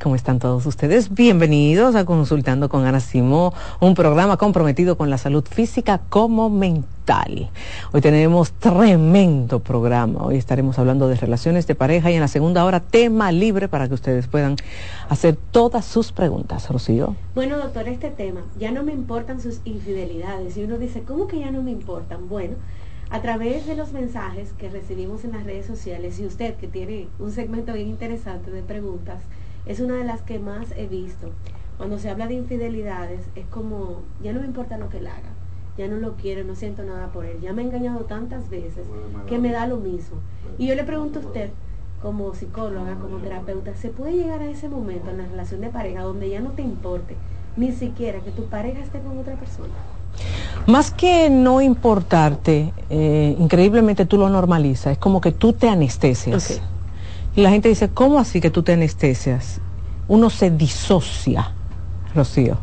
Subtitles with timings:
[0.00, 1.12] ¿Cómo están todos ustedes?
[1.12, 7.50] Bienvenidos a Consultando con Ana Simó, un programa comprometido con la salud física como mental.
[7.92, 10.22] Hoy tenemos tremendo programa.
[10.22, 13.88] Hoy estaremos hablando de relaciones de pareja y en la segunda hora tema libre para
[13.88, 14.54] que ustedes puedan
[15.08, 16.68] hacer todas sus preguntas.
[16.68, 17.16] Rocío.
[17.34, 20.56] Bueno, doctor, este tema, ya no me importan sus infidelidades.
[20.56, 22.28] Y uno dice, ¿cómo que ya no me importan?
[22.28, 22.54] Bueno,
[23.10, 27.08] a través de los mensajes que recibimos en las redes sociales y usted que tiene
[27.18, 29.22] un segmento bien interesante de preguntas,
[29.66, 31.30] es una de las que más he visto.
[31.76, 35.30] Cuando se habla de infidelidades es como, ya no me importa lo que él haga,
[35.76, 38.84] ya no lo quiero, no siento nada por él, ya me ha engañado tantas veces
[39.28, 40.18] que me da lo mismo.
[40.58, 41.50] Y yo le pregunto a usted,
[42.02, 46.02] como psicóloga, como terapeuta, ¿se puede llegar a ese momento en la relación de pareja
[46.02, 47.16] donde ya no te importe
[47.56, 49.74] ni siquiera que tu pareja esté con otra persona?
[50.66, 56.60] Más que no importarte, eh, increíblemente tú lo normalizas, es como que tú te anestesias.
[57.38, 59.60] La gente dice, ¿cómo así que tú te anestesias?
[60.08, 61.52] Uno se disocia,
[62.12, 62.58] Rocío.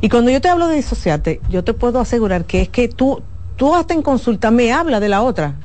[0.00, 3.22] Y cuando yo te hablo de disociarte, yo te puedo asegurar que es que tú,
[3.56, 5.56] tú hasta en consulta me hablas de la otra.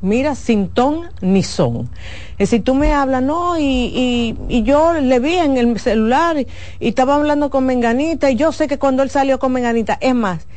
[0.00, 1.88] Mira, sin ton ni son.
[2.32, 6.36] Es decir, tú me hablas, no, y, y, y yo le vi en el celular
[6.36, 6.48] y
[6.80, 10.48] estaba hablando con Menganita y yo sé que cuando él salió con Menganita, es más,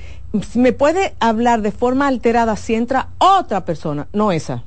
[0.56, 4.64] me puede hablar de forma alterada si entra otra persona, no esa,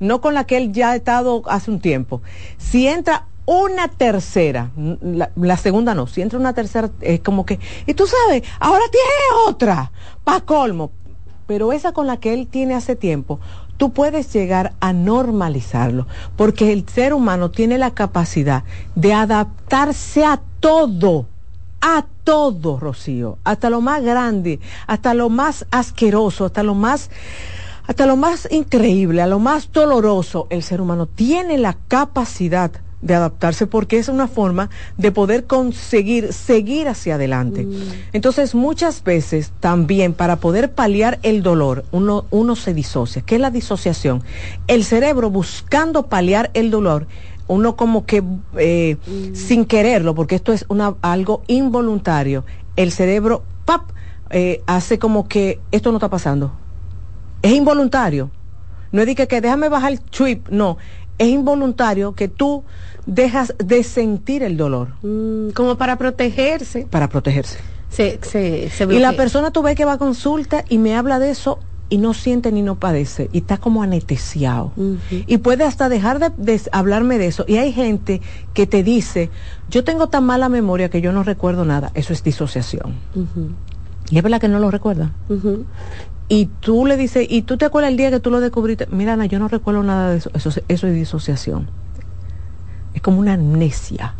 [0.00, 2.22] no con la que él ya ha estado hace un tiempo.
[2.58, 7.58] Si entra una tercera, la, la segunda no, si entra una tercera, es como que,
[7.86, 9.90] y tú sabes, ahora tiene otra,
[10.24, 10.92] pa' colmo,
[11.46, 13.40] pero esa con la que él tiene hace tiempo,
[13.76, 18.62] tú puedes llegar a normalizarlo, porque el ser humano tiene la capacidad
[18.94, 21.26] de adaptarse a todo,
[21.80, 27.10] a todo, Rocío, hasta lo más grande, hasta lo más asqueroso, hasta lo más
[27.92, 32.72] hasta lo más increíble, a lo más doloroso, el ser humano tiene la capacidad
[33.02, 37.68] de adaptarse porque es una forma de poder conseguir seguir hacia adelante.
[38.14, 43.20] Entonces, muchas veces también para poder paliar el dolor, uno, uno se disocia.
[43.20, 44.22] ¿Qué es la disociación?
[44.68, 47.06] El cerebro buscando paliar el dolor,
[47.46, 48.22] uno como que
[48.56, 48.96] eh,
[49.34, 52.46] sin quererlo, porque esto es una, algo involuntario,
[52.76, 53.82] el cerebro ¡pap!
[54.30, 56.61] Eh, hace como que esto no está pasando.
[57.42, 58.30] Es involuntario.
[58.92, 60.78] No es de que, que déjame bajar el chip, no
[61.18, 62.64] es involuntario que tú
[63.06, 64.88] dejas de sentir el dolor.
[65.02, 66.86] Mm, como para protegerse.
[66.90, 67.58] Para protegerse.
[67.88, 71.18] Se, se, se y la persona tú ves que va a consulta y me habla
[71.18, 71.58] de eso
[71.90, 74.72] y no siente ni no padece y está como anestesiado.
[75.10, 77.44] Y puede hasta dejar de, de hablarme de eso.
[77.46, 78.22] Y hay gente
[78.54, 79.28] que te dice,
[79.68, 81.90] yo tengo tan mala memoria que yo no recuerdo nada.
[81.94, 82.94] Eso es disociación.
[84.10, 85.12] Y es verdad que no lo recuerda.
[86.34, 88.86] Y tú le dices, ¿y tú te acuerdas el día que tú lo descubriste?
[88.90, 90.30] Mira, Ana, yo no recuerdo nada de eso.
[90.32, 91.68] Eso, es- eso es disociación.
[92.94, 94.14] Es como una amnesia.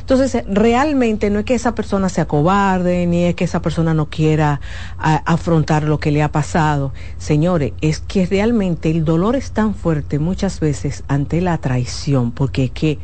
[0.00, 4.06] Entonces, realmente no es que esa persona sea cobarde, ni es que esa persona no
[4.06, 4.60] quiera
[4.98, 6.92] a- afrontar lo que le ha pasado.
[7.18, 12.64] Señores, es que realmente el dolor es tan fuerte muchas veces ante la traición, porque
[12.64, 12.98] es que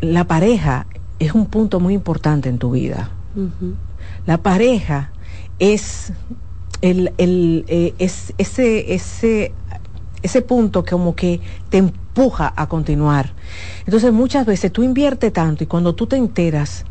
[0.00, 0.86] la pareja
[1.18, 3.10] es un punto muy importante en tu vida.
[4.24, 5.10] La pareja
[5.58, 6.12] es
[6.90, 9.52] el, el, eh, es ese, ese,
[10.22, 13.32] ese punto como que te empuja a continuar.
[13.84, 16.84] Entonces muchas veces tú inviertes tanto y cuando tú te enteras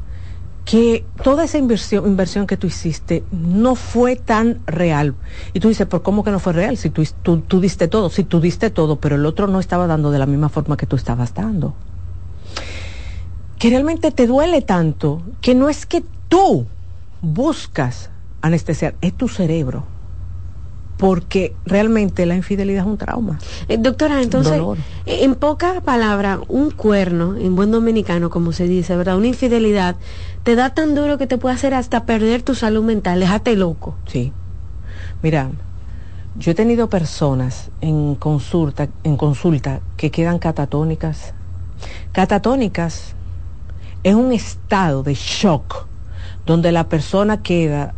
[0.65, 5.15] que toda esa inversión, inversión que tú hiciste no fue tan real.
[5.53, 6.75] Y tú dices, ¿por cómo que no fue real?
[6.75, 9.85] Si tú, tú, tú diste todo, si tú diste todo, pero el otro no estaba
[9.85, 11.75] dando de la misma forma que tú estabas dando.
[13.59, 16.65] Que realmente te duele tanto que no es que tú
[17.21, 18.09] buscas
[18.45, 19.83] anestesiar, es tu cerebro.
[20.97, 23.37] Porque realmente la infidelidad es un trauma.
[23.67, 24.77] Eh, doctora, entonces, Dolor.
[25.05, 29.17] eh, en pocas palabras, un cuerno, en buen dominicano, como se dice, ¿verdad?
[29.17, 29.97] Una infidelidad
[30.43, 33.97] te da tan duro que te puede hacer hasta perder tu salud mental, déjate loco.
[34.07, 34.31] Sí.
[35.21, 35.49] Mira,
[36.37, 41.33] yo he tenido personas en consulta, en consulta que quedan catatónicas.
[42.13, 43.15] Catatónicas
[44.03, 45.87] es un estado de shock
[46.45, 47.95] donde la persona queda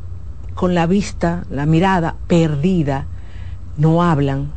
[0.57, 3.06] con la vista, la mirada perdida,
[3.77, 4.51] no hablan.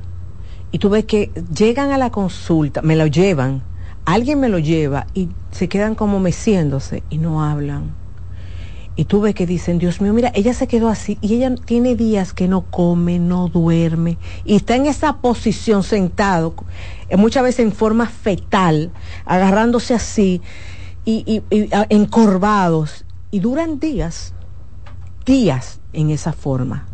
[0.72, 3.62] Y tú ves que llegan a la consulta, me lo llevan,
[4.06, 7.90] alguien me lo lleva y se quedan como meciéndose y no hablan.
[8.96, 11.96] Y tú ves que dicen, Dios mío, mira, ella se quedó así y ella tiene
[11.96, 16.54] días que no come, no duerme y está en esa posición sentado,
[17.10, 18.90] eh, muchas veces en forma fetal,
[19.26, 20.40] agarrándose así
[21.04, 24.32] y, y- y, encorvados y duran días,
[25.26, 26.86] días en esa forma.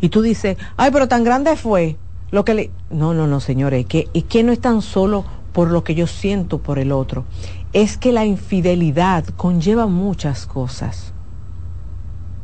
[0.00, 1.96] Y tú dices, ay, pero tan grande fue
[2.30, 2.70] lo que le...
[2.90, 6.06] No, no, no, señores, que, es que no es tan solo por lo que yo
[6.06, 7.24] siento por el otro,
[7.72, 11.12] es que la infidelidad conlleva muchas cosas,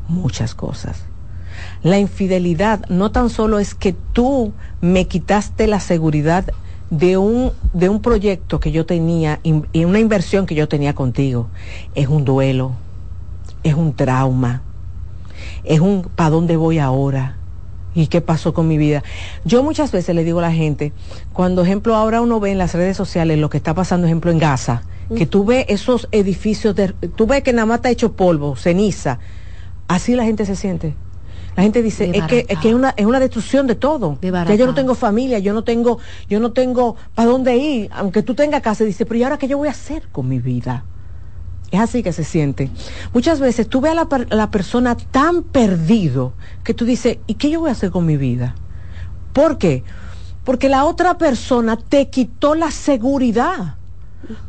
[0.08, 1.04] muchas cosas.
[1.82, 6.46] La infidelidad no tan solo es que tú me quitaste la seguridad
[6.90, 11.48] de un, de un proyecto que yo tenía y una inversión que yo tenía contigo,
[11.94, 12.72] es un duelo,
[13.62, 14.62] es un trauma,
[15.64, 17.36] es un ¿para dónde voy ahora?
[17.94, 19.02] ¿Y qué pasó con mi vida?
[19.44, 20.92] Yo muchas veces le digo a la gente,
[21.32, 24.38] cuando ejemplo ahora uno ve en las redes sociales lo que está pasando, ejemplo en
[24.38, 24.82] Gaza,
[25.16, 29.18] que tú ves esos edificios, de, tú ves que nada más está hecho polvo, ceniza,
[29.88, 30.94] así la gente se siente.
[31.56, 34.16] La gente dice, es que, es que es una, es una destrucción de todo.
[34.22, 38.22] Ya yo no tengo familia, yo no tengo, yo no tengo para dónde ir, aunque
[38.22, 40.84] tú tengas casa, dice, pero ¿y ahora qué yo voy a hacer con mi vida?
[41.70, 42.70] Es así que se siente.
[43.12, 46.32] Muchas veces tú ves a la, per- a la persona tan perdido
[46.64, 48.54] que tú dices, ¿y qué yo voy a hacer con mi vida?
[49.34, 49.84] ¿Por qué?
[50.44, 53.76] Porque la otra persona te quitó la seguridad.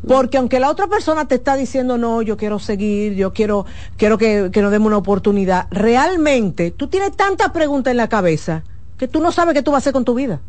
[0.06, 4.18] Porque aunque la otra persona te está diciendo, no, yo quiero seguir, yo quiero, quiero
[4.18, 8.64] que, que nos demos una oportunidad, realmente tú tienes tantas preguntas en la cabeza
[8.98, 10.40] que tú no sabes qué tú vas a hacer con tu vida.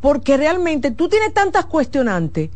[0.00, 2.50] Porque realmente tú tienes tantas cuestionantes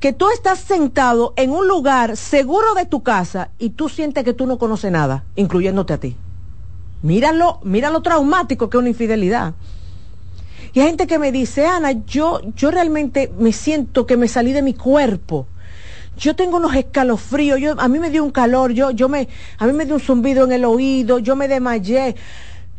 [0.00, 4.32] que tú estás sentado en un lugar seguro de tu casa y tú sientes que
[4.32, 6.16] tú no conoces nada, incluyéndote a ti.
[7.02, 9.54] Míralo, mira lo traumático que es una infidelidad.
[10.72, 14.52] Y hay gente que me dice, Ana, yo, yo realmente me siento que me salí
[14.52, 15.46] de mi cuerpo.
[16.16, 19.28] Yo tengo unos escalofríos, yo, a mí me dio un calor, yo, yo me,
[19.58, 22.16] a mí me dio un zumbido en el oído, yo me desmayé,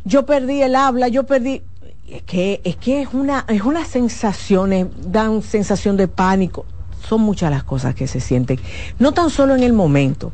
[0.04, 1.62] yo perdí el habla, yo perdí.
[2.06, 6.66] Es que, es que es una, es unas sensaciones, dan sensación de pánico.
[7.08, 8.58] Son muchas las cosas que se sienten,
[8.98, 10.32] no tan solo en el momento.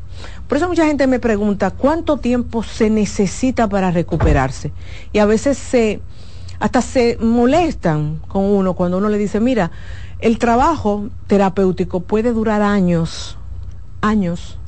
[0.48, 4.72] Por eso mucha gente me pregunta cuánto tiempo se necesita para recuperarse.
[5.12, 6.00] Y a veces se,
[6.58, 9.70] hasta se molestan con uno cuando uno le dice, mira,
[10.18, 13.36] el trabajo terapéutico puede durar años,
[14.00, 14.58] años,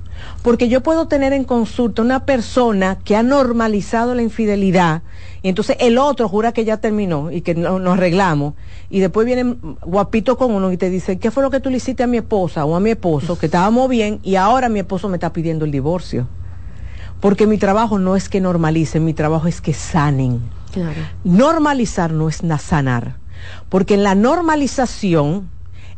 [0.43, 5.03] porque yo puedo tener en consulta una persona que ha normalizado la infidelidad
[5.43, 8.55] y entonces el otro jura que ya terminó y que no, nos arreglamos
[8.91, 11.77] y después viene guapito con uno y te dice, ¿qué fue lo que tú le
[11.77, 13.39] hiciste a mi esposa o a mi esposo?
[13.39, 16.27] Que estábamos bien y ahora mi esposo me está pidiendo el divorcio.
[17.21, 20.41] Porque mi trabajo no es que normalicen, mi trabajo es que sanen.
[20.73, 21.01] Claro.
[21.25, 23.17] Normalizar no es na- sanar.
[23.69, 25.51] Porque en la normalización,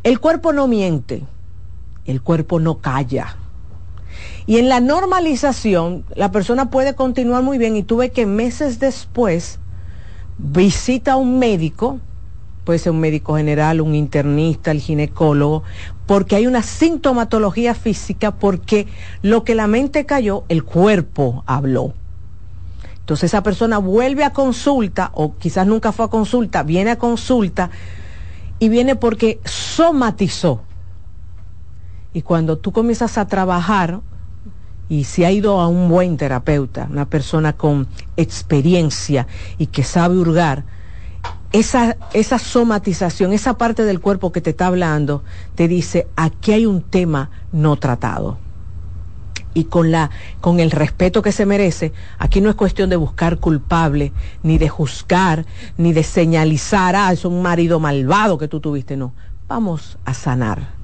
[0.02, 1.22] el cuerpo no miente,
[2.06, 3.36] el cuerpo no calla.
[4.46, 8.80] Y en la normalización, la persona puede continuar muy bien y tú ves que meses
[8.80, 9.58] después
[10.38, 12.00] visita a un médico,
[12.64, 15.62] puede ser un médico general, un internista, el ginecólogo,
[16.06, 18.86] porque hay una sintomatología física, porque
[19.22, 21.94] lo que la mente cayó, el cuerpo habló.
[22.98, 27.70] Entonces esa persona vuelve a consulta, o quizás nunca fue a consulta, viene a consulta
[28.58, 30.62] y viene porque somatizó.
[32.12, 34.00] Y cuando tú comienzas a trabajar,
[34.88, 37.86] y si ha ido a un buen terapeuta, una persona con
[38.16, 40.64] experiencia y que sabe hurgar,
[41.52, 46.66] esa, esa somatización, esa parte del cuerpo que te está hablando, te dice, aquí hay
[46.66, 48.38] un tema no tratado.
[49.52, 53.38] Y con, la, con el respeto que se merece, aquí no es cuestión de buscar
[53.38, 54.12] culpable,
[54.44, 55.44] ni de juzgar,
[55.76, 59.12] ni de señalizar, ah, es un marido malvado que tú tuviste, no.
[59.48, 60.78] Vamos a sanar.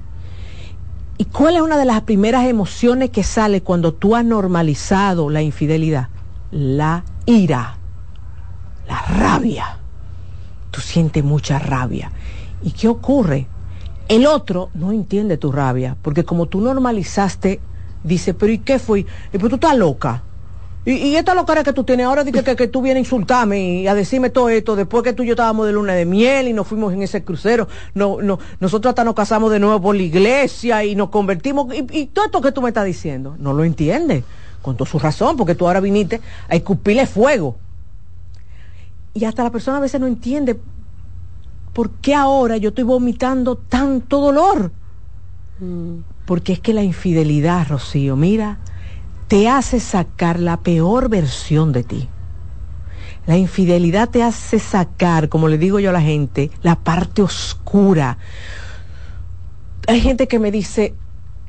[1.17, 5.41] ¿Y cuál es una de las primeras emociones que sale cuando tú has normalizado la
[5.41, 6.09] infidelidad?
[6.51, 7.77] La ira,
[8.85, 9.79] la rabia
[10.77, 12.11] tú sientes mucha rabia.
[12.61, 13.47] ¿Y qué ocurre?
[14.07, 17.59] El otro no entiende tu rabia, porque como tú normalizaste,
[18.03, 18.99] dice, pero ¿y qué fue?
[18.99, 20.21] Y pues tú estás loca.
[20.85, 23.59] Y, y esta locura que tú tienes ahora, dice que, que, tú vienes a insultarme
[23.59, 26.47] y a decirme todo esto, después que tú y yo estábamos de luna de miel
[26.47, 29.95] y nos fuimos en ese crucero, no, no, nosotros hasta nos casamos de nuevo por
[29.95, 33.51] la iglesia y nos convertimos, y, y todo esto que tú me estás diciendo, no
[33.51, 34.23] lo entiende,
[34.61, 37.57] con toda su razón, porque tú ahora viniste a escupirle fuego
[39.17, 40.59] y hasta la persona a veces no entiende
[41.73, 44.71] por qué ahora yo estoy vomitando tanto dolor.
[45.59, 46.01] Mm.
[46.25, 48.59] Porque es que la infidelidad, Rocío, mira,
[49.27, 52.09] te hace sacar la peor versión de ti.
[53.25, 58.19] La infidelidad te hace sacar, como le digo yo a la gente, la parte oscura.
[59.87, 60.93] Hay gente que me dice,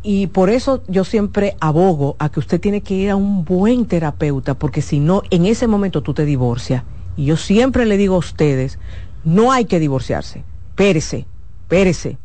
[0.03, 3.85] y por eso yo siempre abogo a que usted tiene que ir a un buen
[3.85, 6.83] terapeuta, porque si no, en ese momento tú te divorcias
[7.19, 8.79] y yo siempre le digo a ustedes,
[9.25, 10.45] no hay que divorciarse.
[10.71, 11.27] Espérese,
[11.63, 12.17] espérese,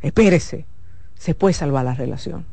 [0.00, 0.64] espérese.
[1.14, 2.46] Se puede salvar la relación.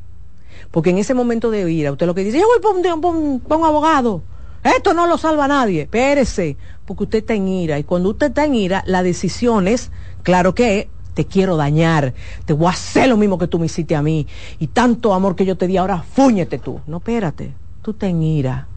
[0.69, 4.21] Porque en ese momento de ira, usted lo que dice, yo voy para un, abogado.
[4.65, 5.83] Esto no lo salva a nadie.
[5.83, 7.79] Espérese, porque usted está en ira.
[7.79, 9.91] Y cuando usted está en ira, la decisión es,
[10.23, 13.95] claro que te quiero dañar, te voy a hacer lo mismo que tú me hiciste
[13.95, 14.27] a mí.
[14.59, 16.81] Y tanto amor que yo te di, ahora fúñete tú.
[16.85, 18.67] No, espérate, tú estás en ira.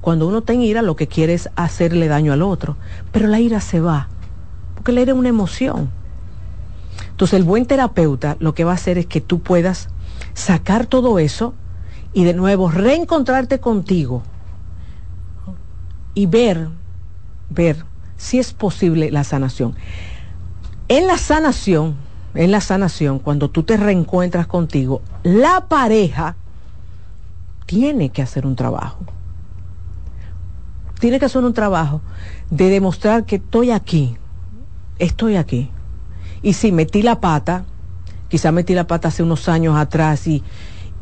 [0.00, 2.76] Cuando uno está en ira, lo que quiere es hacerle daño al otro.
[3.12, 4.08] Pero la ira se va,
[4.74, 5.90] porque la ira es una emoción.
[7.10, 9.88] Entonces el buen terapeuta lo que va a hacer es que tú puedas
[10.34, 11.54] sacar todo eso
[12.12, 14.22] y de nuevo reencontrarte contigo
[16.14, 16.68] y ver,
[17.50, 17.84] ver
[18.16, 19.74] si es posible la sanación.
[20.86, 21.96] En la sanación,
[22.34, 26.36] en la sanación, cuando tú te reencuentras contigo, la pareja
[27.66, 29.00] tiene que hacer un trabajo
[30.98, 32.00] tiene que hacer un trabajo
[32.50, 34.16] de demostrar que estoy aquí,
[34.98, 35.70] estoy aquí.
[36.42, 37.64] Y si metí la pata,
[38.28, 40.42] quizá metí la pata hace unos años atrás y,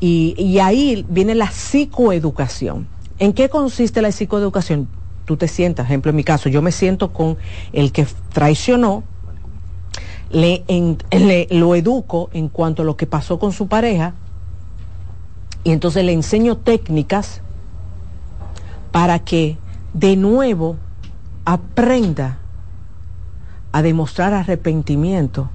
[0.00, 2.86] y, ahí viene la psicoeducación.
[3.18, 4.88] ¿En qué consiste la psicoeducación?
[5.24, 7.36] Tú te sientas, ejemplo en mi caso, yo me siento con
[7.72, 9.02] el que traicionó,
[10.30, 10.64] le,
[11.10, 14.14] le, lo educo en cuanto a lo que pasó con su pareja
[15.64, 17.40] y entonces le enseño técnicas
[18.92, 19.56] para que
[19.96, 20.76] de nuevo
[21.46, 22.38] aprenda
[23.72, 25.48] a demostrar arrepentimiento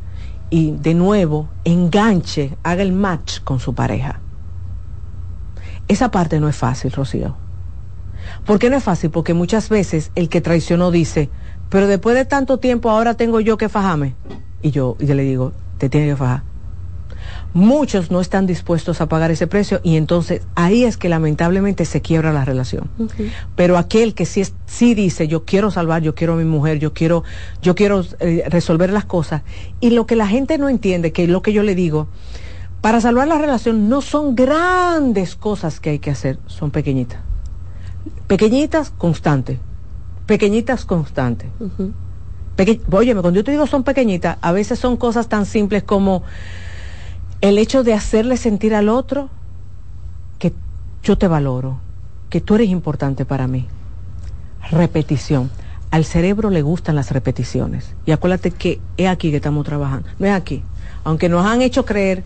[0.49, 4.19] y de nuevo enganche, haga el match con su pareja.
[5.87, 7.35] Esa parte no es fácil, Rocío.
[8.45, 9.11] ¿Por qué no es fácil?
[9.11, 11.29] Porque muchas veces el que traicionó dice,
[11.69, 14.15] pero después de tanto tiempo ahora tengo yo que fajarme.
[14.63, 16.50] Y yo, y yo le digo, te tiene que fajar
[17.53, 22.01] muchos no están dispuestos a pagar ese precio y entonces ahí es que lamentablemente se
[22.01, 22.89] quiebra la relación.
[23.55, 26.93] Pero aquel que sí, sí dice, yo quiero salvar, yo quiero a mi mujer, yo
[26.93, 27.23] quiero,
[27.61, 29.41] yo quiero eh, resolver las cosas,
[29.79, 32.07] y lo que la gente no entiende, que es lo que yo le digo,
[32.81, 37.19] para salvar la relación no son grandes cosas que hay que hacer, son pequeñitas.
[38.27, 39.59] Pequeñitas, constantes.
[40.25, 41.49] Pequeñitas, constantes.
[42.91, 46.23] Óyeme, cuando yo te digo son pequeñitas, a veces son cosas tan simples como
[47.41, 49.29] el hecho de hacerle sentir al otro
[50.39, 50.53] que
[51.03, 51.79] yo te valoro,
[52.29, 53.67] que tú eres importante para mí.
[54.69, 55.49] Repetición.
[55.89, 57.95] Al cerebro le gustan las repeticiones.
[58.05, 60.07] Y acuérdate que es aquí que estamos trabajando.
[60.19, 60.63] No es aquí.
[61.03, 62.23] Aunque nos han hecho creer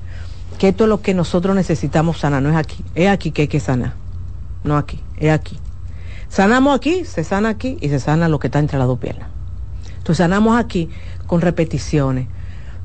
[0.60, 2.44] que esto es lo que nosotros necesitamos sanar.
[2.44, 2.84] No es aquí.
[2.94, 3.94] Es aquí que hay que sanar.
[4.64, 5.00] No aquí.
[5.18, 5.58] Es aquí.
[6.30, 9.30] Sanamos aquí, se sana aquí y se sana lo que está entre las dos piernas.
[9.98, 10.90] Entonces sanamos aquí
[11.26, 12.28] con repeticiones.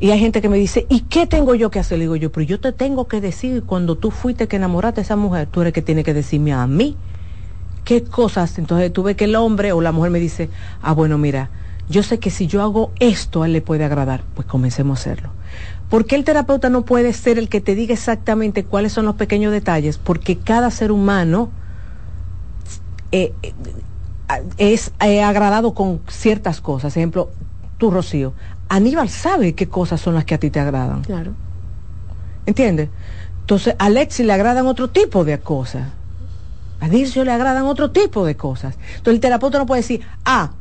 [0.01, 1.99] Y hay gente que me dice, ¿y qué tengo yo que hacer?
[1.99, 5.05] Le digo yo, pero yo te tengo que decir, cuando tú fuiste que enamoraste a
[5.05, 6.97] esa mujer, tú eres que tiene que decirme a mí
[7.85, 8.59] qué cosas.
[8.59, 10.49] Entonces tú ves que el hombre o la mujer me dice,
[10.81, 11.51] ah, bueno, mira,
[11.91, 14.23] yo sé que si yo hago esto, a él le puede agradar.
[14.35, 15.31] Pues comencemos a hacerlo.
[15.91, 19.17] ¿Por qué el terapeuta no puede ser el que te diga exactamente cuáles son los
[19.17, 19.99] pequeños detalles?
[19.99, 21.51] Porque cada ser humano
[23.13, 23.53] eh, eh,
[24.57, 26.97] es eh, agradado con ciertas cosas.
[26.97, 27.31] Ejemplo,
[27.77, 28.33] tú, Rocío,
[28.71, 31.03] Aníbal sabe qué cosas son las que a ti te agradan.
[31.03, 31.33] Claro.
[32.47, 32.89] ¿Entiendes?
[33.41, 35.89] Entonces, a Alexi le agradan otro tipo de cosas.
[36.79, 38.77] A Dircio le agradan otro tipo de cosas.
[38.91, 40.53] Entonces, el terapeuta no puede decir, ah,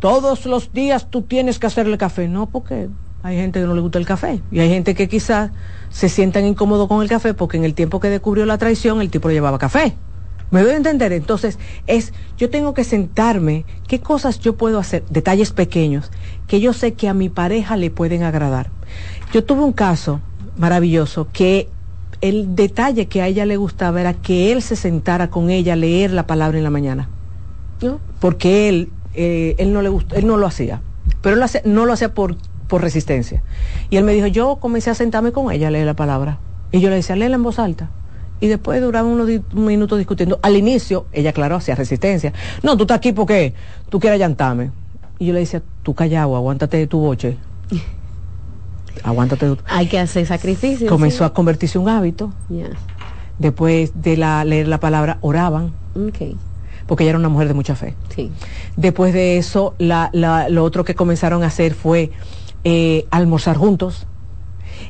[0.00, 2.26] todos los días tú tienes que hacerle café.
[2.26, 2.88] No, porque
[3.22, 4.40] hay gente que no le gusta el café.
[4.50, 5.50] Y hay gente que quizás
[5.90, 9.10] se sientan incómodos con el café porque en el tiempo que descubrió la traición, el
[9.10, 9.94] tipo llevaba café.
[10.50, 11.12] ¿Me doy a entender?
[11.12, 16.10] Entonces, es, yo tengo que sentarme, qué cosas yo puedo hacer, detalles pequeños,
[16.46, 18.70] que yo sé que a mi pareja le pueden agradar.
[19.32, 20.20] Yo tuve un caso
[20.56, 21.68] maravilloso que
[22.20, 25.76] el detalle que a ella le gustaba era que él se sentara con ella a
[25.76, 27.08] leer la palabra en la mañana.
[27.82, 28.00] ¿no?
[28.18, 30.80] Porque él, eh, él no le gustó, él no lo hacía.
[31.20, 32.36] Pero él lo no lo hacía por,
[32.68, 33.42] por resistencia.
[33.90, 36.38] Y él me dijo, yo comencé a sentarme con ella a leer la palabra.
[36.72, 37.90] Y yo le decía, léela en voz alta
[38.40, 40.38] y después duraba unos minutos discutiendo.
[40.42, 42.32] Al inicio, ella, claro, hacía resistencia.
[42.62, 43.54] No, tú estás aquí porque
[43.88, 44.70] tú quieres llantarme.
[45.18, 47.36] Y yo le decía, tú callado, aguántate de tu boche.
[49.02, 49.46] aguántate.
[49.46, 49.58] Tu...
[49.66, 50.88] Hay que hacer sacrificio.
[50.88, 52.32] Comenzó a convertirse en un hábito.
[53.38, 55.72] Después de la, leer la palabra, oraban.
[56.86, 57.94] Porque ella era una mujer de mucha fe.
[58.14, 58.30] Sí.
[58.76, 62.12] Después de eso, la, la, lo otro que comenzaron a hacer fue
[62.64, 64.06] eh, almorzar juntos.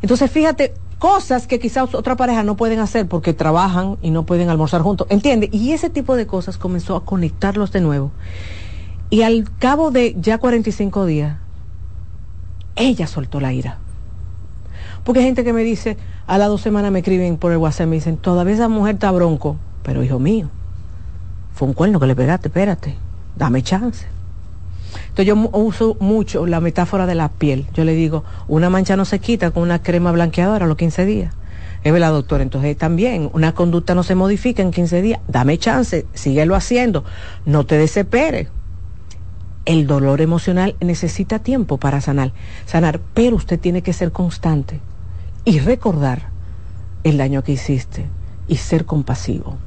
[0.03, 4.49] Entonces, fíjate, cosas que quizás otra pareja no pueden hacer porque trabajan y no pueden
[4.49, 5.49] almorzar juntos, ¿entiende?
[5.53, 8.11] Y ese tipo de cosas comenzó a conectarlos de nuevo.
[9.11, 11.39] Y al cabo de ya 45 días,
[12.77, 13.79] ella soltó la ira.
[15.05, 17.87] Porque hay gente que me dice, a las dos semanas me escriben por el WhatsApp,
[17.87, 20.51] me dicen, todavía esa mujer está bronco, pero hijo mío,
[21.55, 22.97] fue un cuerno que le pegaste, espérate,
[23.37, 24.18] dame chance.
[25.09, 27.67] Entonces yo uso mucho la metáfora de la piel.
[27.75, 31.05] Yo le digo, una mancha no se quita con una crema blanqueadora a los 15
[31.07, 31.35] días.
[31.85, 32.41] Es verdad, doctor.
[32.41, 35.21] Entonces también una conducta no se modifica en 15 días.
[35.29, 37.05] Dame chance, síguelo haciendo.
[37.47, 38.49] No te desesperes.
[39.65, 42.33] El dolor emocional necesita tiempo para sanar,
[42.65, 44.81] sanar, pero usted tiene que ser constante
[45.45, 46.31] y recordar
[47.05, 48.07] el daño que hiciste
[48.49, 49.59] y ser compasivo.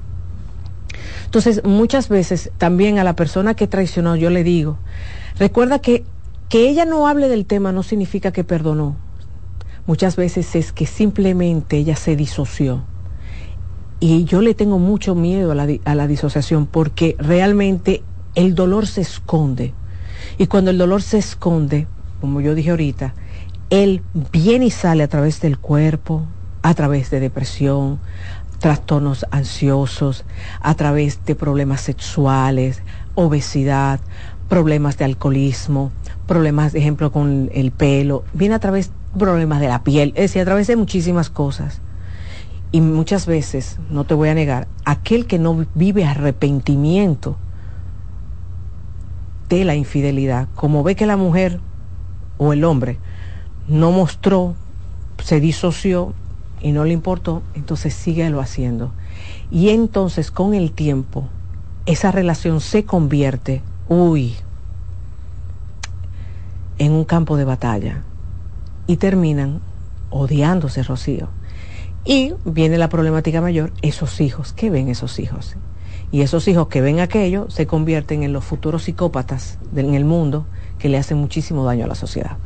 [1.26, 4.78] Entonces, muchas veces también a la persona que traicionó yo le digo,
[5.42, 6.06] recuerda que
[6.52, 8.98] que ella no hable del tema no significa que perdonó.
[9.88, 12.84] Muchas veces es que simplemente ella se disoció.
[14.02, 18.04] Y yo le tengo mucho miedo a la, a la disociación porque realmente
[18.36, 19.74] el dolor se esconde.
[20.38, 21.88] Y cuando el dolor se esconde,
[22.20, 23.14] como yo dije ahorita,
[23.70, 26.28] él viene y sale a través del cuerpo,
[26.64, 28.02] a través de depresión,
[28.60, 30.26] trastornos ansiosos,
[30.60, 32.84] a través de problemas sexuales,
[33.16, 34.02] obesidad,
[34.52, 35.94] problemas de alcoholismo,
[36.28, 40.46] problemas, ejemplo, con el pelo, viene a través problemas de la piel, es decir, a
[40.46, 41.80] través de muchísimas cosas.
[42.74, 47.38] Y muchas veces, no te voy a negar, aquel que no vive arrepentimiento
[49.48, 51.62] de la infidelidad, como ve que la mujer
[52.38, 53.00] o el hombre
[53.70, 54.56] no mostró,
[55.24, 56.14] se disoció,
[56.60, 58.92] y no le importó, entonces síguelo haciendo.
[59.50, 61.30] Y entonces con el tiempo
[61.86, 64.38] esa relación se convierte, uy,
[66.78, 68.04] en un campo de batalla
[68.88, 69.60] y terminan
[70.10, 71.28] odiándose, Rocío.
[72.06, 75.58] Y viene la problemática mayor, esos hijos, ¿qué ven esos hijos?
[76.10, 80.46] Y esos hijos que ven aquello se convierten en los futuros psicópatas en el mundo
[80.82, 82.38] que le hacen muchísimo daño a la sociedad.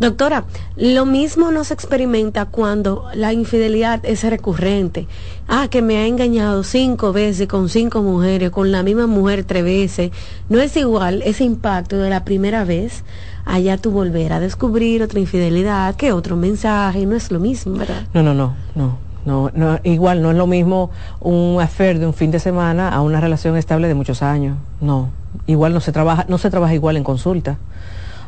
[0.00, 0.44] Doctora,
[0.76, 5.06] lo mismo no se experimenta cuando la infidelidad es recurrente.
[5.48, 9.64] Ah, que me ha engañado cinco veces con cinco mujeres, con la misma mujer tres
[9.64, 10.10] veces.
[10.48, 13.04] No es igual ese impacto de la primera vez
[13.44, 17.06] allá tú volver a descubrir otra infidelidad que otro mensaje.
[17.06, 18.06] No es lo mismo, ¿verdad?
[18.12, 19.05] No, no, no, no.
[19.26, 23.02] No, no, igual no es lo mismo un affair de un fin de semana a
[23.02, 24.56] una relación estable de muchos años.
[24.80, 25.10] No,
[25.46, 27.58] igual no se trabaja, no se trabaja igual en consulta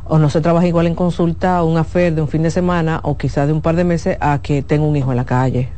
[0.08, 3.16] o no se trabaja igual en consulta un affair de un fin de semana o
[3.16, 5.68] quizás de un par de meses a que tenga un hijo en la calle.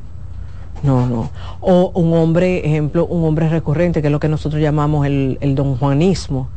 [0.82, 1.30] No, no.
[1.60, 5.54] O un hombre, ejemplo, un hombre recurrente, que es lo que nosotros llamamos el, el
[5.54, 6.48] don Juanismo.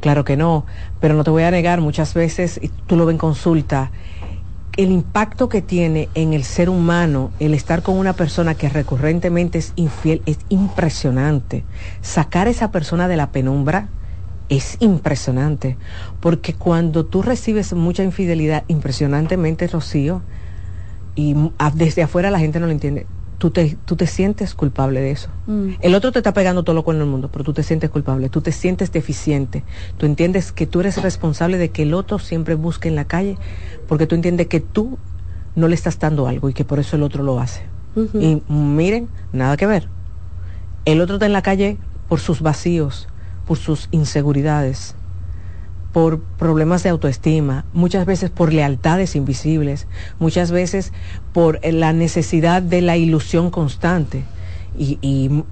[0.00, 0.64] Claro que no,
[1.00, 3.90] pero no te voy a negar, muchas veces, tú lo ves en consulta,
[4.78, 9.58] el impacto que tiene en el ser humano el estar con una persona que recurrentemente
[9.58, 11.64] es infiel es impresionante.
[12.00, 13.88] Sacar a esa persona de la penumbra
[14.48, 15.76] es impresionante,
[16.20, 20.22] porque cuando tú recibes mucha infidelidad, impresionantemente, Rocío,
[21.16, 21.34] y
[21.74, 23.04] desde afuera la gente no lo entiende,
[23.38, 25.30] tú te, tú te sientes culpable de eso.
[25.46, 25.70] Mm.
[25.80, 28.28] El otro te está pegando todo lo con el mundo, pero tú te sientes culpable,
[28.28, 29.64] tú te sientes deficiente,
[29.96, 33.38] tú entiendes que tú eres responsable de que el otro siempre busque en la calle,
[33.86, 34.98] porque tú entiendes que tú
[35.54, 37.62] no le estás dando algo y que por eso el otro lo hace.
[38.14, 39.88] Y miren, nada que ver.
[40.84, 43.08] El otro está en la calle por sus vacíos,
[43.44, 44.94] por sus inseguridades,
[45.92, 49.86] por problemas de autoestima, muchas veces por lealtades invisibles,
[50.18, 50.92] muchas veces
[51.32, 54.24] por la necesidad de la ilusión constante.
[54.76, 54.98] Y,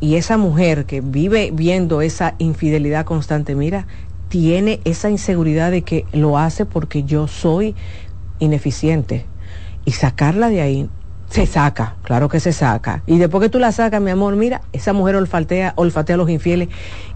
[0.00, 3.86] y, esa mujer que vive viendo esa infidelidad constante, mira,
[4.28, 7.74] tiene esa inseguridad de que lo hace porque yo soy
[8.38, 9.26] ineficiente.
[9.84, 10.88] Y sacarla de ahí
[11.28, 13.02] se saca, claro que se saca.
[13.06, 16.30] Y después que tú la sacas, mi amor, mira, esa mujer olfatea, olfatea a los
[16.30, 16.68] infieles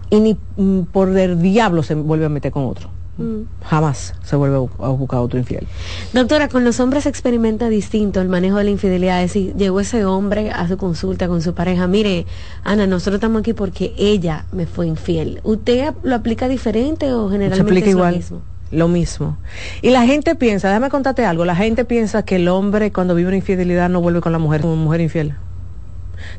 [0.09, 2.89] y ni mm, por el diablo se vuelve a meter con otro.
[3.21, 3.47] Mm.
[3.63, 5.67] Jamás se vuelve a buscar otro infiel.
[6.13, 9.23] Doctora, con los hombres experimenta distinto el manejo de la infidelidad.
[9.23, 11.87] Es decir, llegó ese hombre a su consulta con su pareja.
[11.87, 12.25] Mire,
[12.63, 15.39] Ana, nosotros estamos aquí porque ella me fue infiel.
[15.43, 18.11] ¿Usted lo aplica diferente o generalmente se aplica igual.
[18.11, 18.41] lo mismo?
[18.71, 19.37] Lo mismo.
[19.81, 23.27] Y la gente piensa, déjame contarte algo, la gente piensa que el hombre cuando vive
[23.27, 25.35] una infidelidad no vuelve con la mujer como mujer infiel.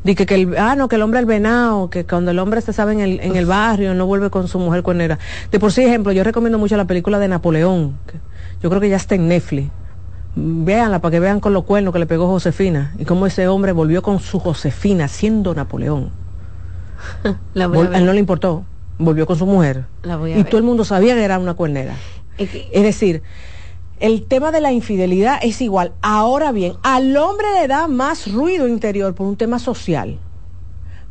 [0.05, 2.93] Que, el, ah, no, que el hombre es venado, que cuando el hombre se sabe
[2.93, 5.19] en el, en el barrio no vuelve con su mujer cuernera.
[5.51, 7.95] De por sí, ejemplo, yo recomiendo mucho la película de Napoleón.
[8.61, 9.71] yo creo que ya está en Netflix.
[10.35, 13.73] Véanla para que vean con los cuernos que le pegó Josefina y cómo ese hombre
[13.73, 16.11] volvió con su Josefina siendo Napoleón.
[17.55, 18.65] la a, él no le importó,
[18.99, 19.85] volvió con su mujer.
[20.35, 21.95] y todo el mundo sabía que era una cuernera.
[22.39, 23.23] Es decir,
[24.03, 25.93] el tema de la infidelidad es igual.
[26.03, 30.19] Ahora bien, al hombre le da más ruido interior por un tema social,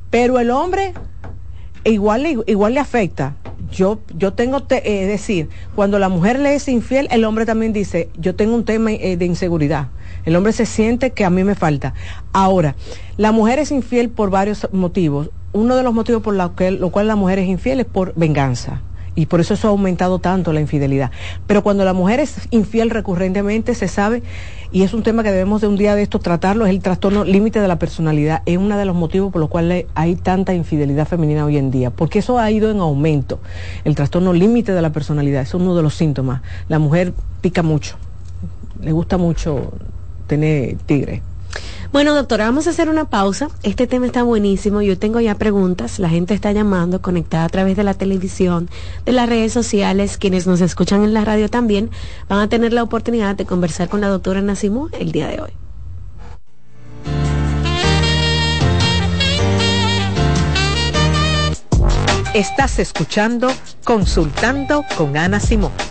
[0.09, 0.93] pero el hombre
[1.85, 3.37] igual, igual le afecta.
[3.71, 8.09] Yo, yo tengo, es decir, cuando la mujer le es infiel, el hombre también dice,
[8.17, 9.87] yo tengo un tema eh, de inseguridad.
[10.25, 11.93] El hombre se siente que a mí me falta.
[12.33, 12.75] Ahora,
[13.15, 15.29] la mujer es infiel por varios motivos.
[15.53, 18.81] Uno de los motivos por los lo cual la mujer es infiel es por venganza
[19.15, 21.11] y por eso eso ha aumentado tanto la infidelidad.
[21.47, 24.23] Pero cuando la mujer es infiel recurrentemente, se sabe,
[24.71, 27.25] y es un tema que debemos de un día de esto tratarlo, es el trastorno
[27.25, 28.41] límite de la personalidad.
[28.45, 31.89] Es uno de los motivos por los cuales hay tanta infidelidad femenina hoy en día,
[31.91, 33.39] porque eso ha ido en aumento.
[33.83, 36.41] El trastorno límite de la personalidad es uno de los síntomas.
[36.69, 37.97] La mujer pica mucho,
[38.81, 39.73] le gusta mucho
[40.27, 41.21] tener tigre.
[41.91, 43.49] Bueno, doctora, vamos a hacer una pausa.
[43.63, 44.81] Este tema está buenísimo.
[44.81, 45.99] Yo tengo ya preguntas.
[45.99, 48.69] La gente está llamando, conectada a través de la televisión,
[49.05, 50.17] de las redes sociales.
[50.17, 51.89] Quienes nos escuchan en la radio también
[52.29, 55.51] van a tener la oportunidad de conversar con la doctora Nacimú el día de hoy.
[62.33, 63.51] Estás escuchando
[63.83, 65.90] Consultando con Ana Simón.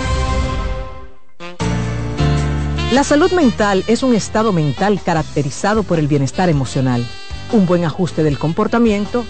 [2.91, 7.05] La salud mental es un estado mental caracterizado por el bienestar emocional,
[7.53, 9.23] un buen ajuste del comportamiento,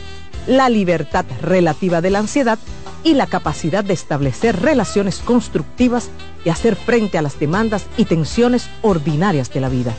[0.47, 2.58] la libertad relativa de la ansiedad
[3.04, 6.10] y la capacidad de establecer relaciones constructivas
[6.43, 9.93] y hacer frente a las demandas y tensiones ordinarias de la vida.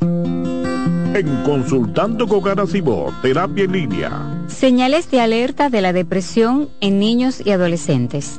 [0.00, 4.44] En Consultando con Garacimo, Terapia en Línea.
[4.46, 8.38] Señales de alerta de la depresión en niños y adolescentes.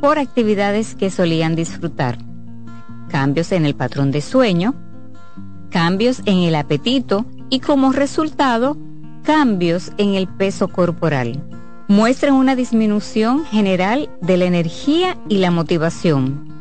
[0.00, 2.18] por actividades que solían disfrutar.
[3.08, 4.74] Cambios en el patrón de sueño,
[5.70, 8.76] cambios en el apetito y como resultado,
[9.22, 11.42] cambios en el peso corporal.
[11.88, 16.49] Muestran una disminución general de la energía y la motivación.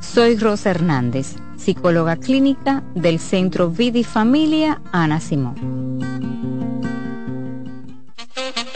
[0.00, 5.98] Soy Rosa Hernández, psicóloga clínica del Centro Vida y Familia Ana Simón.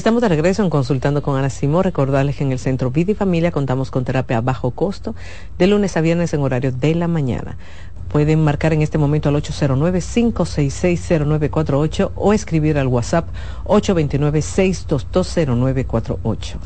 [0.00, 1.84] Estamos de regreso en Consultando con Ana Simón.
[1.84, 5.14] Recordarles que en el Centro Vida y Familia contamos con terapia a bajo costo
[5.58, 7.58] de lunes a viernes en horario de la mañana.
[8.10, 13.28] Pueden marcar en este momento al 809-566-0948 o escribir al WhatsApp
[13.66, 16.56] 829-6220948.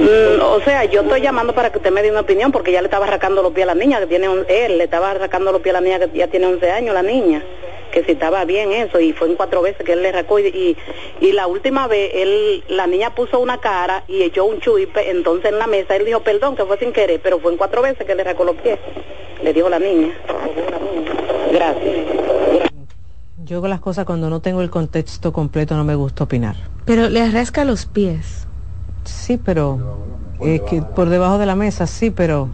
[0.00, 2.80] Mm, o sea, yo estoy llamando para que usted me dé una opinión porque ya
[2.80, 5.52] le estaba arrancando los pies a la niña que tiene un, él le estaba arrancando
[5.52, 7.42] los pies a la niña que ya tiene 11 años la niña
[7.94, 10.76] que si estaba bien eso y fue en cuatro veces que él le arrancó y,
[11.20, 15.52] y, la última vez él la niña puso una cara y echó un chuipe entonces
[15.52, 18.04] en la mesa él dijo perdón que fue sin querer pero fue en cuatro veces
[18.04, 18.78] que le arrancó los pies.
[19.42, 20.08] Le dijo la niña.
[21.52, 22.06] Gracias.
[23.44, 26.56] Yo con las cosas cuando no tengo el contexto completo no me gusta opinar.
[26.86, 28.46] Pero le arrasca los pies.
[29.04, 29.98] Sí, pero
[30.40, 32.48] es que por debajo de la mesa, sí, pero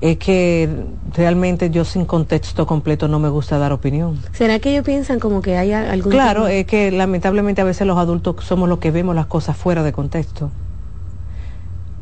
[0.00, 0.68] es que
[1.12, 4.18] realmente yo sin contexto completo no me gusta dar opinión.
[4.32, 6.12] ¿Será que ellos piensan como que hay algún...
[6.12, 9.82] Claro, es que lamentablemente a veces los adultos somos los que vemos las cosas fuera
[9.82, 10.50] de contexto.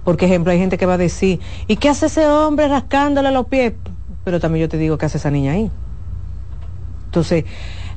[0.04, 3.46] Por ejemplo, hay gente que va a decir, ¿y qué hace ese hombre rascándole los
[3.46, 3.72] pies?
[4.24, 5.70] Pero también yo te digo, ¿qué hace esa niña ahí?
[7.06, 7.44] Entonces,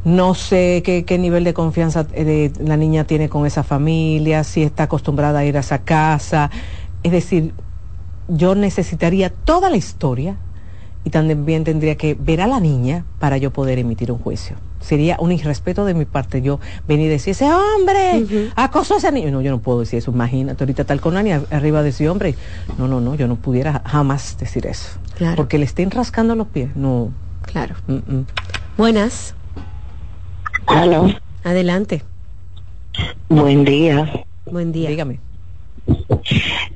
[0.06, 4.84] no sé qué, nivel de confianza eh, la niña tiene con esa familia, si está
[4.84, 6.50] acostumbrada a ir a esa casa.
[7.04, 7.54] Es decir,
[8.30, 10.38] yo necesitaría toda la historia
[11.04, 14.58] y también tendría que ver a la niña para yo poder emitir un juicio.
[14.82, 19.12] Sería un irrespeto de mi parte yo venir y decir, ese hombre acosó a ese
[19.12, 19.32] niño.
[19.32, 20.12] No, yo no puedo decir eso.
[20.12, 22.36] Imagínate, ahorita tal con Ani arriba de ese hombre.
[22.78, 24.98] No, no, no, yo no pudiera jamás decir eso.
[25.18, 25.36] Claro.
[25.36, 26.76] Porque le estén rascando los pies.
[26.76, 27.12] No.
[27.44, 27.76] Claro.
[28.78, 29.36] Buenas.
[30.66, 31.08] Aló.
[31.44, 32.04] Adelante.
[33.28, 34.26] Buen día.
[34.46, 34.90] Buen día.
[34.90, 35.20] Dígame.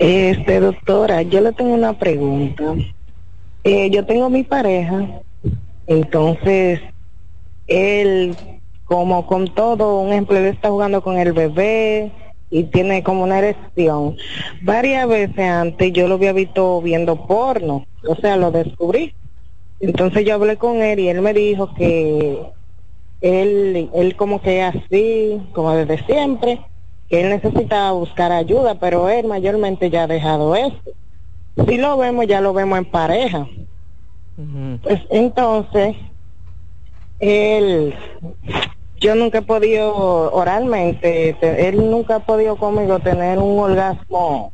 [0.03, 2.75] Este, doctora, yo le tengo una pregunta.
[3.63, 5.21] Eh, yo tengo mi pareja,
[5.87, 6.81] entonces
[7.67, 8.35] él,
[8.83, 12.11] como con todo, un ejemplo, está jugando con el bebé
[12.49, 14.17] y tiene como una erección.
[14.61, 19.15] Varias veces antes yo lo había visto viendo porno, o sea, lo descubrí.
[19.79, 22.39] Entonces yo hablé con él y él me dijo que
[23.21, 26.59] él, él como que así, como desde siempre,
[27.13, 30.93] que él necesita buscar ayuda, pero él mayormente ya ha dejado esto.
[31.67, 33.47] Si lo vemos, ya lo vemos en pareja.
[34.81, 35.95] Pues entonces,
[37.19, 37.93] él,
[38.99, 39.93] yo nunca he podido
[40.33, 44.51] oralmente, él nunca ha podido conmigo tener un orgasmo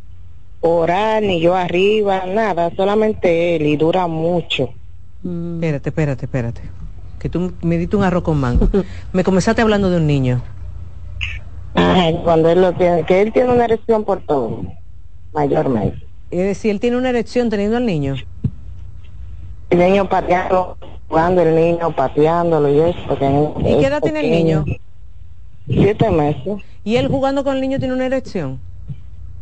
[0.59, 4.69] oral, ni yo arriba, nada, solamente él, y dura mucho.
[5.23, 6.61] Espérate, espérate, espérate
[7.19, 8.67] que tú me diste un arroz con mango.
[9.13, 10.41] me comenzaste hablando de un niño.
[12.23, 14.63] cuando él lo tiene, que él tiene una erección por todo,
[15.33, 16.05] mayormente.
[16.31, 18.15] Es decir, él tiene una erección teniendo al niño.
[19.69, 20.77] El niño pateando,
[21.07, 23.17] jugando el niño, pateándolo y eso.
[23.59, 24.65] ¿Y qué edad tiene el niño?
[25.67, 26.63] Siete meses.
[26.83, 28.59] ¿Y él jugando con el niño tiene una erección?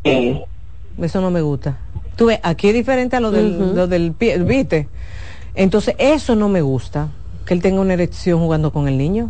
[0.04, 0.42] Sí.
[1.02, 1.78] Eso no me gusta.
[2.16, 4.88] Tú ves, aquí es diferente a lo del, lo del pie, ¿viste?
[5.54, 7.10] Entonces, eso no me gusta
[7.46, 9.30] que él tenga una erección jugando con el niño,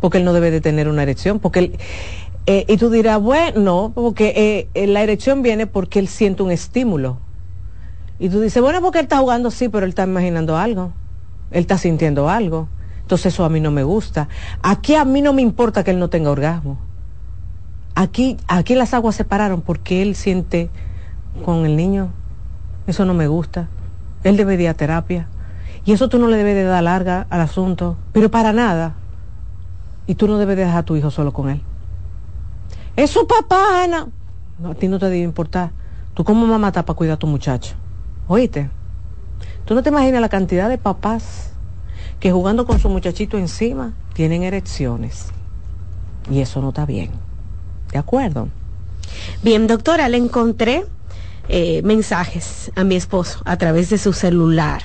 [0.00, 1.78] porque él no debe de tener una erección, porque él,
[2.50, 6.50] eh, y tú dirás, bueno, no, porque eh, la erección viene porque él siente un
[6.50, 7.18] estímulo.
[8.18, 10.94] Y tú dices, bueno, porque él está jugando, sí, pero él está imaginando algo,
[11.50, 12.66] él está sintiendo algo.
[13.02, 14.30] Entonces eso a mí no me gusta.
[14.62, 16.78] Aquí a mí no me importa que él no tenga orgasmo.
[17.94, 20.70] Aquí, aquí las aguas se pararon porque él siente
[21.44, 22.08] con el niño.
[22.86, 23.68] Eso no me gusta.
[24.24, 25.28] Él debe ir a terapia.
[25.84, 28.94] Y eso tú no le debes de dar larga al asunto, pero para nada.
[30.06, 31.60] Y tú no debes de dejar a tu hijo solo con él.
[32.98, 34.08] Es su papá, Ana.
[34.58, 35.70] No, a ti no te debe importar.
[36.14, 37.76] Tú como mamá estás para cuidar a tu muchacho.
[38.26, 38.70] Oíste.
[39.64, 41.52] Tú no te imaginas la cantidad de papás
[42.18, 45.26] que jugando con su muchachito encima tienen erecciones.
[46.28, 47.12] Y eso no está bien.
[47.92, 48.48] ¿De acuerdo?
[49.44, 50.84] Bien, doctora, le encontré
[51.48, 54.82] eh, mensajes a mi esposo a través de su celular.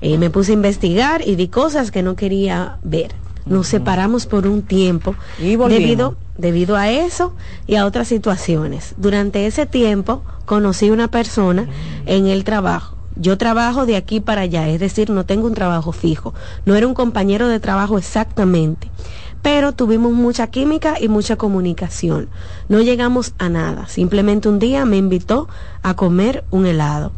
[0.00, 3.10] Eh, me puse a investigar y vi cosas que no quería ver.
[3.46, 7.34] Nos separamos por un tiempo debido, debido a eso
[7.66, 8.94] y a otras situaciones.
[8.96, 11.66] Durante ese tiempo conocí una persona
[12.06, 12.96] en el trabajo.
[13.16, 16.32] Yo trabajo de aquí para allá, es decir, no tengo un trabajo fijo.
[16.64, 18.90] No era un compañero de trabajo exactamente
[19.42, 22.28] pero tuvimos mucha química y mucha comunicación.
[22.68, 23.88] No llegamos a nada.
[23.88, 25.48] Simplemente un día me invitó
[25.82, 27.12] a comer un helado.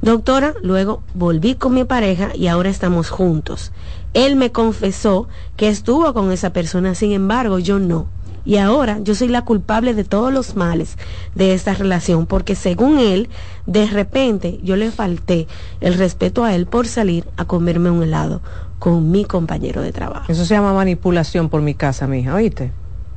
[0.00, 3.72] Doctora, luego volví con mi pareja y ahora estamos juntos.
[4.14, 8.06] Él me confesó que estuvo con esa persona, sin embargo, yo no.
[8.44, 10.96] Y ahora yo soy la culpable de todos los males
[11.34, 13.28] de esta relación, porque según él,
[13.66, 15.46] de repente yo le falté
[15.80, 18.40] el respeto a él por salir a comerme un helado
[18.78, 20.32] con mi compañero de trabajo.
[20.32, 22.72] Eso se llama manipulación por mi casa, mija, ¿oíste?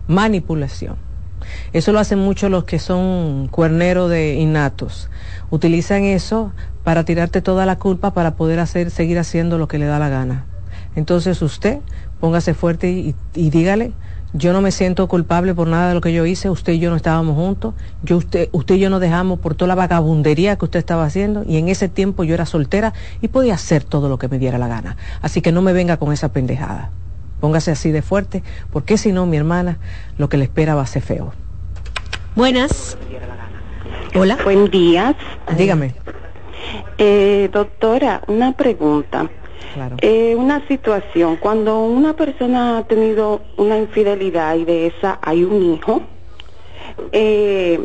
[0.08, 0.98] Manipulación.
[1.72, 5.10] Eso lo hacen mucho los que son cuerneros de innatos.
[5.50, 6.52] Utilizan eso
[6.84, 10.10] para tirarte toda la culpa para poder hacer, seguir haciendo lo que le da la
[10.10, 10.46] gana.
[10.96, 11.80] Entonces usted
[12.20, 13.94] póngase fuerte y, y dígale,
[14.34, 16.90] yo no me siento culpable por nada de lo que yo hice, usted y yo
[16.90, 20.66] no estábamos juntos, yo usted, usted y yo nos dejamos por toda la vagabundería que
[20.66, 24.18] usted estaba haciendo y en ese tiempo yo era soltera y podía hacer todo lo
[24.18, 24.96] que me diera la gana.
[25.22, 26.92] Así que no me venga con esa pendejada.
[27.42, 29.80] Póngase así de fuerte, porque si no, mi hermana,
[30.18, 31.34] lo que le espera va a ser feo.
[32.36, 32.98] Buenas.
[34.16, 34.38] Hola.
[34.44, 35.16] Buen día.
[35.58, 35.96] Dígame.
[36.98, 39.30] Eh, doctora, una pregunta.
[40.02, 45.74] Eh, una situación, cuando una persona ha tenido una infidelidad y de esa hay un
[45.74, 46.02] hijo,
[47.12, 47.80] eh,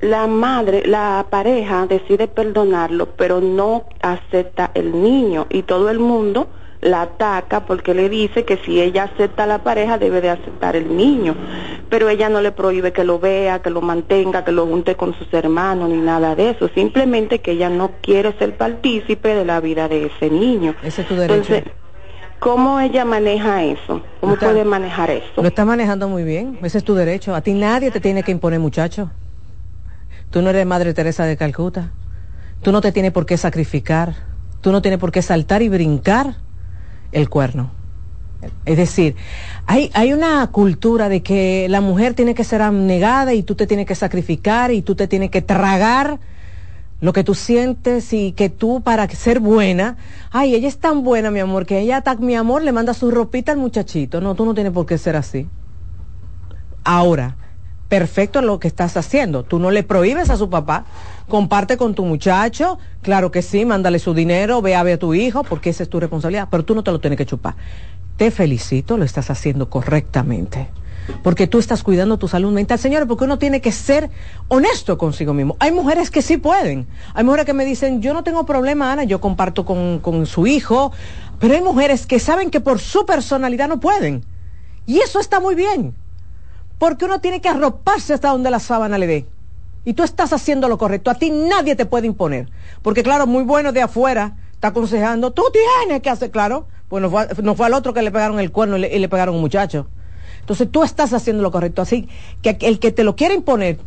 [0.00, 6.48] la madre, la pareja decide perdonarlo, pero no acepta el niño y todo el mundo
[6.80, 10.76] la ataca porque le dice que si ella acepta a la pareja debe de aceptar
[10.76, 11.36] el niño,
[11.88, 15.14] pero ella no le prohíbe que lo vea, que lo mantenga, que lo junte con
[15.14, 19.60] sus hermanos ni nada de eso, simplemente que ella no quiere ser partícipe de la
[19.60, 20.74] vida de ese niño.
[20.82, 21.54] Ese es tu derecho.
[21.54, 21.64] Entonces,
[22.40, 24.00] ¿Cómo ella maneja eso?
[24.18, 25.42] ¿Cómo puede manejar eso?
[25.42, 27.34] Lo está manejando muy bien, ese es tu derecho.
[27.34, 29.10] A ti nadie te tiene que imponer, muchacho.
[30.30, 31.92] Tú no eres Madre Teresa de Calcuta.
[32.62, 34.14] Tú no te tienes por qué sacrificar.
[34.62, 36.36] Tú no tienes por qué saltar y brincar
[37.12, 37.70] el cuerno.
[38.64, 39.16] Es decir,
[39.66, 43.66] hay, hay una cultura de que la mujer tiene que ser abnegada y tú te
[43.66, 46.18] tienes que sacrificar y tú te tienes que tragar
[47.00, 49.96] lo que tú sientes y que tú para ser buena,
[50.30, 53.52] ay, ella es tan buena, mi amor, que ella, mi amor, le manda su ropita
[53.52, 54.20] al muchachito.
[54.20, 55.46] No, tú no tienes por qué ser así.
[56.84, 57.36] Ahora,
[57.90, 59.42] perfecto lo que estás haciendo.
[59.42, 60.84] Tú no le prohíbes a su papá,
[61.28, 65.12] comparte con tu muchacho, claro que sí, mándale su dinero, ve a ver a tu
[65.12, 67.56] hijo, porque esa es tu responsabilidad, pero tú no te lo tienes que chupar.
[68.16, 70.68] Te felicito, lo estás haciendo correctamente.
[71.24, 74.08] Porque tú estás cuidando tu salud mental, señores, porque uno tiene que ser
[74.46, 75.56] honesto consigo mismo.
[75.58, 76.86] Hay mujeres que sí pueden.
[77.14, 80.46] Hay mujeres que me dicen, yo no tengo problema, Ana, yo comparto con, con su
[80.46, 80.92] hijo.
[81.40, 84.24] Pero hay mujeres que saben que por su personalidad no pueden.
[84.86, 85.96] Y eso está muy bien
[86.80, 89.26] porque uno tiene que arroparse hasta donde la sábana le dé.
[89.84, 91.10] Y tú estás haciendo lo correcto.
[91.10, 92.48] A ti nadie te puede imponer.
[92.80, 96.68] Porque claro, muy bueno de afuera está aconsejando, tú tienes que hacer, claro.
[96.88, 99.88] Pues no fue, al otro que le pegaron el cuerno y le, pegaron un muchacho.
[100.40, 101.82] Entonces tú estás haciendo lo correcto.
[101.82, 102.08] Así
[102.40, 103.78] que el que te lo quiere imponer,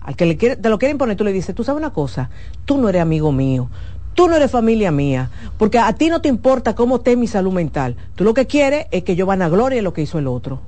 [0.00, 2.30] al que le quiere, te lo quiere imponer, tú le dices, tú sabes una cosa,
[2.64, 3.68] tú no eres amigo mío,
[4.14, 5.28] tú no eres familia mía,
[5.58, 7.96] porque a ti no te importa cómo esté mi salud mental.
[8.14, 10.62] Tú lo que quieres es que yo van a gloria lo que hizo el otro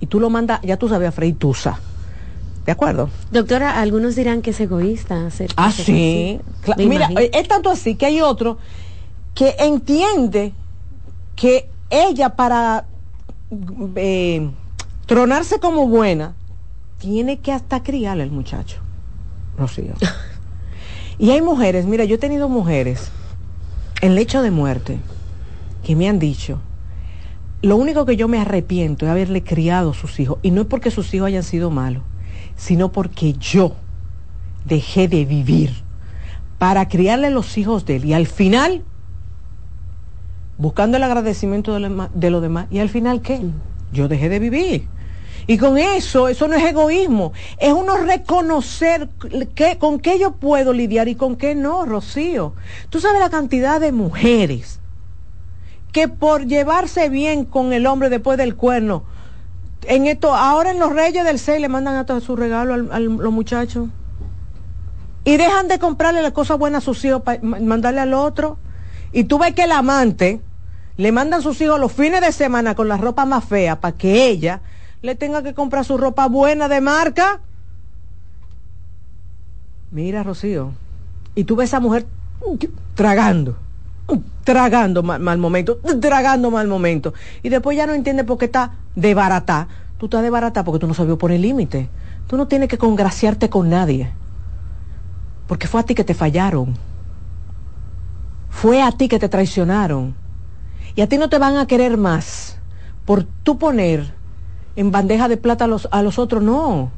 [0.00, 1.78] y tú lo mandas, ya tú sabes a freír tusa.
[2.66, 3.10] ¿De acuerdo?
[3.30, 6.40] Doctora, algunos dirán que es egoísta hacer Ah, sí.
[6.78, 8.56] Mira, es tanto así que hay otro
[9.34, 10.54] que entiende
[11.36, 12.86] que ella para
[13.96, 14.50] eh,
[15.06, 16.34] tronarse como buena
[16.98, 18.78] tiene que hasta criarle al muchacho.
[19.58, 19.92] Rocío.
[21.18, 23.10] y hay mujeres, mira, yo he tenido mujeres
[24.00, 24.98] en lecho de muerte
[25.84, 26.60] que me han dicho,
[27.64, 30.38] lo único que yo me arrepiento es haberle criado sus hijos.
[30.42, 32.02] Y no es porque sus hijos hayan sido malos,
[32.56, 33.74] sino porque yo
[34.64, 35.70] dejé de vivir
[36.58, 38.04] para criarle los hijos de él.
[38.04, 38.82] Y al final,
[40.58, 42.66] buscando el agradecimiento de, lo, de los demás.
[42.70, 43.40] ¿Y al final qué?
[43.92, 44.88] Yo dejé de vivir.
[45.46, 49.10] Y con eso, eso no es egoísmo, es uno reconocer
[49.54, 52.54] que, con qué yo puedo lidiar y con qué no, Rocío.
[52.88, 54.80] Tú sabes la cantidad de mujeres
[55.94, 59.04] que por llevarse bien con el hombre después del cuerno,
[59.86, 63.32] en esto, ahora en los Reyes del 6 le mandan hasta su regalo a los
[63.32, 63.88] muchachos.
[65.24, 68.58] Y dejan de comprarle las cosas buenas a sus hijos para mandarle al otro.
[69.12, 70.40] Y tú ves que el amante
[70.96, 74.26] le mandan sus hijos los fines de semana con la ropa más fea para que
[74.26, 74.62] ella
[75.00, 77.40] le tenga que comprar su ropa buena de marca.
[79.92, 80.72] Mira, Rocío.
[81.36, 82.04] Y tú ves a esa mujer
[82.96, 83.56] tragando
[84.44, 87.14] tragando mal, momento, tragando mal momento.
[87.42, 89.68] Y después ya no entiende por qué está de barata.
[89.98, 91.88] Tú estás de barata porque tú no sabías poner límite.
[92.26, 94.12] Tú no tienes que congraciarte con nadie.
[95.46, 96.76] Porque fue a ti que te fallaron.
[98.50, 100.14] Fue a ti que te traicionaron.
[100.94, 102.58] Y a ti no te van a querer más
[103.04, 104.14] por tú poner
[104.76, 106.42] en bandeja de plata a los, a los otros.
[106.42, 106.90] No,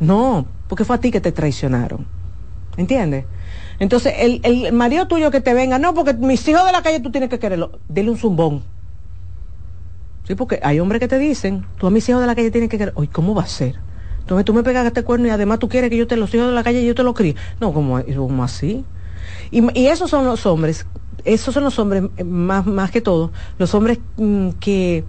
[0.00, 2.06] no, porque fue a ti que te traicionaron.
[2.76, 3.24] ¿Entiendes?
[3.78, 7.00] Entonces, el, el marido tuyo que te venga, no, porque mis hijos de la calle
[7.00, 8.62] tú tienes que quererlo, dile un zumbón.
[10.28, 12.68] Sí, porque hay hombres que te dicen, tú a mis hijos de la calle tienes
[12.68, 13.76] que querer, oye, ¿cómo va a ser?
[14.20, 16.48] Entonces tú me pegas este cuerno y además tú quieres que yo te los hijos
[16.48, 17.34] de la calle y yo te los críe.
[17.62, 18.84] No, como, como así.
[19.50, 20.84] Y, y, esos son los hombres,
[21.24, 25.04] esos son los hombres, eh, más, más que todo, los hombres mm, que,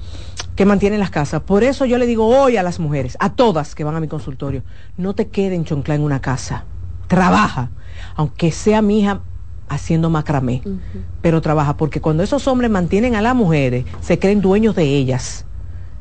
[0.55, 1.41] que mantienen las casas.
[1.41, 4.07] Por eso yo le digo hoy a las mujeres, a todas que van a mi
[4.07, 4.63] consultorio,
[4.95, 6.63] no te queden choncla en una casa.
[7.07, 7.71] Trabaja
[8.19, 9.21] aunque sea mi hija
[9.69, 10.61] haciendo macramé,
[11.21, 15.45] pero trabaja, porque cuando esos hombres mantienen a las mujeres, se creen dueños de ellas.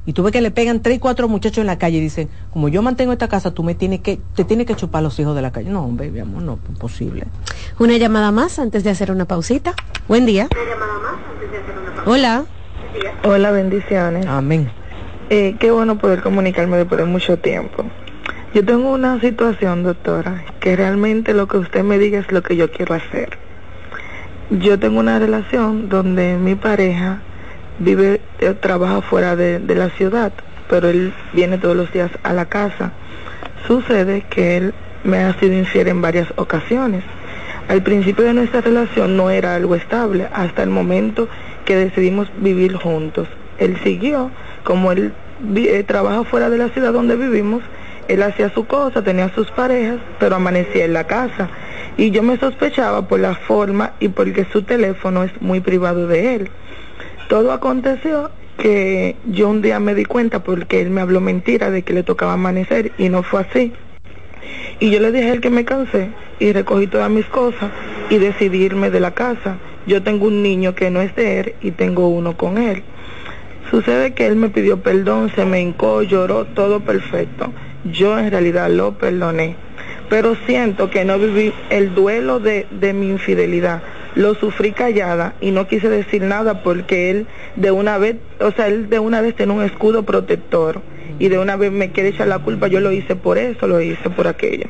[0.05, 2.29] Y tú ves que le pegan tres y cuatro muchachos en la calle y dicen,
[2.53, 5.37] como yo mantengo esta casa, tú me tienes que, te tienes que chupar los hijos
[5.37, 5.71] de la calle.
[5.71, 7.29] No, hombre, mi amor, no, imposible.
[7.79, 9.75] Una llamada más antes de hacer una pausita.
[10.09, 10.49] Buen día.
[12.05, 12.47] Hola.
[13.23, 14.27] Hola, bendiciones.
[14.27, 14.73] Amén.
[15.31, 17.85] Eh, qué bueno poder comunicarme después de mucho tiempo.
[18.55, 22.57] Yo tengo una situación, doctora, que realmente lo que usted me diga es lo que
[22.57, 23.29] yo quiero hacer.
[24.49, 27.21] Yo tengo una relación donde mi pareja
[27.79, 30.33] vive, eh, trabaja fuera de, la ciudad,
[30.71, 32.93] pero él viene todos los días a la casa.
[33.67, 34.75] Sucede que él
[35.05, 37.05] me ha sido infiel en varias ocasiones.
[37.69, 41.29] Al principio de nuestra relación no era algo estable, hasta el momento
[41.67, 43.29] que decidimos vivir juntos.
[43.59, 44.31] Él siguió,
[44.65, 45.13] como él
[45.55, 47.63] eh, trabaja fuera de la ciudad donde vivimos,
[48.09, 51.49] él hacía su cosa, tenía sus parejas, pero amanecía en la casa.
[51.97, 56.35] Y yo me sospechaba por la forma y porque su teléfono es muy privado de
[56.35, 56.51] él.
[57.29, 61.83] Todo aconteció que yo un día me di cuenta porque él me habló mentira de
[61.83, 63.73] que le tocaba amanecer y no fue así.
[64.81, 67.71] Y yo le dije a él que me cansé y recogí todas mis cosas
[68.11, 69.59] y decidí irme de la casa.
[69.87, 72.83] Yo tengo un niño que no es de él y tengo uno con él.
[73.71, 77.53] Sucede que él me pidió perdón, se me hincó, lloró, todo perfecto.
[77.85, 79.57] Yo en realidad lo perdoné,
[80.09, 83.83] pero siento que no viví el duelo de, de mi infidelidad.
[84.15, 87.27] Lo sufrí callada y no quise decir nada porque él
[87.57, 90.81] de una vez, o sea, él de una vez tiene un escudo protector
[91.19, 93.81] y de una vez me quiere echar la culpa, yo lo hice por eso, lo
[93.81, 94.67] hice por aquello.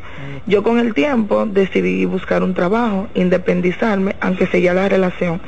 [0.46, 5.40] Yo con el tiempo decidí buscar un trabajo, independizarme, aunque seguía la relación.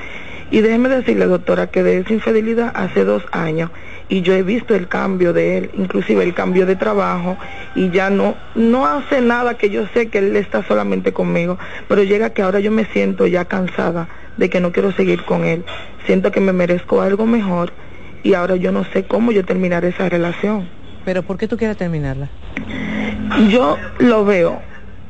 [0.51, 3.71] Y déjeme decirle, doctora, que de esa infidelidad hace dos años
[4.09, 7.39] y yo he visto el cambio de él, inclusive el cambio de trabajo
[7.77, 12.03] y ya no no hace nada que yo sé que él está solamente conmigo, pero
[12.03, 15.65] llega que ahora yo me siento ya cansada de que no quiero seguir con él.
[16.07, 17.73] Siento que me merezco algo mejor
[18.23, 20.69] y ahora yo no sé cómo yo terminar esa relación.
[21.05, 22.29] Pero ¿por qué tú quieres terminarla?
[23.51, 24.61] Yo lo veo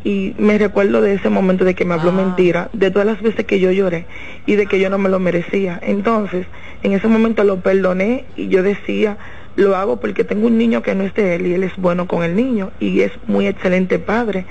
[0.05, 3.45] y me recuerdo de ese momento de que me habló mentira, de todas las veces
[3.45, 4.07] que yo lloré
[4.47, 5.79] y de que yo no me lo merecía.
[5.83, 6.47] Entonces,
[6.83, 9.19] en ese momento lo perdoné y yo decía,
[9.57, 12.07] lo hago porque tengo un niño que no es de él y él es bueno
[12.09, 14.47] con el niño y es muy excelente padre.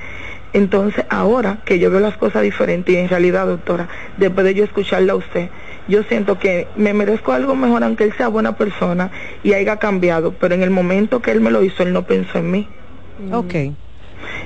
[0.53, 3.87] Entonces, ahora que yo veo las cosas diferentes y en realidad, doctora,
[4.17, 5.49] después de yo escucharla a usted,
[5.87, 9.11] yo siento que me merezco algo mejor aunque él sea buena persona
[9.43, 12.39] y haya cambiado, pero en el momento que él me lo hizo, él no pensó
[12.39, 12.67] en mí.
[13.31, 13.55] Ok.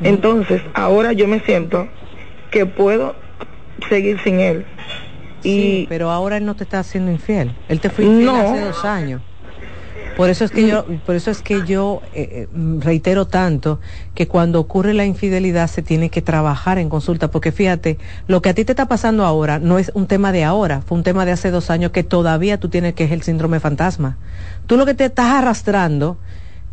[0.03, 1.87] Entonces, ahora yo me siento
[2.51, 3.15] que puedo
[3.89, 4.65] seguir sin él.
[5.41, 7.53] Sí, pero ahora él no te está haciendo infiel.
[7.67, 9.21] Él te fue infiel hace dos años.
[10.15, 12.47] Por eso es que yo, por eso es que yo eh, eh,
[12.79, 13.79] reitero tanto
[14.13, 17.97] que cuando ocurre la infidelidad se tiene que trabajar en consulta, porque fíjate,
[18.27, 20.97] lo que a ti te está pasando ahora no es un tema de ahora, fue
[20.97, 24.17] un tema de hace dos años que todavía tú tienes que es el síndrome fantasma.
[24.67, 26.17] Tú lo que te estás arrastrando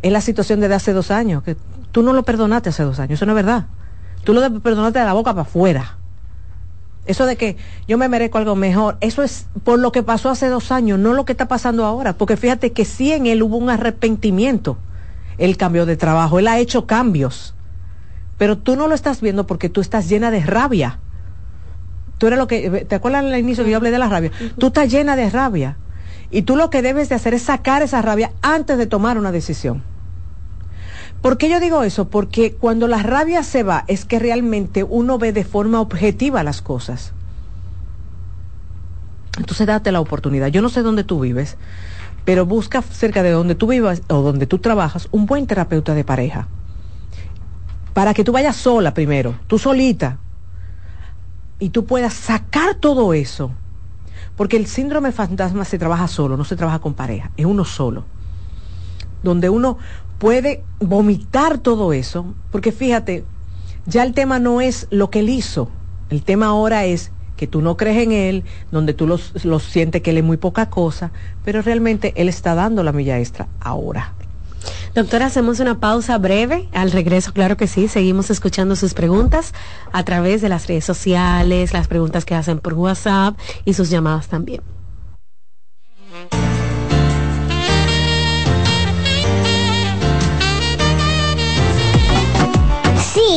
[0.03, 1.55] es la situación de hace dos años, que
[1.91, 3.67] tú no lo perdonaste hace dos años, eso no es verdad.
[4.23, 5.97] Tú lo perdonaste de la boca para afuera.
[7.05, 10.47] Eso de que yo me merezco algo mejor, eso es por lo que pasó hace
[10.47, 12.13] dos años, no lo que está pasando ahora.
[12.13, 14.77] Porque fíjate que sí en él hubo un arrepentimiento.
[15.37, 17.55] el cambio de trabajo, él ha hecho cambios.
[18.37, 20.99] Pero tú no lo estás viendo porque tú estás llena de rabia.
[22.19, 24.31] Tú eres lo que, ¿te acuerdas al inicio que yo hablé de la rabia?
[24.59, 25.77] Tú estás llena de rabia.
[26.29, 29.31] Y tú lo que debes de hacer es sacar esa rabia antes de tomar una
[29.31, 29.83] decisión.
[31.21, 32.09] ¿Por qué yo digo eso?
[32.09, 36.61] Porque cuando la rabia se va es que realmente uno ve de forma objetiva las
[36.61, 37.13] cosas.
[39.37, 40.47] Entonces date la oportunidad.
[40.47, 41.57] Yo no sé dónde tú vives,
[42.25, 46.03] pero busca cerca de donde tú vivas o donde tú trabajas un buen terapeuta de
[46.03, 46.47] pareja.
[47.93, 50.17] Para que tú vayas sola primero, tú solita,
[51.61, 53.51] y tú puedas sacar todo eso.
[54.35, 58.03] Porque el síndrome fantasma se trabaja solo, no se trabaja con pareja, es uno solo.
[59.23, 59.77] Donde uno
[60.21, 63.25] puede vomitar todo eso, porque fíjate,
[63.87, 65.67] ya el tema no es lo que él hizo,
[66.11, 70.11] el tema ahora es que tú no crees en él, donde tú lo sientes que
[70.11, 71.11] él es muy poca cosa,
[71.43, 74.13] pero realmente él está dando la milla extra ahora.
[74.93, 76.69] Doctora, hacemos una pausa breve.
[76.71, 79.55] Al regreso, claro que sí, seguimos escuchando sus preguntas
[79.91, 84.27] a través de las redes sociales, las preguntas que hacen por WhatsApp y sus llamadas
[84.27, 84.61] también.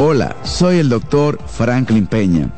[0.00, 2.50] Hola, soy el doctor Franklin Peña.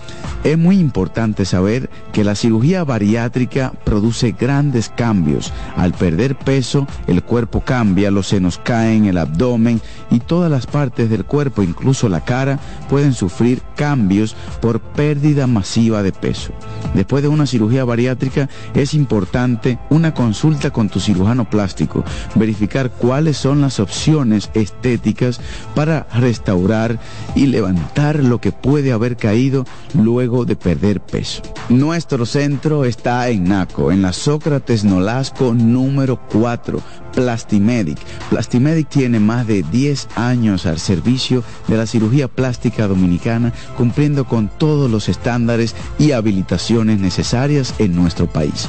[0.44, 5.52] Es muy importante saber que la cirugía bariátrica produce grandes cambios.
[5.76, 9.80] Al perder peso, el cuerpo cambia, los senos caen, el abdomen
[10.10, 16.02] y todas las partes del cuerpo, incluso la cara, pueden sufrir cambios por pérdida masiva
[16.02, 16.52] de peso.
[16.94, 23.36] Después de una cirugía bariátrica es importante una consulta con tu cirujano plástico, verificar cuáles
[23.36, 25.40] son las opciones estéticas
[25.74, 26.98] para restaurar
[27.34, 29.64] y levantar lo que puede haber caído
[29.94, 31.42] luego de perder peso.
[31.68, 36.80] Nuestro centro está en Naco, en la Sócrates Nolasco número 4,
[37.14, 37.98] Plastimedic.
[38.30, 44.48] Plastimedic tiene más de 10 años al servicio de la cirugía plástica dominicana, cumpliendo con
[44.48, 48.68] todos los estándares y habilitaciones necesarias en nuestro país.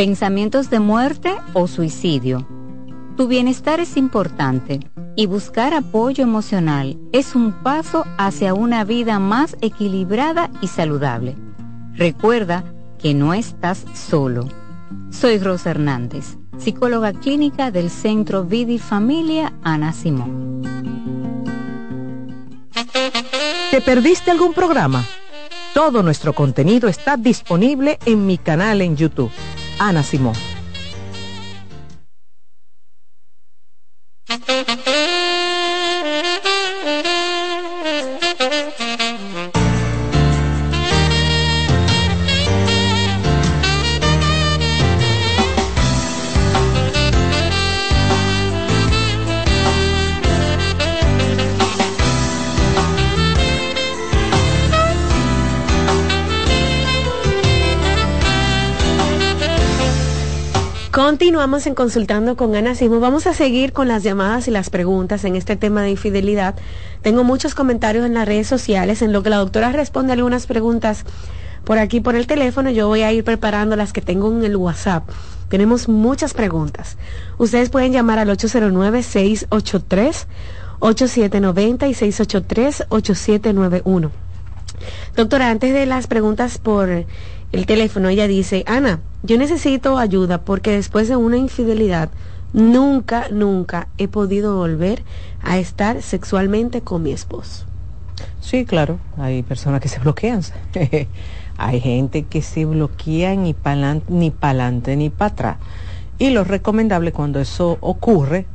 [0.00, 2.48] pensamientos de muerte o suicidio.
[3.18, 4.80] Tu bienestar es importante
[5.14, 11.36] y buscar apoyo emocional es un paso hacia una vida más equilibrada y saludable.
[11.92, 12.64] Recuerda
[12.98, 14.48] que no estás solo.
[15.10, 20.62] Soy Rosa Hernández psicóloga clínica del Centro Vidi Familia Ana Simón.
[23.70, 25.04] ¿Te perdiste algún programa?
[25.74, 29.30] Todo nuestro contenido está disponible en mi canal en YouTube,
[29.80, 30.49] Ana Simón.
[61.20, 62.98] Continuamos en Consultando con Ana Simo.
[62.98, 66.54] Vamos a seguir con las llamadas y las preguntas en este tema de infidelidad.
[67.02, 71.04] Tengo muchos comentarios en las redes sociales en lo que la doctora responde algunas preguntas
[71.64, 72.70] por aquí por el teléfono.
[72.70, 75.10] Yo voy a ir preparando las que tengo en el WhatsApp.
[75.50, 76.96] Tenemos muchas preguntas.
[77.36, 80.24] Ustedes pueden llamar al 809-683.
[80.78, 84.10] 8790 y 683-8791.
[85.14, 87.04] Doctora, antes de las preguntas por
[87.52, 92.10] el teléfono, ella dice, Ana, yo necesito ayuda porque después de una infidelidad,
[92.52, 95.02] nunca, nunca he podido volver
[95.42, 97.66] a estar sexualmente con mi esposo.
[98.40, 100.42] Sí, claro, hay personas que se bloquean.
[101.56, 105.56] hay gente que se bloquea ni para ni adelante ni para atrás.
[106.18, 108.46] Y lo recomendable cuando eso ocurre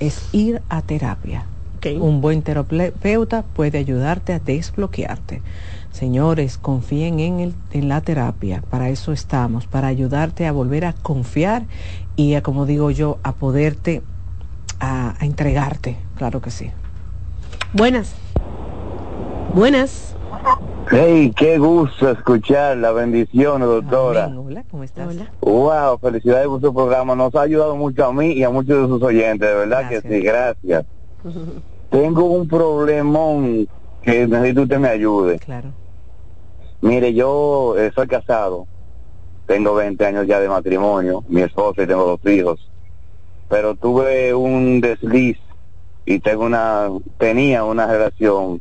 [0.00, 1.46] es ir a terapia.
[2.00, 5.42] Un buen terapeuta puede ayudarte a desbloquearte.
[5.94, 10.92] Señores, confíen en, el, en la terapia, para eso estamos, para ayudarte a volver a
[10.92, 11.66] confiar
[12.16, 14.02] y a, como digo yo, a poderte,
[14.80, 16.72] a, entregarte, claro que sí.
[17.74, 18.16] Buenas.
[19.54, 20.16] Buenas.
[20.90, 24.26] Hey, qué gusto escuchar la bendición, doctora.
[24.36, 25.06] hola, ¿cómo estás?
[25.06, 25.30] Hola.
[25.42, 27.14] Wow, felicidades por su programa.
[27.14, 30.00] Nos ha ayudado mucho a mí y a muchos de sus oyentes, de verdad que
[30.00, 30.86] sí, gracias.
[31.90, 33.68] Tengo un problemón
[34.02, 35.38] que necesito que usted me ayude.
[35.38, 35.83] Claro.
[36.84, 38.66] Mire, yo eh, soy casado,
[39.46, 42.70] tengo 20 años ya de matrimonio, mi esposa y tengo dos hijos,
[43.48, 45.38] pero tuve un desliz
[46.04, 48.60] y tengo una, tenía una relación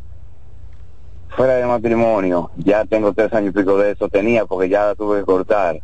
[1.36, 4.96] fuera de matrimonio, ya tengo tres años y pico de eso, tenía porque ya la
[4.96, 5.82] tuve que cortar.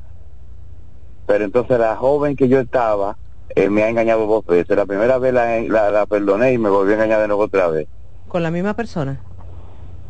[1.28, 3.18] Pero entonces la joven que yo estaba
[3.54, 4.78] eh, me ha engañado dos veces.
[4.78, 7.90] La primera vez la, la, perdoné y me volvió a engañar de nuevo otra vez.
[8.30, 9.20] ¿Con la misma persona?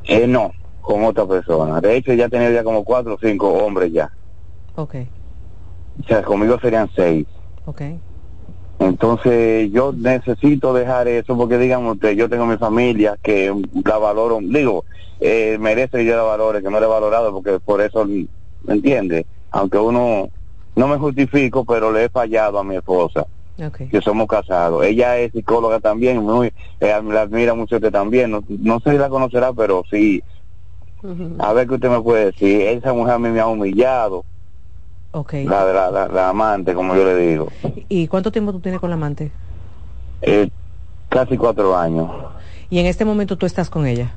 [0.03, 0.51] Eh, no
[0.81, 1.79] con otra persona.
[1.81, 4.11] De hecho, ya tenía ya como cuatro o cinco hombres ya.
[4.75, 4.95] Ok.
[6.01, 7.27] O sea, conmigo serían seis.
[7.65, 7.81] Ok.
[8.79, 13.53] Entonces, yo necesito dejar eso porque, digamos, yo tengo mi familia que
[13.83, 14.85] la valoro, digo,
[15.19, 18.73] eh, merece que yo la valore, que no le he valorado porque por eso, ¿me
[18.73, 19.25] entiende?
[19.51, 20.29] Aunque uno,
[20.75, 23.25] no me justifico, pero le he fallado a mi esposa.
[23.61, 23.89] Okay.
[23.89, 24.85] que somos casados.
[24.85, 26.47] Ella es psicóloga también, muy,
[26.79, 28.31] eh, la admira mucho usted también.
[28.31, 30.23] No, no sé si la conocerá, pero sí,
[31.39, 32.61] a ver qué usted me puede decir.
[32.61, 34.23] Esa mujer a mí me ha humillado.
[35.11, 35.45] Okay.
[35.45, 37.47] La, la, la, amante, como yo le digo.
[37.87, 39.31] ¿Y cuánto tiempo tú tienes con la amante?
[40.21, 40.49] Eh,
[41.09, 42.09] casi cuatro años.
[42.69, 44.13] ¿Y en este momento tú estás con ella?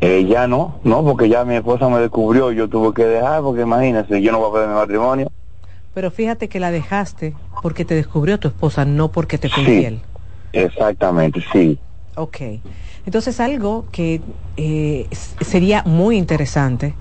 [0.00, 3.40] Eh, ya no, no, porque ya mi esposa me descubrió y yo tuve que dejar,
[3.40, 5.28] porque imagínese, yo no voy a perder mi matrimonio.
[5.94, 10.00] Pero fíjate que la dejaste porque te descubrió tu esposa, no porque te fue sí,
[10.52, 11.78] Exactamente, sí.
[12.16, 12.38] Ok.
[13.04, 14.20] Entonces algo que
[14.56, 15.08] eh,
[15.40, 16.94] sería muy interesante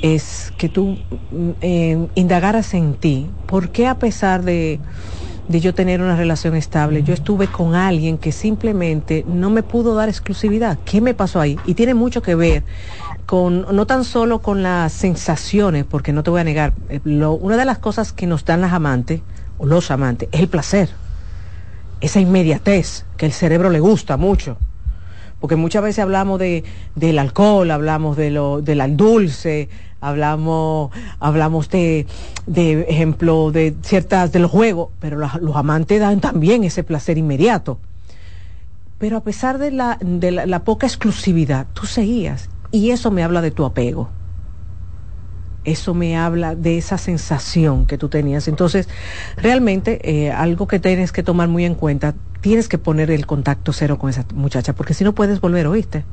[0.00, 0.98] es que tú
[1.30, 4.80] mm, eh, indagaras en ti, ¿por qué a pesar de,
[5.48, 9.94] de yo tener una relación estable, yo estuve con alguien que simplemente no me pudo
[9.94, 10.78] dar exclusividad?
[10.86, 11.58] ¿Qué me pasó ahí?
[11.66, 12.64] Y tiene mucho que ver
[13.26, 17.58] con, no tan solo con las sensaciones, porque no te voy a negar, eh, una
[17.58, 19.20] de las cosas que nos dan las amantes,
[19.58, 20.88] o los amantes, es el placer,
[22.00, 24.56] esa inmediatez que el cerebro le gusta mucho
[25.42, 26.62] porque muchas veces hablamos de,
[26.94, 29.68] del alcohol, hablamos de lo, del dulce,
[30.00, 32.06] hablamos, hablamos de,
[32.46, 37.80] de ejemplo, de ciertas, de los juegos, pero los, amantes dan también ese placer inmediato.
[38.98, 43.40] Pero a pesar de la, de la, poca exclusividad, tú seguías, y eso me habla
[43.42, 44.10] de tu apego
[45.64, 48.48] eso me habla de esa sensación que tú tenías.
[48.48, 48.88] Entonces,
[49.36, 53.72] realmente, eh, algo que tienes que tomar muy en cuenta, tienes que poner el contacto
[53.72, 56.04] cero con esa muchacha, porque si no puedes volver, ¿oíste?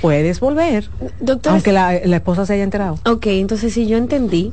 [0.00, 2.98] Puedes volver, Doctor, aunque la, esposa se haya enterado.
[3.04, 4.52] Ok, entonces si yo entendí,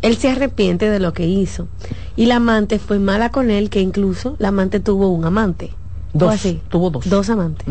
[0.00, 1.68] él se arrepiente de lo que hizo.
[2.16, 5.72] Y la amante fue mala con él, que incluso la amante tuvo un amante.
[6.14, 6.62] Dos, así?
[6.70, 7.10] tuvo dos.
[7.10, 7.66] Dos amantes.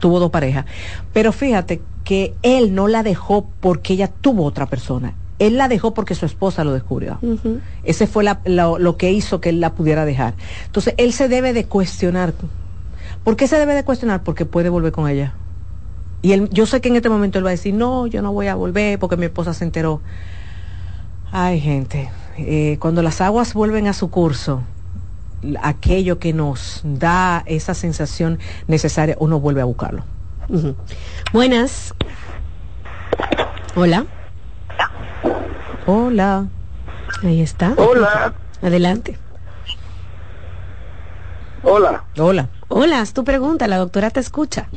[0.00, 0.66] Tuvo dos parejas.
[1.12, 5.14] Pero fíjate que él no la dejó porque ella tuvo otra persona
[5.46, 7.18] él la dejó porque su esposa lo descubrió.
[7.82, 10.34] Ese fue lo, que hizo que él la pudiera dejar.
[10.66, 12.32] Entonces, él se debe de cuestionar.
[13.24, 14.22] ¿Por qué se debe de cuestionar?
[14.22, 15.34] Porque puede volver con ella.
[16.22, 18.32] Y él, yo sé que en este momento él va a decir, no, yo no
[18.32, 20.00] voy a volver porque mi esposa se enteró.
[21.32, 24.62] Ay, gente, eh, cuando las aguas vuelven a su curso,
[25.60, 28.38] aquello que nos da esa sensación
[28.68, 30.04] necesaria, uno vuelve a buscarlo.
[31.32, 31.94] Buenas.
[33.74, 34.06] Hola.
[35.86, 36.46] Hola.
[37.22, 37.74] Ahí está.
[37.76, 38.34] Hola.
[38.62, 39.18] Adelante.
[41.62, 42.04] Hola.
[42.18, 42.48] Hola.
[42.68, 44.68] Hola, es tu pregunta, la doctora te escucha.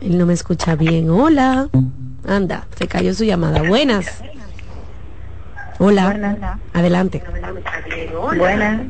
[0.00, 1.10] Él no me escucha bien.
[1.10, 1.68] Hola.
[2.26, 3.62] Anda, se cayó su llamada.
[3.62, 4.22] Buenas.
[5.78, 6.58] Hola.
[6.72, 7.22] Adelante.
[8.36, 8.80] Buenas.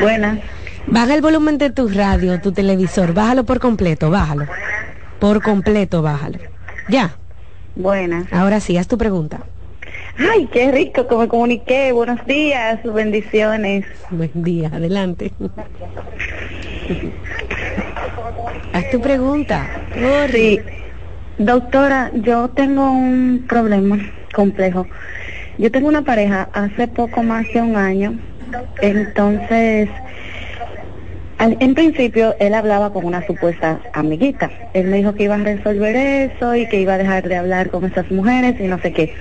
[0.00, 0.38] Buenas.
[0.86, 3.12] Baja el volumen de tu radio, tu televisor.
[3.12, 4.46] Bájalo por completo, bájalo.
[5.18, 6.38] Por completo, bájalo.
[6.88, 7.16] Ya.
[7.74, 8.32] Buenas.
[8.32, 9.40] Ahora sí, haz tu pregunta.
[10.18, 11.92] Ay, qué rico que me comuniqué.
[11.92, 13.86] Buenos días, bendiciones.
[14.10, 15.32] Buen día, adelante.
[18.72, 19.70] Haz tu pregunta.
[20.32, 20.60] Sí.
[21.38, 23.98] Doctora, yo tengo un problema
[24.34, 24.86] complejo.
[25.56, 28.18] Yo tengo una pareja hace poco más de un año.
[28.80, 29.88] Entonces,
[31.38, 34.50] en principio él hablaba con una supuesta amiguita.
[34.74, 37.70] Él me dijo que iba a resolver eso y que iba a dejar de hablar
[37.70, 39.14] con esas mujeres y no sé qué.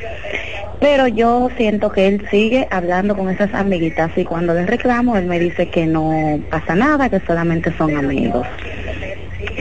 [0.80, 5.26] Pero yo siento que él sigue hablando con esas amiguitas y cuando le reclamo él
[5.26, 8.48] me dice que no pasa nada, que solamente son amigos.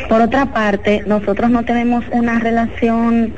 [0.08, 3.34] Por otra parte, nosotros no tenemos una relación,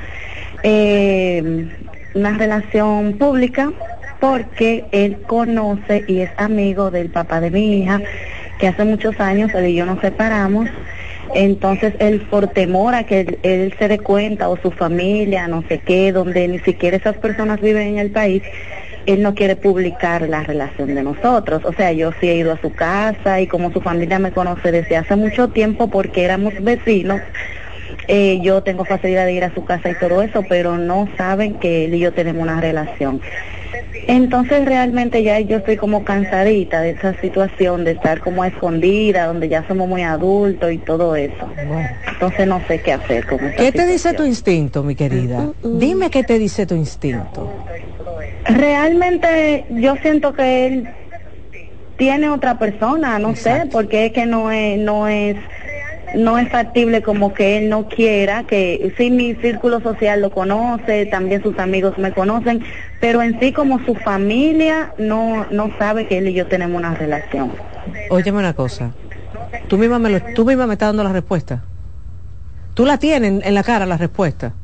[0.62, 1.69] eh,
[2.14, 3.73] una relación pública
[4.21, 8.01] porque él conoce y es amigo del papá de mi hija,
[8.59, 10.69] que hace muchos años él y yo nos separamos
[11.35, 15.79] entonces él por temor a que él, se dé cuenta o su familia, no sé
[15.79, 18.43] qué, donde ni siquiera esas personas viven en el país,
[19.07, 21.63] él no quiere publicar la relación de nosotros.
[21.65, 24.73] O sea, yo sí he ido a su casa y como su familia me conoce
[24.73, 27.21] desde hace mucho tiempo porque éramos vecinos,
[28.07, 31.55] eh, yo tengo facilidad de ir a su casa y todo eso, pero no saben
[31.55, 33.21] que él y yo tenemos una relación.
[34.07, 39.49] Entonces realmente ya yo estoy como cansadita de esa situación de estar como escondida, donde
[39.49, 41.53] ya somos muy adultos y todo eso.
[42.09, 45.41] Entonces no sé qué hacer con ¿Qué te dice tu instinto, mi querida?
[45.41, 45.79] Mm, mm, mm.
[45.79, 47.53] Dime qué te dice tu instinto.
[48.47, 50.89] Realmente yo siento que él
[51.99, 55.37] tiene otra persona, no sé, porque es que no es no es
[56.14, 61.07] no es factible como que él no quiera, que sí mi círculo social lo conoce,
[61.07, 62.64] también sus amigos me conocen,
[63.01, 66.94] pero en sí como su familia no, no sabe que él y yo tenemos una
[66.94, 67.53] relación.
[68.11, 68.92] Óyeme una cosa,
[69.68, 71.64] tú misma me, lo, tú misma me estás dando la respuesta.
[72.74, 74.55] Tú la tienes en la cara la respuesta.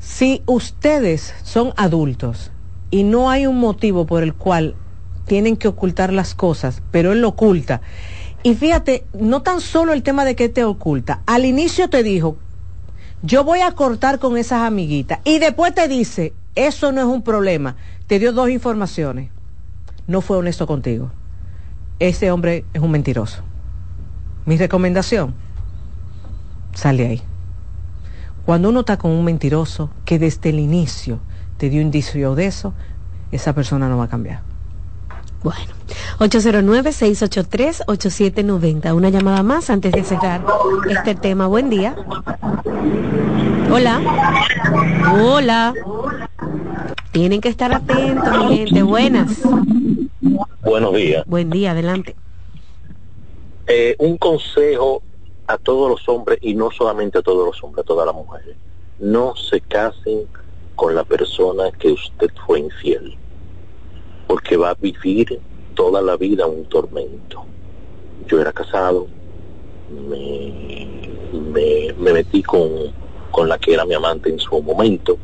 [0.00, 2.50] Si ustedes son adultos
[2.90, 4.74] y no hay un motivo por el cual
[5.26, 7.82] tienen que ocultar las cosas, pero él lo oculta,
[8.42, 11.22] y fíjate, no tan solo el tema de que te oculta.
[11.26, 12.36] Al inicio te dijo,
[13.22, 15.18] yo voy a cortar con esas amiguitas.
[15.24, 16.32] Y después te dice,
[16.66, 17.76] eso no es un problema.
[18.08, 19.30] Te dio dos informaciones.
[20.08, 21.12] No fue honesto contigo.
[22.00, 23.42] Ese hombre es un mentiroso.
[24.44, 25.34] Mi recomendación,
[26.74, 27.22] sale ahí.
[28.44, 31.20] Cuando uno está con un mentiroso que desde el inicio
[31.58, 32.74] te dio indicio de eso,
[33.30, 34.47] esa persona no va a cambiar.
[35.42, 35.72] Bueno,
[36.18, 38.94] 809-683-8790.
[38.94, 40.44] Una llamada más antes de cerrar
[40.90, 41.46] este tema.
[41.46, 41.94] Buen día.
[43.70, 44.00] Hola.
[45.14, 45.72] Hola.
[47.12, 48.82] Tienen que estar atentos, mi gente.
[48.82, 49.40] Buenas.
[50.62, 51.24] Buenos días.
[51.26, 52.16] Buen día, adelante.
[53.68, 55.02] Eh, un consejo
[55.46, 58.56] a todos los hombres y no solamente a todos los hombres, a todas las mujeres.
[58.98, 60.26] No se casen
[60.74, 63.16] con la persona que usted fue infiel
[64.28, 65.40] porque va a vivir
[65.74, 67.44] toda la vida un tormento.
[68.28, 69.08] Yo era casado,
[69.90, 70.86] me,
[71.32, 72.92] me, metí con,
[73.30, 75.18] con la que era mi amante en su momento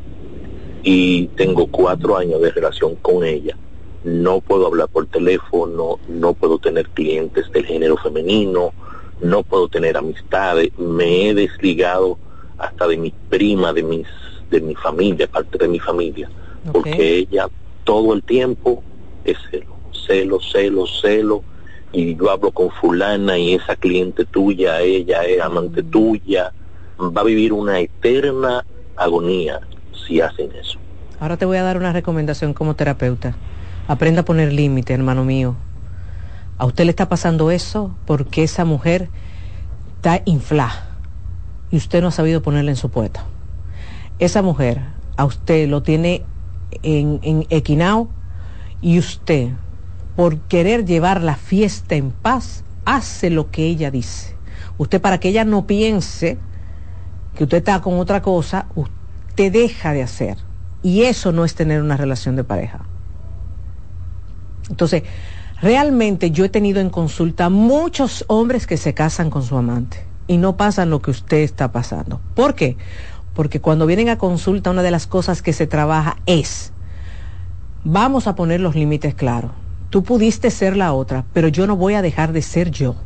[0.83, 3.57] y tengo cuatro años de relación con ella.
[4.05, 8.73] No puedo hablar por teléfono, no puedo tener clientes del género femenino,
[9.21, 12.19] no puedo tener amistades, me he desligado
[12.59, 14.07] hasta de mi prima, de mis,
[14.51, 16.31] de mi familia, parte de mi familia,
[16.73, 17.49] porque ella
[17.85, 18.83] todo el tiempo
[19.25, 21.43] es celo, celo, celo, celo,
[21.93, 25.91] y yo hablo con fulana y esa cliente tuya, ella es amante mm.
[25.91, 26.53] tuya,
[26.99, 28.65] va a vivir una eterna
[28.97, 29.61] agonía
[30.07, 30.79] si hacen eso.
[31.21, 33.37] Ahora te voy a dar una recomendación como terapeuta.
[33.87, 35.55] Aprenda a poner límite, hermano mío.
[36.59, 39.09] A usted le está pasando eso porque esa mujer
[39.97, 40.89] está inflada
[41.71, 43.21] y usted no ha sabido ponerla en su puesto.
[44.19, 44.81] Esa mujer
[45.17, 46.25] a usted lo tiene
[46.83, 48.09] en, en equinao
[48.85, 49.49] y usted,
[50.15, 54.37] por querer llevar la fiesta en paz, hace lo que ella dice.
[54.77, 56.37] Usted para que ella no piense
[57.35, 60.37] que usted está con otra cosa, usted deja de hacer.
[60.83, 62.85] Y eso no es tener una relación de pareja.
[64.69, 65.05] Entonces,
[65.63, 70.37] realmente yo he tenido en consulta muchos hombres que se casan con su amante y
[70.37, 72.21] no pasan lo que usted está pasando.
[72.35, 72.77] ¿Por qué?
[73.33, 76.74] Porque cuando vienen a consulta una de las cosas que se trabaja es
[77.85, 79.53] vamos a poner los límites claros.
[79.91, 82.97] Tú pudiste ser la otra, pero yo no voy a dejar de ser yo.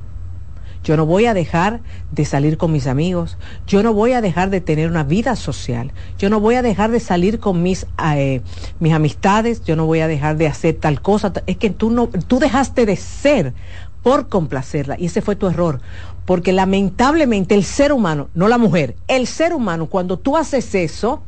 [0.84, 1.80] Yo no voy a dejar
[2.12, 3.36] de salir con mis amigos.
[3.66, 5.92] Yo no voy a dejar de tener una vida social.
[6.18, 8.40] Yo no voy a dejar de salir con mis, eh,
[8.78, 9.62] mis amistades.
[9.64, 11.32] Yo no voy a dejar de hacer tal cosa.
[11.46, 13.54] Es que tú, no, tú dejaste de ser
[14.02, 14.96] por complacerla.
[14.98, 15.80] Y ese fue tu error.
[16.24, 21.22] Porque lamentablemente el ser humano, no la mujer, el ser humano, cuando tú haces eso,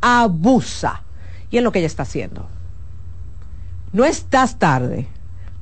[0.00, 1.02] abusa.
[1.50, 2.48] Y es lo que ella está haciendo.
[3.94, 5.08] No estás tarde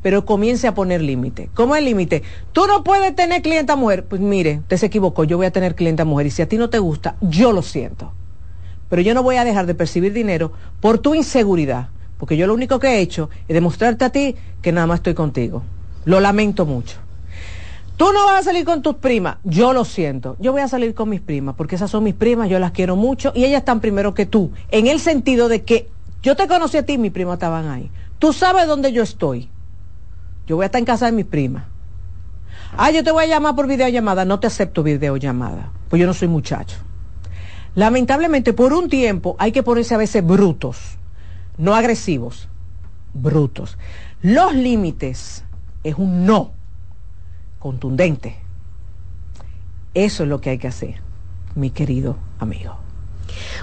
[0.03, 1.49] pero comience a poner límite.
[1.55, 2.23] ¿Cómo el límite?
[2.53, 4.05] Tú no puedes tener clienta mujer.
[4.05, 6.59] Pues mire, usted se equivocó, yo voy a tener clienta mujer y si a ti
[6.59, 8.13] no te gusta, yo lo siento.
[8.89, 12.55] Pero yo no voy a dejar de percibir dinero por tu inseguridad, porque yo lo
[12.55, 15.63] único que he hecho es demostrarte a ti que nada más estoy contigo.
[16.05, 16.99] Lo lamento mucho.
[17.97, 20.37] Tú no vas a salir con tus primas, yo lo siento.
[20.41, 22.97] Yo voy a salir con mis primas, porque esas son mis primas, yo las quiero
[22.97, 25.89] mucho y ellas están primero que tú, en el sentido de que
[26.23, 27.89] yo te conocí a ti mis primas estaban ahí.
[28.23, 29.51] Tú sabes dónde yo estoy
[30.47, 31.65] yo voy a estar en casa de mis primas.
[32.77, 34.25] Ah, yo te voy a llamar por videollamada.
[34.25, 36.77] No te acepto videollamada, pues yo no soy muchacho.
[37.75, 40.99] Lamentablemente, por un tiempo hay que ponerse a veces brutos,
[41.59, 42.49] no agresivos,
[43.13, 43.77] brutos.
[44.23, 45.45] Los límites
[45.83, 46.53] es un no
[47.59, 48.37] contundente.
[49.95, 50.95] Eso es lo que hay que hacer,
[51.57, 52.82] mi querido amigo.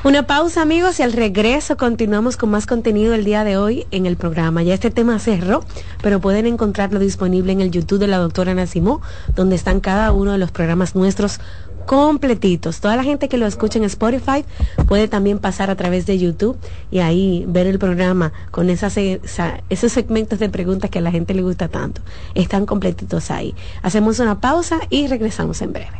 [0.04, 4.06] Una pausa amigos y al regreso continuamos con más contenido el día de hoy en
[4.06, 4.64] el programa.
[4.64, 5.64] Ya este tema cerró,
[6.02, 9.02] pero pueden encontrarlo disponible en el YouTube de la doctora Nacimó,
[9.36, 11.40] donde están cada uno de los programas nuestros
[11.86, 12.82] completitos.
[12.82, 14.46] Toda la gente que lo escucha en Spotify
[14.88, 16.56] puede también pasar a través de YouTube
[16.92, 21.42] y ahí ver el programa con esos segmentos de preguntas que a la gente le
[21.42, 22.02] gusta tanto.
[22.36, 23.56] Están completitos ahí.
[23.82, 26.00] Hacemos una pausa y regresamos en breve.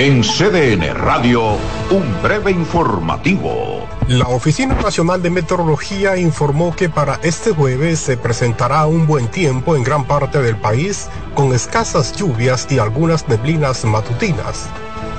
[0.00, 1.56] En CDN Radio,
[1.90, 3.84] un breve informativo.
[4.06, 9.74] La Oficina Nacional de Meteorología informó que para este jueves se presentará un buen tiempo
[9.74, 14.68] en gran parte del país, con escasas lluvias y algunas neblinas matutinas.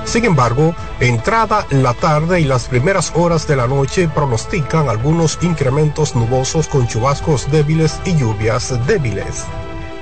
[0.06, 6.16] Sin embargo, entrada la tarde y las primeras horas de la noche pronostican algunos incrementos
[6.16, 9.44] nubosos con chubascos débiles y lluvias débiles.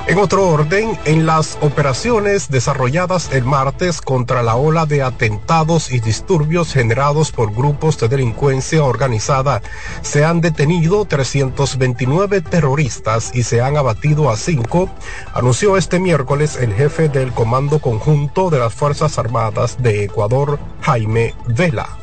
[0.08, 6.00] En otro orden, en las operaciones desarrolladas el martes contra la ola de atentados y
[6.00, 9.60] disturbios generados por grupos de delincuencia organizada,
[10.00, 14.88] se han detenido 329 terroristas y se han abatido a cinco,
[15.34, 21.34] anunció este miércoles el jefe del Comando Conjunto de las Fuerzas Armadas de Ecuador, Jaime
[21.48, 21.98] Vela.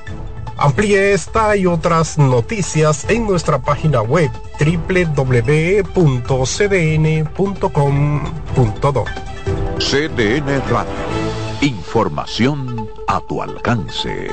[0.58, 5.86] Amplíe esta y otras noticias en nuestra página web www.cdn.com.do.
[9.80, 10.94] CDN Radio.
[11.62, 14.30] Información a tu alcance.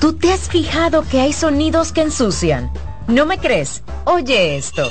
[0.00, 2.70] ¿Tú te has fijado que hay sonidos que ensucian?
[3.06, 3.82] ¿No me crees?
[4.04, 4.90] Oye esto.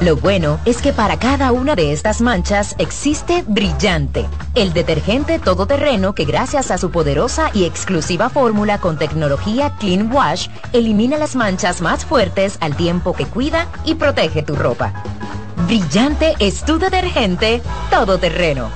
[0.00, 6.14] Lo bueno es que para cada una de estas manchas existe Brillante, el detergente todoterreno
[6.14, 11.80] que gracias a su poderosa y exclusiva fórmula con tecnología Clean Wash elimina las manchas
[11.80, 14.92] más fuertes al tiempo que cuida y protege tu ropa.
[15.66, 18.70] Brillante es tu detergente todoterreno.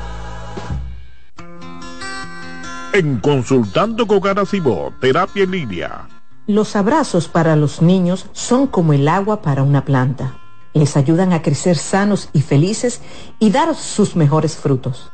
[2.93, 6.09] En Consultando con Garacimo, Terapia en Línea.
[6.47, 10.37] Los abrazos para los niños son como el agua para una planta
[10.77, 13.01] les ayudan a crecer sanos y felices
[13.39, 15.11] y dar sus mejores frutos.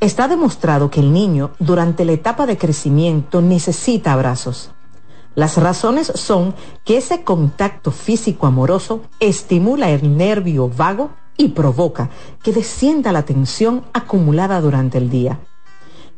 [0.00, 4.70] Está demostrado que el niño durante la etapa de crecimiento necesita abrazos.
[5.34, 12.08] Las razones son que ese contacto físico amoroso estimula el nervio vago y provoca
[12.42, 15.38] que descienda la tensión acumulada durante el día.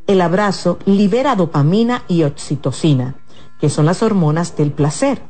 [0.07, 3.17] El abrazo libera dopamina y oxitocina,
[3.61, 5.30] que son las hormonas del placer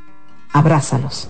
[0.53, 1.29] Abrázalos.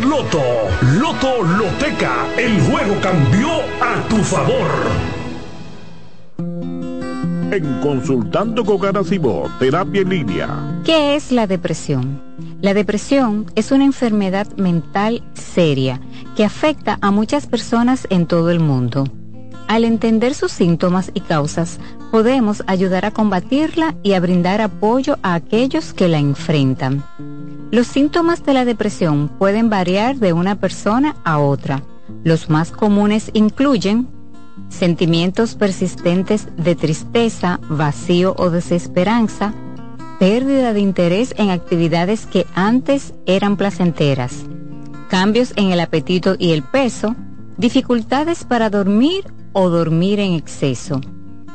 [0.00, 0.42] Loto.
[1.00, 2.26] Loto Loteca.
[2.36, 3.48] El juego cambió
[3.80, 4.70] a tu favor.
[7.50, 10.80] En Consultando con Garacimo, terapia en línea.
[10.84, 12.20] ¿Qué es la depresión?
[12.60, 16.00] La depresión es una enfermedad mental seria
[16.36, 19.04] que afecta a muchas personas en todo el mundo.
[19.66, 21.78] Al entender sus síntomas y causas,
[22.10, 27.04] podemos ayudar a combatirla y a brindar apoyo a aquellos que la enfrentan.
[27.70, 31.82] Los síntomas de la depresión pueden variar de una persona a otra.
[32.24, 34.08] Los más comunes incluyen
[34.70, 39.52] sentimientos persistentes de tristeza, vacío o desesperanza,
[40.18, 44.46] pérdida de interés en actividades que antes eran placenteras,
[45.10, 47.16] cambios en el apetito y el peso,
[47.58, 51.02] dificultades para dormir o dormir en exceso,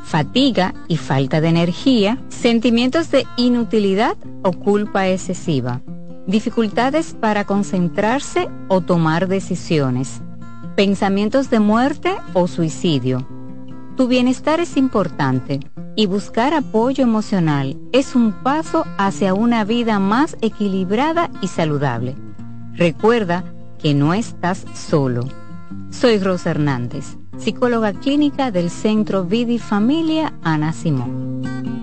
[0.04, 5.80] fatiga y falta de energía, sentimientos de inutilidad o culpa excesiva
[6.26, 10.22] dificultades para concentrarse o tomar decisiones,
[10.76, 13.26] pensamientos de muerte o suicidio.
[13.96, 15.60] Tu bienestar es importante
[15.96, 22.16] y buscar apoyo emocional es un paso hacia una vida más equilibrada y saludable.
[22.72, 23.44] Recuerda
[23.78, 25.28] que no estás solo.
[25.90, 31.73] Soy Rosa Hernández, psicóloga clínica del Centro Vidi Familia Ana Simón.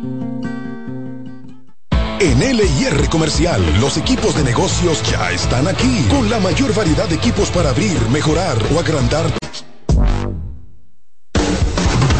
[2.21, 7.15] En LIR Comercial, los equipos de negocios ya están aquí, con la mayor variedad de
[7.15, 9.25] equipos para abrir, mejorar o agrandar.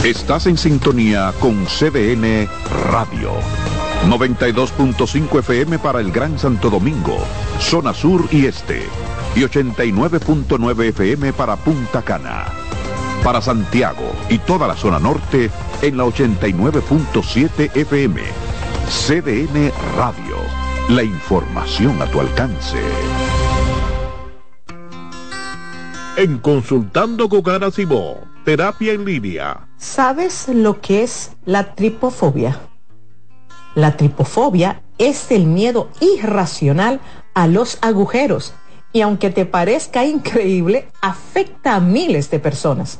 [0.04, 2.49] Estás en sintonía con CDN
[2.89, 3.34] Radio.
[4.10, 7.20] 92.5 FM para el Gran Santo Domingo,
[7.60, 8.82] zona sur y este.
[9.36, 12.47] Y 89.9 FM para Punta Cana.
[13.24, 15.52] Para Santiago y toda la zona norte
[15.84, 18.51] en la 89.7 FM
[18.92, 20.36] CDN Radio.
[20.89, 22.78] La información a tu alcance.
[26.18, 29.70] En Consultando con Garacimo, terapia en línea.
[29.78, 32.59] ¿Sabes lo que es la tripofobia?
[33.76, 37.00] La tripofobia es el miedo irracional
[37.34, 38.54] a los agujeros
[38.92, 43.00] y aunque te parezca increíble, afecta a miles de personas.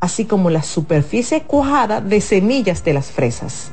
[0.00, 3.72] así como la superficie cuajada de semillas de las fresas.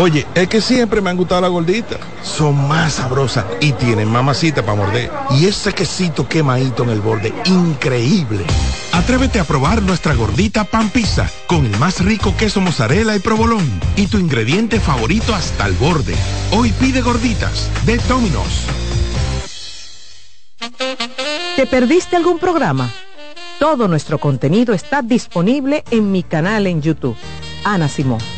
[0.00, 1.98] Oye, es que siempre me han gustado las gorditas.
[2.22, 5.10] Son más sabrosas y tienen mamacita para morder.
[5.32, 8.44] Y ese quesito quemadito en el borde, increíble.
[8.92, 13.68] Atrévete a probar nuestra gordita pan pizza con el más rico queso mozzarella y provolón
[13.96, 16.14] y tu ingrediente favorito hasta el borde.
[16.52, 18.66] Hoy pide gorditas de Domino's.
[21.56, 22.88] ¿Te perdiste algún programa?
[23.58, 27.16] Todo nuestro contenido está disponible en mi canal en YouTube.
[27.64, 28.37] Ana Simón.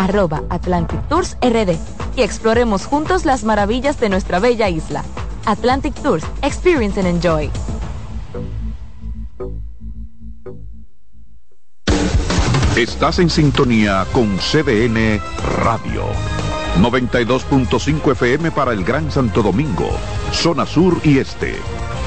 [0.00, 1.76] arroba Atlantic Tours RD
[2.16, 5.04] y exploremos juntos las maravillas de nuestra bella isla.
[5.46, 7.50] Atlantic Tours, Experience and Enjoy.
[12.76, 15.20] Estás en sintonía con CDN
[15.64, 16.04] Radio.
[16.78, 19.90] 92.5 FM para el Gran Santo Domingo,
[20.32, 21.56] zona sur y este.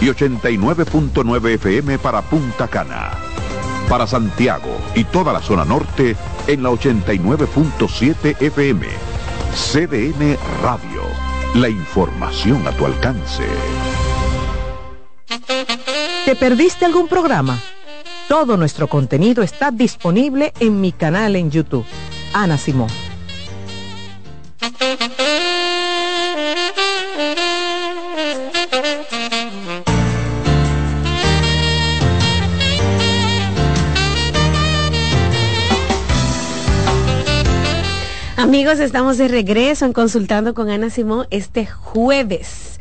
[0.02, 3.33] Y 89.9 FM para Punta Cana.
[3.90, 6.16] Para Santiago y toda la zona norte
[6.48, 8.88] en la 89.7 FM.
[9.54, 11.04] CDN Radio.
[11.56, 13.44] La información a tu alcance.
[16.26, 17.60] ¿Te perdiste algún programa?
[18.28, 21.86] Todo nuestro contenido está disponible en mi canal en YouTube.
[22.34, 22.90] Ana Simón.
[38.44, 42.73] Amigos, estamos de regreso en Consultando con Ana Simón este jueves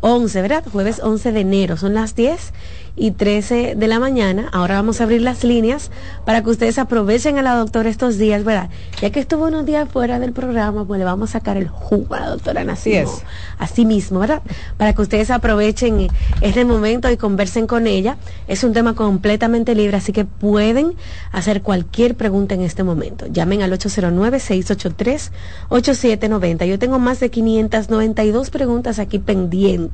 [0.00, 0.64] 11, ¿verdad?
[0.70, 2.52] Jueves 11 de enero, son las 10
[2.94, 4.48] y 13 de la mañana.
[4.52, 5.90] Ahora vamos a abrir las líneas
[6.24, 8.68] para que ustedes aprovechen a la doctora estos días, ¿verdad?
[9.00, 12.14] Ya que estuvo unos días fuera del programa, pues le vamos a sacar el jugo
[12.14, 13.22] a la doctora Así es.
[13.58, 14.42] Así mismo, ¿verdad?
[14.76, 16.08] Para que ustedes aprovechen
[16.40, 18.16] este momento y conversen con ella.
[18.48, 20.94] Es un tema completamente libre, así que pueden
[21.32, 23.26] hacer cualquier pregunta en este momento.
[23.26, 26.66] Llamen al 809-683-8790.
[26.66, 29.87] Yo tengo más de 592 preguntas aquí pendientes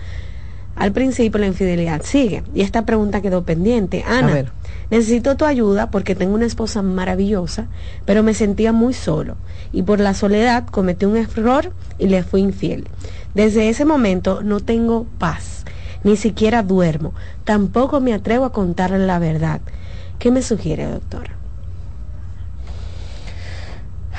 [0.75, 2.43] al principio la infidelidad sigue.
[2.55, 4.03] Y esta pregunta quedó pendiente.
[4.05, 4.53] Ana,
[4.95, 7.67] necesito tu ayuda porque tengo una esposa maravillosa,
[8.05, 9.37] pero me sentía muy solo.
[9.73, 12.87] Y por la soledad cometí un error y le fui infiel.
[13.35, 15.65] Desde ese momento no tengo paz,
[16.05, 17.13] ni siquiera duermo.
[17.43, 19.61] Tampoco me atrevo a contarle la verdad.
[20.21, 21.33] ¿Qué me sugiere, doctora?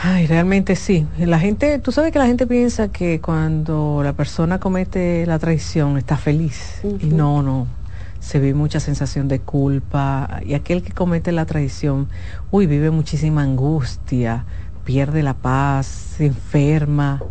[0.04, 1.08] Ay, realmente sí.
[1.18, 5.98] La gente, tú sabes que la gente piensa que cuando la persona comete la traición
[5.98, 6.82] está feliz.
[6.84, 7.66] Y no, no.
[8.26, 10.40] Se ve mucha sensación de culpa.
[10.44, 12.08] Y aquel que comete la traición,
[12.50, 14.46] uy, vive muchísima angustia,
[14.84, 17.22] pierde la paz, se enferma.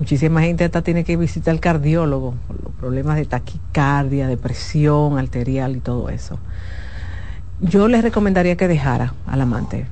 [0.00, 5.76] Muchísima gente hasta tiene que visitar al cardiólogo por los problemas de taquicardia, depresión arterial
[5.76, 6.40] y todo eso.
[7.60, 9.86] Yo les recomendaría que dejara al amante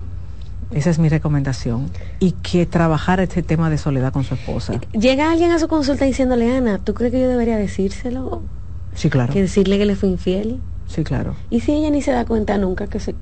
[0.72, 1.90] esa es mi recomendación.
[2.20, 4.81] Y que trabajara este tema de soledad con su esposa.
[4.93, 8.43] Llega alguien a su consulta diciéndole, Ana, ¿tú crees que yo debería decírselo?
[8.95, 9.33] Sí, claro.
[9.33, 10.61] Que decirle que le fue infiel.
[10.87, 11.37] Sí, claro.
[11.51, 13.15] ¿Y si ella ni se da cuenta nunca que se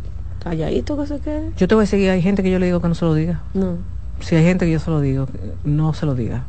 [0.43, 1.53] calladito que se quede?
[1.57, 3.15] Yo te voy a seguir, hay gente que yo le digo que no se lo
[3.15, 3.43] diga.
[3.55, 3.77] No.
[4.21, 5.27] Si hay gente que yo se lo digo,
[5.65, 6.45] no se lo diga.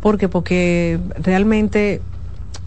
[0.00, 0.28] ¿Por qué?
[0.28, 2.00] Porque realmente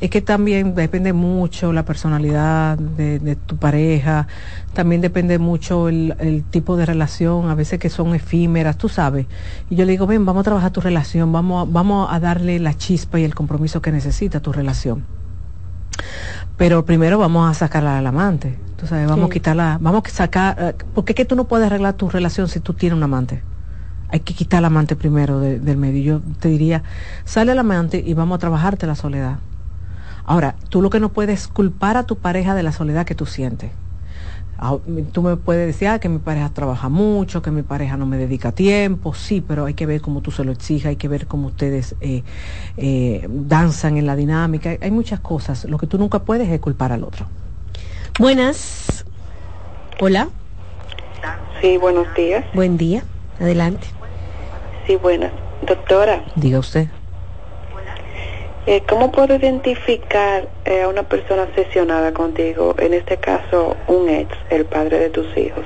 [0.04, 4.28] es que también depende mucho la personalidad de, tu pareja,
[4.74, 9.28] también depende mucho el, tipo de relación, a veces que son efímeras, tú sabes.
[9.70, 12.74] Y yo le digo, ven, vamos a trabajar tu relación, vamos, vamos a darle la
[12.74, 15.06] chispa y el compromiso que necesita tu relación.
[16.58, 18.58] Pero primero vamos a sacarla al amante.
[18.78, 21.66] Tú sabes, vamos a quitarla, vamos a sacar, eh, porque es que tú no puedes
[21.66, 23.44] arreglar tu relación si tú tienes un amante.
[24.10, 26.04] Hay que quitar al amante primero del medio.
[26.04, 26.84] Yo te diría,
[27.26, 29.40] sale al amante y vamos a trabajarte la soledad.
[30.26, 33.26] Ahora, tú lo que no puedes culpar a tu pareja de la soledad que tú
[33.26, 33.72] sientes.
[34.66, 34.78] Ah,
[35.12, 38.16] tú me puedes decir ah, que mi pareja trabaja mucho, que mi pareja no me
[38.16, 41.28] dedica tiempo, sí, pero hay que ver cómo tú se lo exijas, hay que ver
[41.28, 42.24] cómo ustedes eh,
[42.78, 45.66] eh, danzan en la dinámica, hay muchas cosas.
[45.66, 47.26] Lo que tú nunca puedes es culpar al otro.
[48.18, 49.04] Buenas.
[50.00, 50.30] Hola.
[51.60, 52.46] Sí, buenos días.
[52.54, 53.04] Buen día.
[53.42, 53.88] Adelante.
[54.88, 55.34] Sí, buenas.
[55.68, 56.24] Doctora.
[56.38, 56.88] Diga usted.
[58.66, 62.76] Eh, ¿Cómo puedo identificar eh, a una persona obsesionada contigo?
[62.80, 65.66] En este caso, un ex, el padre de tus hijos.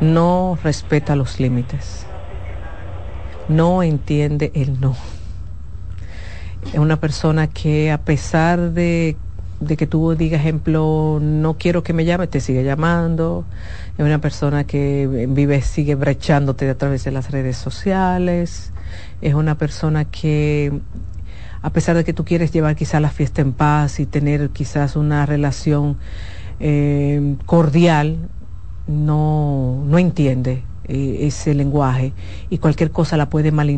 [0.00, 2.06] No respeta los límites.
[3.48, 4.94] No entiende el no.
[6.72, 9.16] Es una persona que a pesar de,
[9.58, 13.44] de que tú digas, ejemplo, no quiero que me llame, te sigue llamando.
[13.98, 18.72] Es una persona que vive, sigue brechándote a través de las redes sociales.
[19.20, 20.70] Es una persona que
[21.66, 24.94] a pesar de que tú quieres llevar quizás la fiesta en paz y tener quizás
[24.94, 25.96] una relación
[26.60, 28.28] eh, cordial,
[28.86, 32.12] no, no entiende eh, ese lenguaje
[32.50, 33.68] y cualquier cosa la puede mal,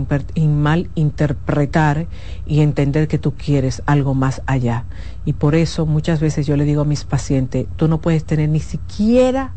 [0.97, 2.09] interpretar
[2.47, 4.85] y entender que tú quieres algo más allá.
[5.24, 8.51] Y por eso muchas veces yo le digo a mis pacientes, tú no puedes tener
[8.51, 9.55] ni siquiera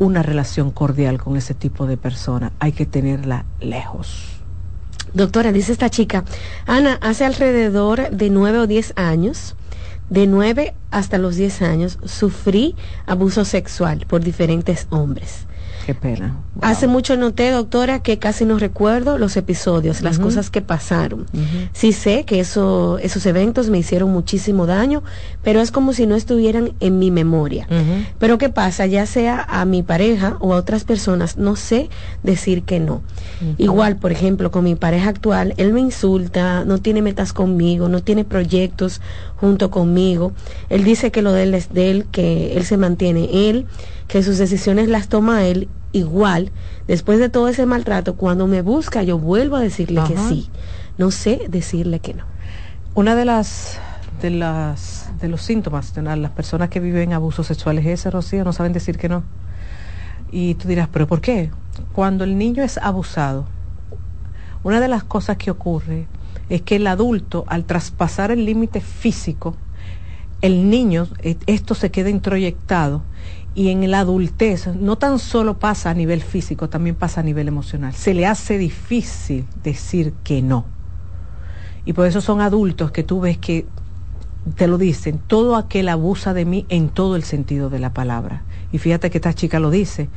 [0.00, 4.37] una relación cordial con ese tipo de persona, hay que tenerla lejos.
[5.14, 6.24] Doctora, dice esta chica,
[6.66, 9.56] Ana, hace alrededor de nueve o diez años,
[10.10, 12.76] de nueve hasta los diez años, sufrí
[13.06, 15.46] abuso sexual por diferentes hombres.
[15.88, 16.36] Qué pena.
[16.60, 21.24] Hace mucho noté, doctora, que casi no recuerdo los episodios, las cosas que pasaron.
[21.72, 25.02] Sí sé que eso, esos eventos me hicieron muchísimo daño,
[25.42, 27.66] pero es como si no estuvieran en mi memoria.
[28.18, 28.84] Pero ¿qué pasa?
[28.84, 31.88] Ya sea a mi pareja o a otras personas, no sé
[32.22, 33.00] decir que no.
[33.56, 38.02] Igual, por ejemplo, con mi pareja actual, él me insulta, no tiene metas conmigo, no
[38.02, 39.00] tiene proyectos
[39.36, 40.32] junto conmigo.
[40.68, 43.66] Él dice que lo de él es de él, que él se mantiene él,
[44.08, 46.50] que sus decisiones las toma él igual,
[46.86, 50.50] después de todo ese maltrato, cuando me busca, yo vuelvo a decirle que sí.
[50.96, 52.24] No sé decirle que no.
[52.94, 53.78] Una de las
[54.20, 58.44] de las de los síntomas de las personas que viven abusos sexuales es ese, Rocío,
[58.44, 59.22] no saben decir que no.
[60.32, 61.50] Y tú dirás, ¿pero por qué?
[61.92, 63.46] Cuando el niño es abusado,
[64.64, 66.06] una de las cosas que ocurre
[66.48, 69.54] es que el adulto, al traspasar el límite físico,
[70.40, 73.02] el niño, eh, esto se queda introyectado
[73.54, 77.48] y en la adultez no tan solo pasa a nivel físico, también pasa a nivel
[77.48, 77.94] emocional.
[77.94, 80.64] Se le hace difícil decir que no.
[81.84, 83.66] Y por eso son adultos que tú ves que
[84.56, 88.42] te lo dicen, todo aquel abusa de mí en todo el sentido de la palabra.
[88.72, 90.08] Y fíjate que esta chica lo dice,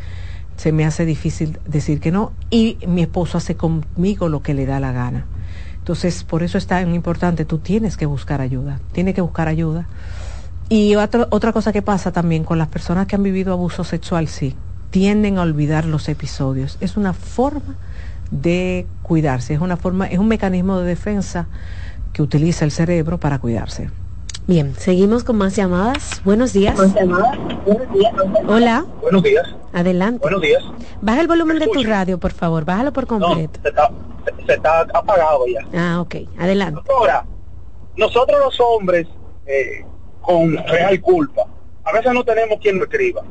[0.57, 4.65] se me hace difícil decir que no y mi esposo hace conmigo lo que le
[4.65, 5.25] da la gana.
[5.79, 9.87] Entonces, por eso es tan importante, tú tienes que buscar ayuda, tienes que buscar ayuda
[10.71, 14.29] y otra, otra cosa que pasa también con las personas que han vivido abuso sexual,
[14.29, 14.55] sí,
[14.89, 16.77] tienden a olvidar los episodios.
[16.79, 17.75] Es una forma
[18.31, 21.49] de cuidarse, es una forma, es un mecanismo de defensa
[22.13, 23.89] que utiliza el cerebro para cuidarse.
[24.47, 26.21] Bien, seguimos con más llamadas.
[26.23, 26.79] Buenos días.
[28.47, 28.85] Hola.
[29.01, 29.53] Buenos días.
[29.73, 30.19] Adelante.
[30.21, 30.63] Buenos días.
[31.01, 32.63] Baja el volumen de tu radio, por favor.
[32.63, 33.59] Bájalo por completo.
[33.61, 35.67] se, está, apagado ya.
[35.77, 36.15] Ah, ok.
[36.39, 36.81] Adelante.
[36.97, 37.25] Ahora,
[37.97, 39.05] nosotros los hombres
[39.45, 39.83] eh,
[40.21, 41.45] con real culpa.
[41.83, 43.23] A veces no tenemos quien lo escriba.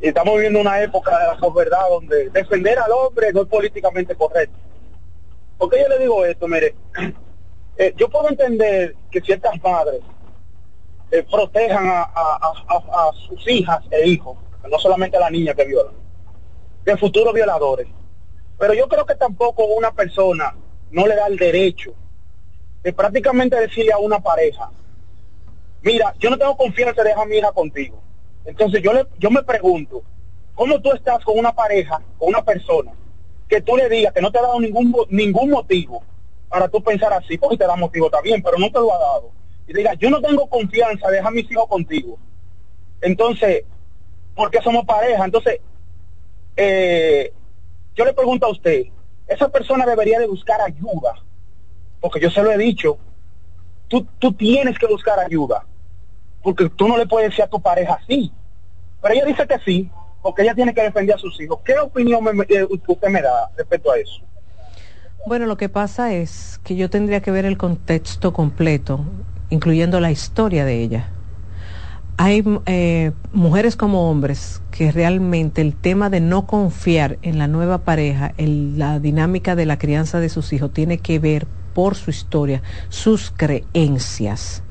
[0.00, 4.14] Y estamos viviendo una época de la posverdad donde defender al hombre no es políticamente
[4.16, 4.58] correcto.
[5.58, 6.48] ¿Por qué yo le digo esto?
[6.48, 6.74] Mire,
[7.76, 10.00] eh, yo puedo entender que ciertas madres
[11.12, 14.36] eh, protejan a, sus hijas e hijos,
[14.68, 15.94] no solamente a la niña que violan,
[16.84, 17.86] de futuros violadores.
[18.58, 20.54] Pero yo creo que tampoco una persona
[20.90, 21.94] no le da el derecho
[22.82, 24.70] de prácticamente decirle a una pareja,
[25.82, 28.02] mira, yo no tengo confianza de dejar a mi hija contigo.
[28.44, 30.02] Entonces yo, le, yo me pregunto,
[30.54, 32.92] ¿cómo tú estás con una pareja, con una persona,
[33.48, 36.02] que tú le digas que no te ha dado ningún, ningún motivo
[36.48, 39.30] para tú pensar así, porque te da motivo también, pero no te lo ha dado.
[39.66, 42.18] Y diga, yo no tengo confianza de dejar a mis hijos contigo.
[43.00, 43.64] Entonces,
[44.34, 45.24] ¿por qué somos pareja?
[45.24, 45.60] Entonces,
[46.56, 47.32] eh,
[47.94, 48.84] yo le pregunto a usted,
[49.26, 51.14] esa persona debería de buscar ayuda,
[52.00, 52.98] porque yo se lo he dicho,
[53.88, 55.64] tú, tú tienes que buscar ayuda
[56.42, 58.32] porque tú no le puedes decir a tu pareja así.
[59.00, 59.90] Pero ella dice que sí,
[60.22, 61.60] porque ella tiene que defender a sus hijos.
[61.64, 64.22] ¿Qué opinión eh, usted me da respecto a eso?
[65.26, 69.04] Bueno, lo que pasa es que yo tendría que ver el contexto completo.
[69.50, 71.10] incluyendo la historia de ella.
[72.16, 77.78] Hay eh, mujeres como hombres que realmente el tema de no confiar en la nueva
[77.78, 82.08] pareja, en la dinámica de la crianza de sus hijos, tiene que ver por su
[82.08, 84.62] historia, sus creencias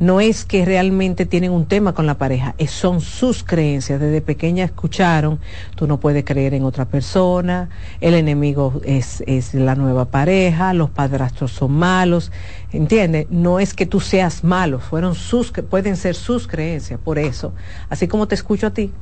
[0.00, 4.00] no es que realmente tienen un tema con la pareja, es, son sus creencias.
[4.00, 5.40] Desde pequeña escucharon,
[5.74, 7.68] tú no puedes creer en otra persona,
[8.00, 12.30] el enemigo es, es la nueva pareja, los padrastros son malos,
[12.72, 13.26] ¿entiendes?
[13.30, 17.52] No es que tú seas malo, fueron sus, pueden ser sus creencias, por eso.
[17.88, 18.92] Así como te escucho a ti,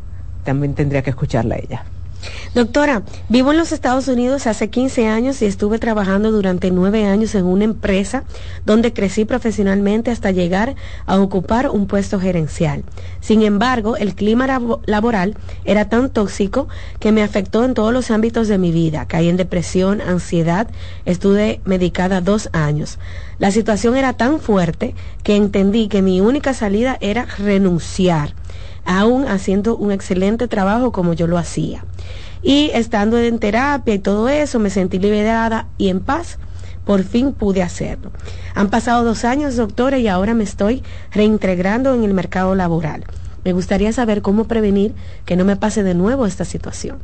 [0.45, 1.85] también tendría que escucharla a ella.
[2.55, 7.35] Doctora, vivo en los Estados Unidos hace 15 años y estuve trabajando durante nueve años
[7.35, 8.25] en una empresa
[8.65, 10.75] donde crecí profesionalmente hasta llegar
[11.05, 12.85] a ocupar un puesto gerencial.
[13.21, 14.47] Sin embargo, el clima
[14.87, 19.07] laboral era tan tóxico que me afectó en todos los ámbitos de mi vida.
[19.07, 20.69] Caí en depresión, ansiedad,
[21.05, 22.99] estuve medicada dos años.
[23.39, 28.35] La situación era tan fuerte que entendí que mi única salida era renunciar
[28.87, 31.85] aún haciendo un excelente trabajo como yo lo hacía.
[32.43, 36.39] Y estando en terapia y todo eso, me sentí liberada y en paz.
[36.85, 38.13] Por fin pude hacerlo.
[38.55, 43.05] Han pasado dos años, doctora, y ahora me estoy reintegrando en el mercado laboral.
[43.45, 44.95] Me gustaría saber cómo prevenir
[45.25, 46.99] que no me pase de nuevo esta situación.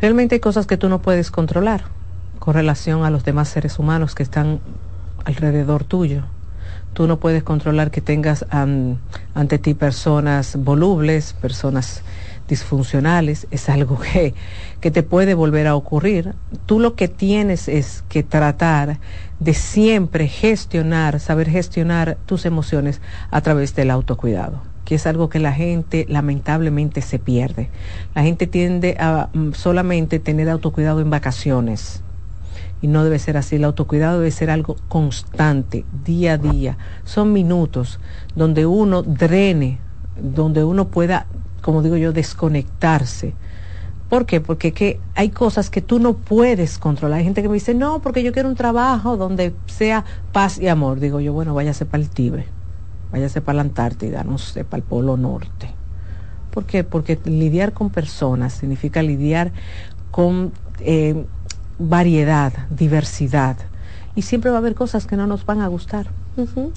[0.00, 1.84] Realmente hay cosas que tú no puedes controlar
[2.38, 4.60] con relación a los demás seres humanos que están
[5.24, 6.24] alrededor tuyo
[6.98, 12.02] Tú no puedes controlar que tengas ante ti personas volubles, personas
[12.48, 14.34] disfuncionales, es algo que,
[14.80, 16.34] que te puede volver a ocurrir.
[16.66, 18.98] Tú lo que tienes es que tratar
[19.38, 23.00] de siempre gestionar, saber gestionar tus emociones
[23.30, 27.68] a través del autocuidado que es algo que la gente lamentablemente se pierde.
[28.14, 32.02] La gente tiende a mm, solamente tener autocuidado en vacaciones
[32.80, 33.56] y no debe ser así.
[33.56, 36.78] El autocuidado debe ser algo constante, día a día.
[37.04, 38.00] Son minutos
[38.34, 39.78] donde uno drene,
[40.20, 41.26] donde uno pueda,
[41.62, 43.34] como digo yo, desconectarse.
[44.08, 44.40] ¿Por qué?
[44.40, 47.18] Porque que hay cosas que tú no puedes controlar.
[47.18, 50.68] Hay gente que me dice, no, porque yo quiero un trabajo donde sea paz y
[50.68, 50.98] amor.
[50.98, 52.46] Digo yo, bueno, váyase para el Tibre,
[53.12, 55.74] váyase para la Antártida, no sé, para el Polo Norte.
[56.50, 56.84] ¿Por qué?
[56.84, 59.52] Porque lidiar con personas significa lidiar
[60.10, 61.26] con eh,
[61.78, 63.56] variedad, diversidad.
[64.14, 66.08] Y siempre va a haber cosas que no nos van a gustar.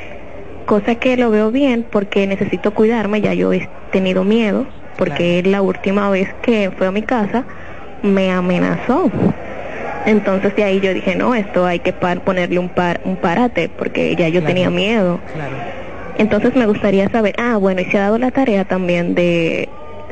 [0.65, 4.65] cosa que lo veo bien porque necesito cuidarme, ya yo he tenido miedo,
[4.97, 7.43] porque la última vez que fue a mi casa
[8.03, 9.11] me amenazó
[10.05, 14.15] entonces de ahí yo dije, no, esto hay que ponerle un, par un parate, porque
[14.15, 15.19] ya yo tenía miedo.
[16.17, 19.69] Entonces me gustaría saber, ah, bueno, y se ha dado la tarea también de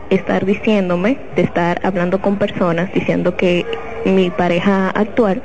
[0.10, 3.66] estar diciéndome, de estar hablando con personas, diciendo que
[4.06, 5.42] mi pareja actual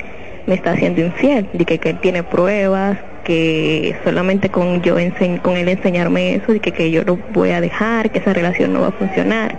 [0.47, 4.95] me está haciendo infiel, de que, él tiene pruebas, que solamente con yo
[5.41, 8.73] con él enseñarme eso, de que, que yo lo voy a dejar, que esa relación
[8.73, 9.55] no va a funcionar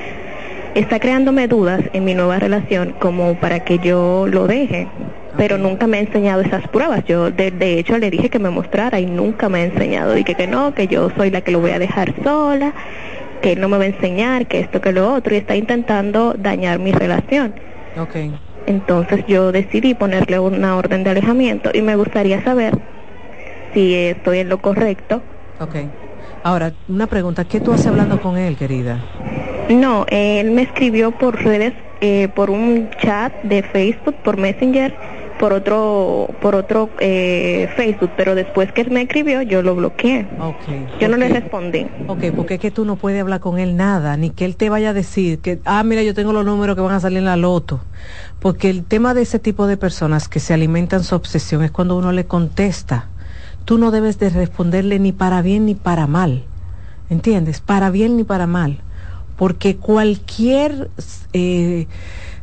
[0.81, 4.89] está creándome dudas en mi nueva relación como para que yo lo deje,
[5.37, 7.05] pero nunca me ha enseñado esas pruebas.
[7.05, 10.15] Yo de, hecho le dije que me mostrara y nunca me ha enseñado.
[10.15, 12.75] Dije que no, que yo soy la que lo voy a dejar sola
[13.41, 16.35] que él no me va a enseñar, que esto, que lo otro, y está intentando
[16.39, 17.55] dañar mi relación.
[17.99, 18.17] Ok.
[18.67, 22.77] Entonces yo decidí ponerle una orden de alejamiento y me gustaría saber
[23.73, 25.23] si estoy en lo correcto.
[25.61, 25.77] Ok.
[26.47, 29.05] Ahora, una pregunta, ¿qué tú haces hablando con él, querida?
[29.69, 34.95] No, él me escribió por redes, eh, por un chat de Facebook, por Messenger,
[35.41, 40.29] por otro, por otro eh, Facebook, pero después que él me escribió, yo lo bloqueé.
[40.39, 41.89] Okay, yo no le respondí.
[42.07, 44.71] Ok, porque es que tú no puedes hablar con él nada, ni que él te
[44.71, 47.25] vaya a decir que, ah, mira, yo tengo los números que van a salir en
[47.25, 47.81] la loto.
[48.39, 51.97] Porque el tema de ese tipo de personas que se alimentan su obsesión es cuando
[51.97, 53.09] uno le contesta.
[53.67, 56.45] Tú no debes de responderle ni para bien ni para mal.
[57.11, 57.61] ¿Entiendes?
[57.61, 58.79] Para bien ni para mal.
[59.37, 60.91] Porque cualquier...
[61.35, 61.87] Eh,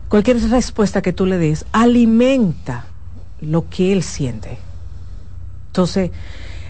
[0.09, 2.85] cualquier respuesta que tú le des alimenta
[3.41, 4.59] lo que él siente.
[5.67, 6.11] Entonces,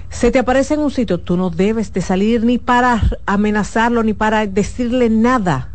[0.09, 4.13] se te aparece en un sitio, tú no debes de salir ni para amenazarlo, ni
[4.13, 5.71] para decirle nada.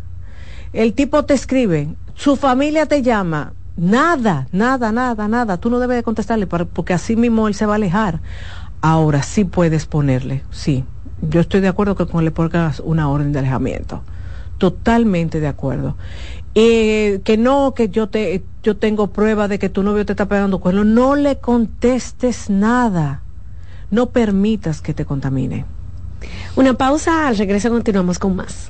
[0.73, 5.57] El tipo te escribe, su familia te llama, nada, nada, nada, nada.
[5.57, 8.19] Tú no debes de contestarle porque así mismo él se va a alejar.
[8.81, 10.85] Ahora sí puedes ponerle, sí.
[11.21, 14.01] Yo estoy de acuerdo que con le pongas una orden de alejamiento.
[14.57, 15.95] Totalmente de acuerdo.
[16.55, 20.27] Eh, que no, que yo te, yo tengo prueba de que tu novio te está
[20.27, 23.21] pegando cuernos, no le contestes nada.
[23.91, 25.65] No permitas que te contamine.
[26.55, 28.69] Una pausa, al regreso continuamos con más.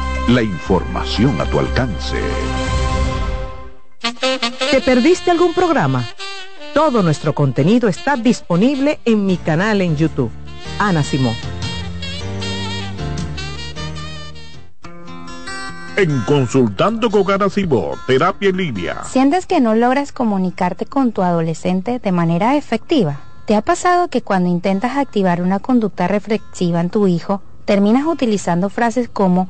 [0.27, 2.17] La información a tu alcance.
[4.69, 6.05] ¿Te perdiste algún programa?
[6.73, 10.29] Todo nuestro contenido está disponible en mi canal en YouTube.
[10.79, 11.35] Ana Simón.
[15.97, 19.03] En Consultando con Ana Simón, Terapia en Línea.
[19.05, 23.19] ¿Sientes que no logras comunicarte con tu adolescente de manera efectiva?
[23.47, 28.69] ¿Te ha pasado que cuando intentas activar una conducta reflexiva en tu hijo, terminas utilizando
[28.69, 29.49] frases como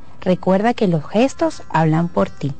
[0.21, 2.53] Recuerda que los gestos hablan por ti.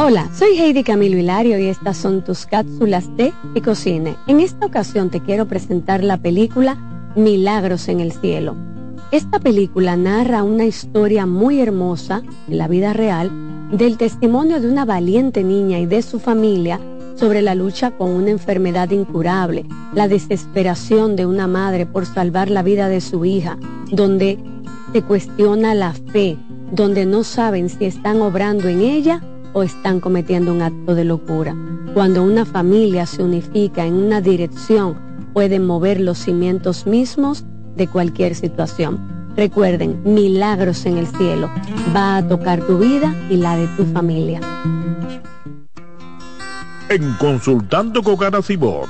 [0.00, 4.14] Hola, soy Heidi Camilo Hilario y estas son tus cápsulas de y cocine.
[4.28, 8.54] En esta ocasión te quiero presentar la película Milagros en el Cielo.
[9.10, 13.28] Esta película narra una historia muy hermosa en la vida real
[13.72, 16.78] del testimonio de una valiente niña y de su familia
[17.16, 22.62] sobre la lucha con una enfermedad incurable, la desesperación de una madre por salvar la
[22.62, 23.58] vida de su hija,
[23.90, 24.38] donde
[24.92, 26.38] se cuestiona la fe,
[26.70, 29.22] donde no saben si están obrando en ella
[29.58, 31.56] o están cometiendo un acto de locura.
[31.92, 34.96] Cuando una familia se unifica en una dirección,
[35.32, 37.44] pueden mover los cimientos mismos
[37.74, 39.32] de cualquier situación.
[39.36, 41.50] Recuerden, milagros en el cielo.
[41.94, 44.40] Va a tocar tu vida y la de tu familia.
[46.88, 48.16] en Consultando con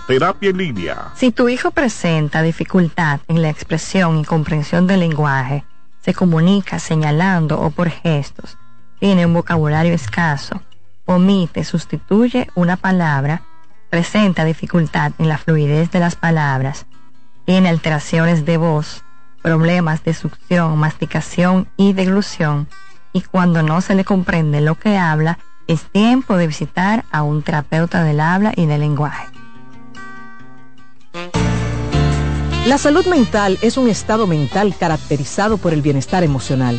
[0.07, 1.13] Terapia en Línea.
[1.17, 5.65] Si tu hijo presenta dificultad en la expresión y comprensión del lenguaje,
[6.01, 8.57] se comunica señalando o por gestos,
[8.99, 10.63] tiene un vocabulario escaso,
[11.05, 13.43] omite, sustituye una palabra,
[13.91, 16.87] presenta dificultad en la fluidez de las palabras,
[17.45, 19.05] tiene alteraciones de voz,
[19.43, 22.69] problemas de succión, masticación y deglución,
[23.13, 27.43] y cuando no se le comprende lo que habla, es tiempo de visitar a un
[27.43, 29.29] terapeuta del habla y del lenguaje.
[32.67, 36.79] La salud mental es un estado mental caracterizado por el bienestar emocional,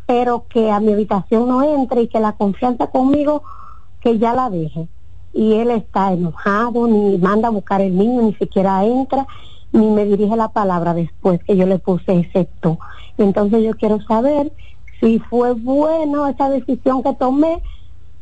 [0.06, 3.42] pero que a mi habitación no entre y que la confianza conmigo
[4.00, 4.88] que ya la deje.
[5.32, 9.26] Y él está enojado, ni manda a buscar el niño, ni siquiera entra,
[9.72, 12.78] ni me dirige la palabra después que yo le puse excepto.
[13.24, 14.52] Entonces yo quiero saber
[15.00, 17.62] si fue bueno esa decisión que tomé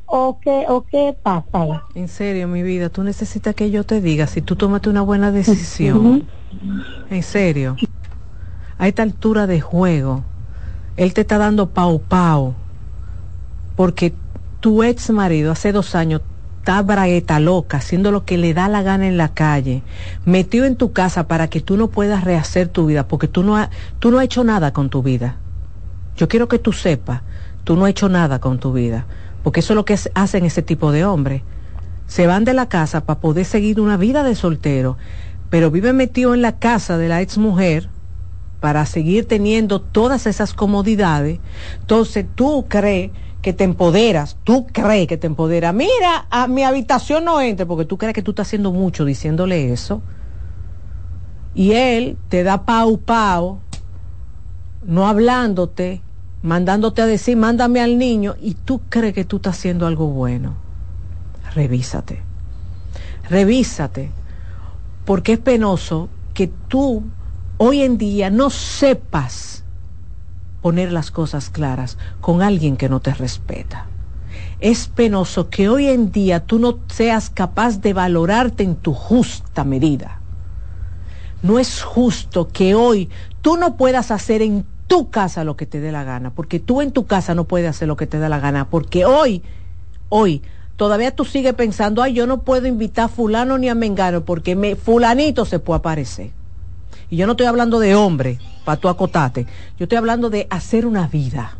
[0.06, 1.70] o qué, o qué pasa ahí.
[1.94, 5.30] En serio, mi vida, tú necesitas que yo te diga si tú tomaste una buena
[5.30, 6.28] decisión.
[7.10, 7.76] En serio.
[8.78, 10.22] A esta altura de juego,
[10.96, 12.54] él te está dando pau pau
[13.74, 14.12] porque
[14.60, 16.22] tu ex marido hace dos años
[16.68, 19.82] está bragueta loca, haciendo lo que le da la gana en la calle,
[20.26, 23.56] metió en tu casa para que tú no puedas rehacer tu vida, porque tú no,
[24.00, 25.36] tú no has hecho nada con tu vida.
[26.18, 27.22] Yo quiero que tú sepas,
[27.64, 29.06] tú no has hecho nada con tu vida,
[29.42, 31.40] porque eso es lo que hacen ese tipo de hombres.
[32.06, 34.98] Se van de la casa para poder seguir una vida de soltero,
[35.48, 37.88] pero vive metido en la casa de la ex mujer
[38.60, 41.40] para seguir teniendo todas esas comodidades.
[41.80, 43.10] Entonces tú crees
[43.48, 45.72] que te empoderas, tú crees que te empodera.
[45.72, 49.72] Mira, a mi habitación no entre porque tú crees que tú estás haciendo mucho diciéndole
[49.72, 50.02] eso.
[51.54, 53.60] Y él te da pau pau,
[54.84, 56.02] no hablándote,
[56.42, 60.52] mandándote a decir, mándame al niño, y tú crees que tú estás haciendo algo bueno.
[61.54, 62.20] Revísate.
[63.30, 64.10] Revísate.
[65.06, 67.02] Porque es penoso que tú
[67.56, 69.64] hoy en día no sepas
[70.68, 73.86] poner las cosas claras con alguien que no te respeta.
[74.60, 79.64] Es penoso que hoy en día tú no seas capaz de valorarte en tu justa
[79.64, 80.20] medida.
[81.40, 83.08] No es justo que hoy
[83.40, 86.82] tú no puedas hacer en tu casa lo que te dé la gana, porque tú
[86.82, 89.42] en tu casa no puedes hacer lo que te dé la gana, porque hoy,
[90.10, 90.42] hoy,
[90.76, 94.54] todavía tú sigues pensando, ay, yo no puedo invitar a fulano ni a mengano, porque
[94.54, 96.37] me, fulanito se puede aparecer.
[97.10, 99.46] Y yo no estoy hablando de hombre, para tu acotate.
[99.78, 101.56] Yo estoy hablando de hacer una vida.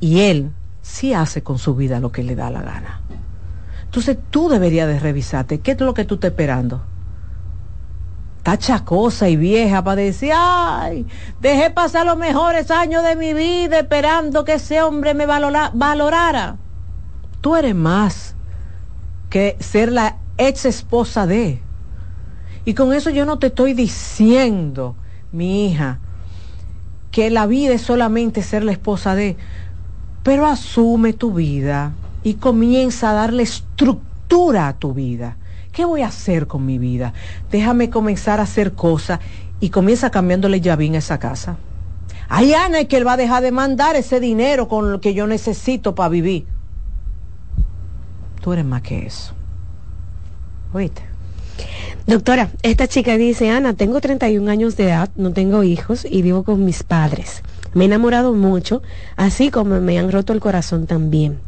[0.00, 0.52] Y él
[0.82, 3.00] sí hace con su vida lo que le da la gana.
[3.84, 5.60] Entonces tú deberías de revisarte.
[5.60, 6.82] ¿Qué es lo que tú estás esperando?
[8.38, 11.06] Está chacosa y vieja para decir, ay,
[11.40, 16.56] dejé pasar los mejores años de mi vida esperando que ese hombre me valorara.
[17.40, 18.34] Tú eres más
[19.30, 21.63] que ser la ex esposa de.
[22.64, 24.96] Y con eso yo no te estoy diciendo,
[25.32, 25.98] mi hija,
[27.10, 29.36] que la vida es solamente ser la esposa de,
[30.22, 31.92] pero asume tu vida
[32.22, 35.36] y comienza a darle estructura a tu vida
[35.74, 37.12] ¿qué voy a hacer con mi vida?
[37.50, 39.20] Déjame comenzar a hacer cosas
[39.60, 41.56] y comienza cambiándole llavín a esa casa.
[42.28, 45.12] Ay, Ana, es que él va a dejar de mandar ese dinero con lo que
[45.12, 46.46] yo necesito para vivir.
[48.40, 49.34] Tú eres más que eso.
[50.72, 51.13] ¿Oíste?
[52.06, 56.42] Doctora, esta chica dice, Ana, tengo 31 años de edad, no tengo hijos y vivo
[56.42, 57.42] con mis padres.
[57.72, 58.82] Me he enamorado mucho,
[59.16, 61.38] así como me han roto el corazón también.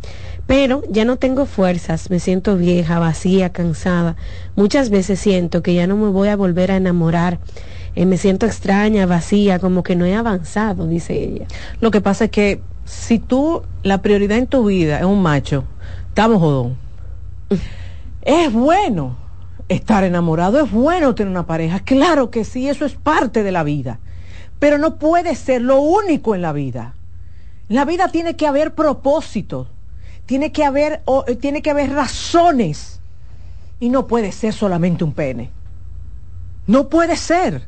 [0.46, 4.16] Pero ya no tengo fuerzas, me siento vieja, vacía, cansada.
[4.54, 7.38] Muchas veces siento que ya no me voy a volver a enamorar.
[7.94, 11.46] Eh, me siento extraña, vacía, como que no he avanzado, dice ella.
[11.82, 15.64] Lo que pasa es que si tú, la prioridad en tu vida es un macho,
[16.08, 16.76] estamos jodón.
[18.22, 19.25] es bueno
[19.68, 23.62] estar enamorado, es bueno tener una pareja, claro que sí, eso es parte de la
[23.62, 23.98] vida,
[24.58, 26.94] pero no puede ser lo único en la vida.
[27.68, 29.68] la vida tiene que haber propósito,
[30.26, 33.00] tiene que haber, eh, tiene que haber razones
[33.80, 35.50] y no puede ser solamente un pene.
[36.66, 37.66] No puede ser.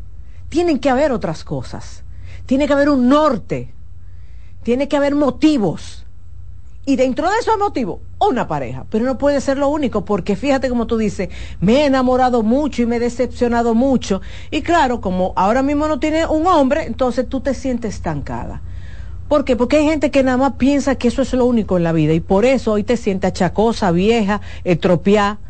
[0.48, 2.02] Tienen que haber otras cosas.
[2.46, 3.72] Tiene que haber un norte.
[4.62, 6.04] Tiene que haber motivos.
[6.88, 8.86] Y dentro de esos motivos, una pareja.
[8.88, 11.28] Pero no puede ser lo único, porque fíjate como tú dices,
[11.60, 14.22] me he enamorado mucho y me he decepcionado mucho.
[14.50, 18.62] Y claro, como ahora mismo no tiene un hombre, entonces tú te sientes estancada.
[19.28, 19.54] ¿Por qué?
[19.54, 22.14] Porque hay gente que nada más piensa que eso es lo único en la vida
[22.14, 25.40] y por eso hoy te sientes achacosa, vieja, estropeada.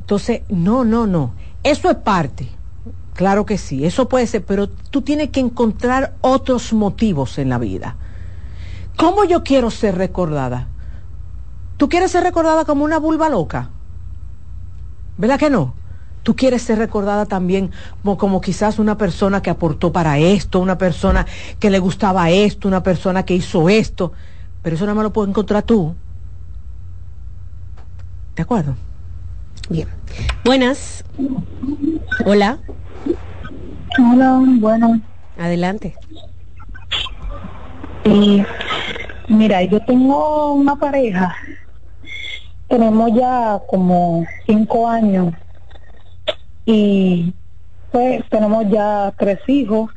[0.00, 1.34] Entonces, no, no, no.
[1.62, 2.48] Eso es parte.
[3.12, 7.58] Claro que sí, eso puede ser, pero tú tienes que encontrar otros motivos en la
[7.58, 7.98] vida.
[8.98, 10.66] ¿Cómo yo quiero ser recordada?
[11.76, 13.70] ¿Tú quieres ser recordada como una vulva loca?
[15.16, 15.72] ¿Verdad que no?
[16.24, 17.70] Tú quieres ser recordada también
[18.02, 21.26] como, como, quizás una persona que aportó para esto, una persona
[21.60, 24.12] que le gustaba esto, una persona que hizo esto.
[24.62, 25.94] Pero eso nada más lo puedes encontrar tú.
[28.34, 28.74] ¿De acuerdo?
[29.70, 29.86] Bien.
[30.44, 31.04] Buenas.
[32.26, 32.58] Hola.
[33.96, 35.00] Hola, bueno.
[35.38, 35.94] Adelante.
[38.10, 38.42] Y
[39.28, 41.36] mira, yo tengo una pareja.
[42.66, 45.34] Tenemos ya como cinco años
[46.64, 47.34] y
[47.92, 49.90] pues tenemos ya tres hijos.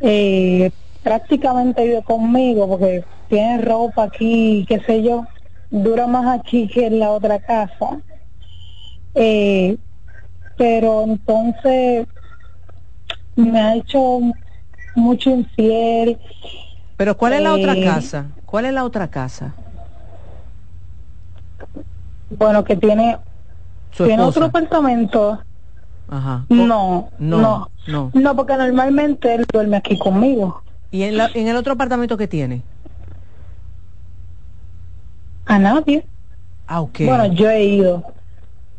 [0.00, 0.70] Eh,
[1.02, 5.26] prácticamente vive conmigo porque tiene ropa aquí, qué sé yo,
[5.70, 8.00] dura más aquí que en la otra casa.
[9.14, 9.76] Eh,
[10.56, 12.06] pero entonces
[13.36, 14.20] me ha hecho
[14.94, 16.18] mucho infiel.
[16.96, 18.26] Pero ¿cuál es la otra eh, casa?
[18.46, 19.54] ¿Cuál es la otra casa?
[22.38, 23.18] Bueno, que tiene,
[23.96, 25.40] tiene otro apartamento.
[26.08, 26.44] Ajá.
[26.48, 28.36] No, no, no, no.
[28.36, 30.62] porque normalmente él duerme aquí conmigo.
[30.90, 32.62] ¿Y en, en el otro apartamento que tiene?
[35.46, 36.06] A nadie.
[36.66, 37.00] Ah, ok.
[37.00, 38.02] Bueno, yo he ido,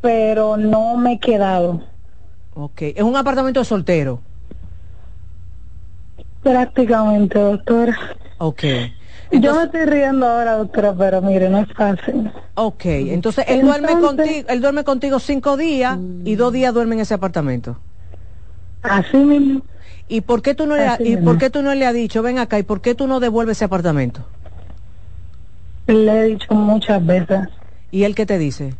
[0.01, 1.81] pero no me he quedado.
[2.55, 2.81] Ok.
[2.81, 4.19] ¿Es un apartamento de soltero?
[6.43, 7.97] Prácticamente, doctora.
[8.37, 8.63] Ok.
[9.31, 12.31] Yo me estoy riendo ahora, doctora, pero mire, no es fácil.
[12.55, 17.01] Ok, entonces él duerme contigo, él duerme contigo cinco días y dos días duerme en
[17.01, 17.77] ese apartamento.
[18.83, 19.61] Así mismo.
[20.07, 22.37] ¿Y por qué tú no le, y por qué tú no le has dicho, ven
[22.37, 24.21] acá, y por qué tú no devuelves ese apartamento?
[25.87, 27.39] Le he dicho muchas veces.
[27.89, 28.75] ¿Y él qué te dice?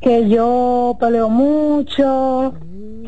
[0.00, 2.54] Que yo peleo mucho,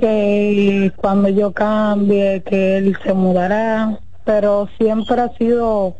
[0.05, 5.97] que cuando yo cambie, que él se mudará pero siempre ha sido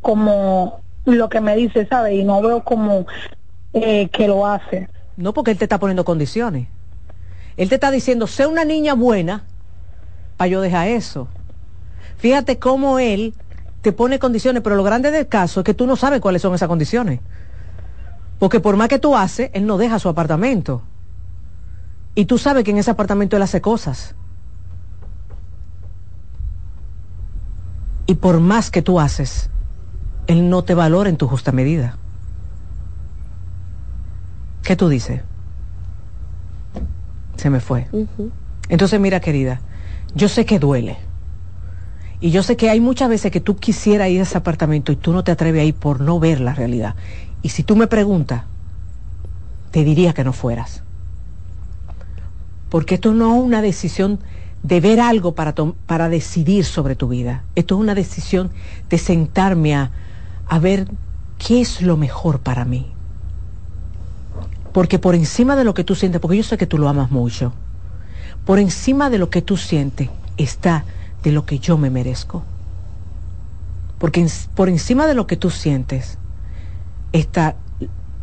[0.00, 2.14] como lo que me dice, ¿sabe?
[2.14, 3.06] Y no veo como
[3.72, 4.88] eh, que lo hace.
[5.16, 6.68] No, porque él te está poniendo condiciones.
[7.56, 9.44] Él te está diciendo, sé una niña buena
[10.36, 11.28] para yo dejar eso.
[12.18, 13.34] Fíjate cómo él
[13.82, 16.54] te pone condiciones, pero lo grande del caso es que tú no sabes cuáles son
[16.54, 17.20] esas condiciones.
[18.38, 20.82] Porque por más que tú haces, él no deja su apartamento.
[22.14, 24.14] Y tú sabes que en ese apartamento él hace cosas.
[28.06, 29.50] Y por más que tú haces,
[30.26, 31.96] Él no te valora en tu justa medida.
[34.64, 35.22] ¿Qué tú dices?
[37.36, 37.86] Se me fue.
[38.68, 39.60] Entonces, mira, querida,
[40.14, 40.98] yo sé que duele.
[42.20, 44.96] Y yo sé que hay muchas veces que tú quisieras ir a ese apartamento y
[44.96, 46.96] tú no te atreves a ir por no ver la realidad.
[47.42, 48.42] Y si tú me preguntas,
[49.70, 50.82] te diría que no fueras.
[52.70, 54.20] Porque esto no es una decisión
[54.62, 55.54] de ver algo para,
[55.86, 57.44] para decidir sobre tu vida.
[57.54, 58.50] Esto es una decisión
[58.88, 59.90] de sentarme a,
[60.48, 60.88] a ver
[61.38, 62.86] qué es lo mejor para mí.
[64.72, 67.10] Porque por encima de lo que tú sientes, porque yo sé que tú lo amas
[67.10, 67.52] mucho,
[68.44, 70.84] por encima de lo que tú sientes está
[71.22, 72.42] de lo que yo me merezco.
[73.98, 76.18] Porque por encima de lo que tú sientes
[77.12, 77.56] está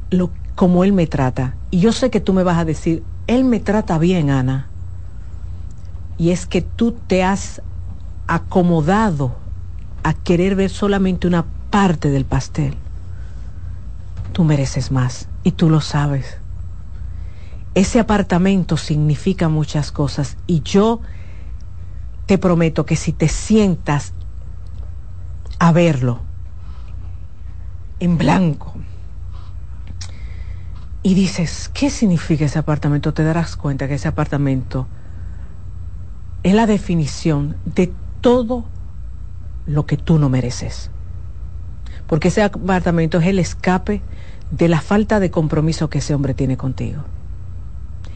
[0.09, 1.55] lo, como él me trata.
[1.69, 4.67] Y yo sé que tú me vas a decir, él me trata bien, Ana.
[6.17, 7.61] Y es que tú te has
[8.25, 9.35] acomodado
[10.03, 12.75] a querer ver solamente una parte del pastel.
[14.33, 16.37] Tú mereces más y tú lo sabes.
[17.75, 21.01] Ese apartamento significa muchas cosas y yo
[22.25, 24.13] te prometo que si te sientas
[25.59, 26.19] a verlo
[27.99, 28.73] en blanco
[31.07, 33.13] y dices, ¿qué significa ese apartamento?
[33.13, 34.87] Te darás cuenta que ese apartamento
[36.43, 38.65] es la definición de todo
[39.65, 40.91] lo que tú no mereces.
[42.07, 44.01] Porque ese apartamento es el escape
[44.51, 47.03] de la falta de compromiso que ese hombre tiene contigo.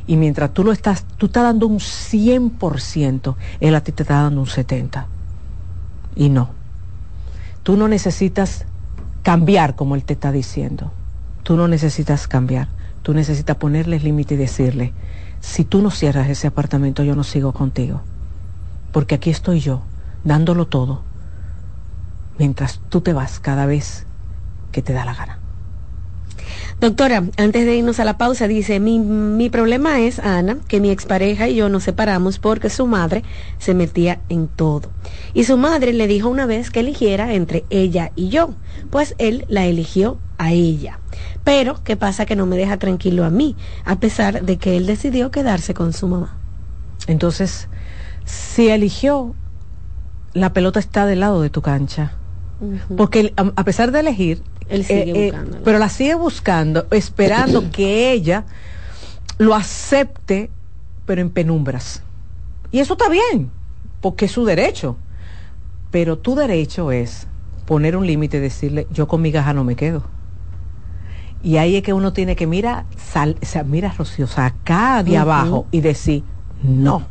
[0.05, 4.23] Y mientras tú lo estás, tú estás dando un 100%, él a ti te está
[4.23, 5.05] dando un 70%.
[6.17, 6.49] Y no.
[7.63, 8.65] Tú no necesitas
[9.23, 10.91] cambiar como él te está diciendo.
[11.43, 12.80] Tú no necesitas cambiar.
[13.01, 14.93] Tú necesitas ponerle límite y decirle,
[15.39, 18.01] si tú no cierras ese apartamento, yo no sigo contigo.
[18.91, 19.81] Porque aquí estoy yo,
[20.23, 21.03] dándolo todo,
[22.37, 24.05] mientras tú te vas cada vez
[24.71, 25.39] que te da la gana.
[26.79, 30.89] Doctora, antes de irnos a la pausa, dice, mi, mi problema es, Ana, que mi
[30.89, 33.23] expareja y yo nos separamos porque su madre
[33.59, 34.89] se metía en todo.
[35.35, 38.55] Y su madre le dijo una vez que eligiera entre ella y yo,
[38.89, 41.00] pues él la eligió a ella.
[41.43, 42.25] Pero, ¿qué pasa?
[42.25, 45.93] Que no me deja tranquilo a mí, a pesar de que él decidió quedarse con
[45.93, 46.37] su mamá.
[47.07, 47.67] Entonces,
[48.25, 49.33] si eligió,
[50.33, 52.13] la pelota está del lado de tu cancha.
[52.95, 55.33] Porque a pesar de elegir, él sigue eh, eh,
[55.65, 58.45] pero la sigue buscando, esperando que ella
[59.39, 60.51] lo acepte,
[61.07, 62.03] pero en penumbras.
[62.71, 63.49] Y eso está bien,
[63.99, 64.97] porque es su derecho.
[65.89, 67.27] Pero tu derecho es
[67.65, 70.03] poner un límite y decirle, yo con mi gaja no me quedo.
[71.43, 75.17] Y ahí es que uno tiene que mirar, sal, o sea, mira, Rocío, acá de
[75.17, 76.23] abajo y decir,
[76.63, 77.03] no.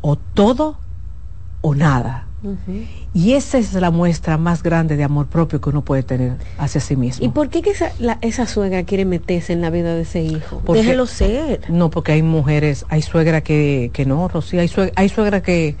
[0.00, 0.78] O todo
[1.60, 2.26] o nada.
[3.12, 6.80] Y esa es la muestra más grande de amor propio que uno puede tener hacia
[6.80, 7.24] sí mismo.
[7.24, 7.92] ¿Y por qué que esa,
[8.22, 10.62] esa suegra quiere meterse en la vida de ese hijo?
[10.72, 11.62] Déjelo ser.
[11.68, 15.76] No, porque hay mujeres, hay suegra que, que no, Rocío, hay suegra, hay suegra que,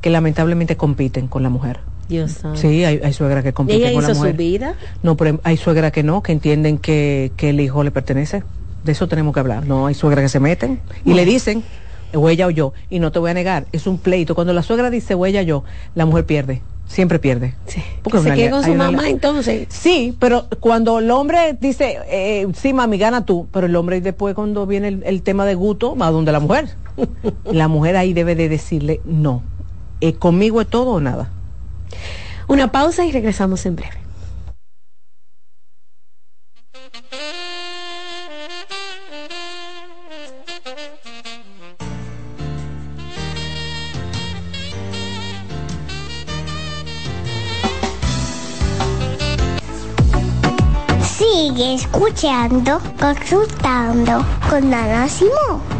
[0.00, 1.80] que lamentablemente compiten con la mujer.
[2.10, 2.58] Dios sabe.
[2.58, 4.32] Sí, hay, hay suegra que compiten con la mujer.
[4.32, 4.74] su vida?
[5.02, 8.42] No, pero hay suegra que no, que entienden que, que el hijo le pertenece.
[8.84, 9.64] De eso tenemos que hablar.
[9.66, 11.62] No, hay suegra que se meten y le dicen,
[12.12, 12.72] o ella o yo.
[12.90, 14.34] Y no te voy a negar, es un pleito.
[14.34, 15.64] Cuando la suegra dice o ella o yo,
[15.94, 16.62] la mujer pierde.
[16.86, 17.54] Siempre pierde.
[17.66, 17.80] Sí.
[18.02, 19.68] Porque se queda con su mamá entonces.
[19.68, 24.34] Sí, pero cuando el hombre dice, eh, sí, mami, gana tú, pero el hombre después
[24.34, 26.70] cuando viene el, tema de gusto, va donde la mujer.
[27.44, 29.44] la mujer ahí debe de decirle, no,
[30.00, 31.30] eh, conmigo es todo o nada.
[32.48, 33.98] Una pausa y regresamos en breve.
[51.16, 55.79] Sigue escuchando, consultando con Ana Simón.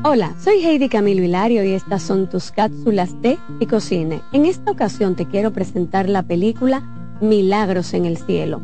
[0.05, 4.21] Hola, soy Heidi Camilo Hilario y estas son tus cápsulas de y cocine.
[4.31, 6.83] En esta ocasión te quiero presentar la película
[7.19, 8.61] Milagros en el Cielo.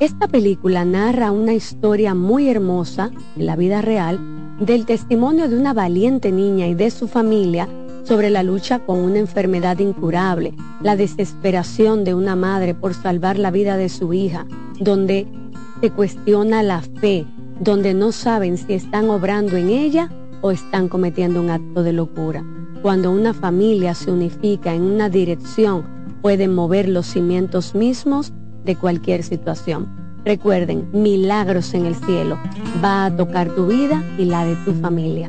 [0.00, 4.18] Esta película narra una historia muy hermosa en la vida real
[4.60, 7.68] del testimonio de una valiente niña y de su familia
[8.06, 13.50] sobre la lucha con una enfermedad incurable, la desesperación de una madre por salvar la
[13.50, 14.46] vida de su hija,
[14.78, 15.26] donde
[15.80, 17.26] se cuestiona la fe,
[17.60, 20.10] donde no saben si están obrando en ella
[20.40, 22.44] o están cometiendo un acto de locura.
[22.82, 25.84] Cuando una familia se unifica en una dirección,
[26.22, 28.32] pueden mover los cimientos mismos
[28.64, 29.88] de cualquier situación.
[30.24, 32.38] Recuerden, milagros en el cielo.
[32.84, 35.28] Va a tocar tu vida y la de tu familia.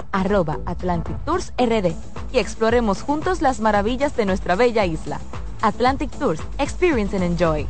[0.11, 1.93] arroba Atlantic Tours RD
[2.33, 5.19] y exploremos juntos las maravillas de nuestra bella isla.
[5.61, 7.67] Atlantic Tours, Experience and Enjoy.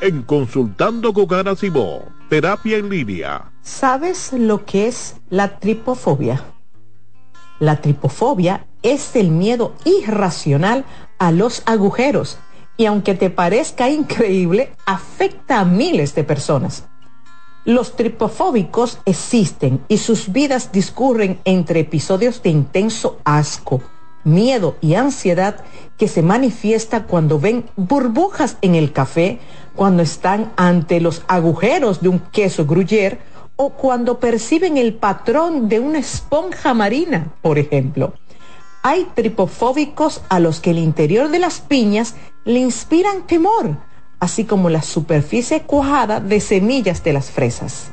[0.00, 3.50] En Consultando con Ana Simó, terapia en línea.
[3.62, 6.44] ¿Sabes lo que es la tripofobia?
[7.58, 10.84] La tripofobia es el miedo irracional
[11.18, 12.38] a los agujeros
[12.78, 16.84] y aunque te parezca increíble, afecta a miles de personas.
[17.66, 23.82] Los tripofóbicos existen y sus vidas discurren entre episodios de intenso asco,
[24.24, 25.56] miedo y ansiedad
[25.98, 29.38] que se manifiesta cuando ven burbujas en el café,
[29.74, 33.18] cuando están ante los agujeros de un queso gruyere
[33.56, 38.14] o cuando perciben el patrón de una esponja marina, por ejemplo.
[38.84, 43.76] Hay tripofóbicos a los que el interior de las piñas le inspiran temor,
[44.20, 47.90] así como la superficie cuajada de semillas de las fresas.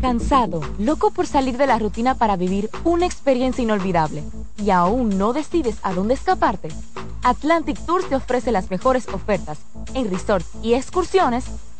[0.00, 4.24] Cansado, loco por salir de la rutina para vivir una experiencia inolvidable
[4.58, 6.70] y aún no decides a dónde escaparte.
[7.22, 9.60] Atlantic Tours te ofrece las mejores ofertas
[9.94, 11.44] en resorts y excursiones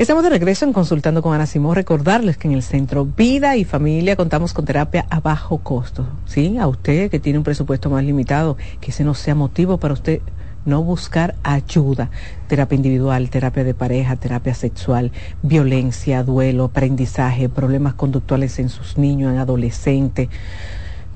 [0.00, 1.74] Estamos de regreso en Consultando con Ana Simón.
[1.74, 6.06] Recordarles que en el Centro Vida y Familia contamos con terapia a bajo costo.
[6.24, 6.56] ¿Sí?
[6.56, 10.22] A usted que tiene un presupuesto más limitado, que ese no sea motivo para usted
[10.64, 12.08] no buscar ayuda.
[12.48, 15.12] Terapia individual, terapia de pareja, terapia sexual,
[15.42, 20.30] violencia, duelo, aprendizaje, problemas conductuales en sus niños, en adolescentes,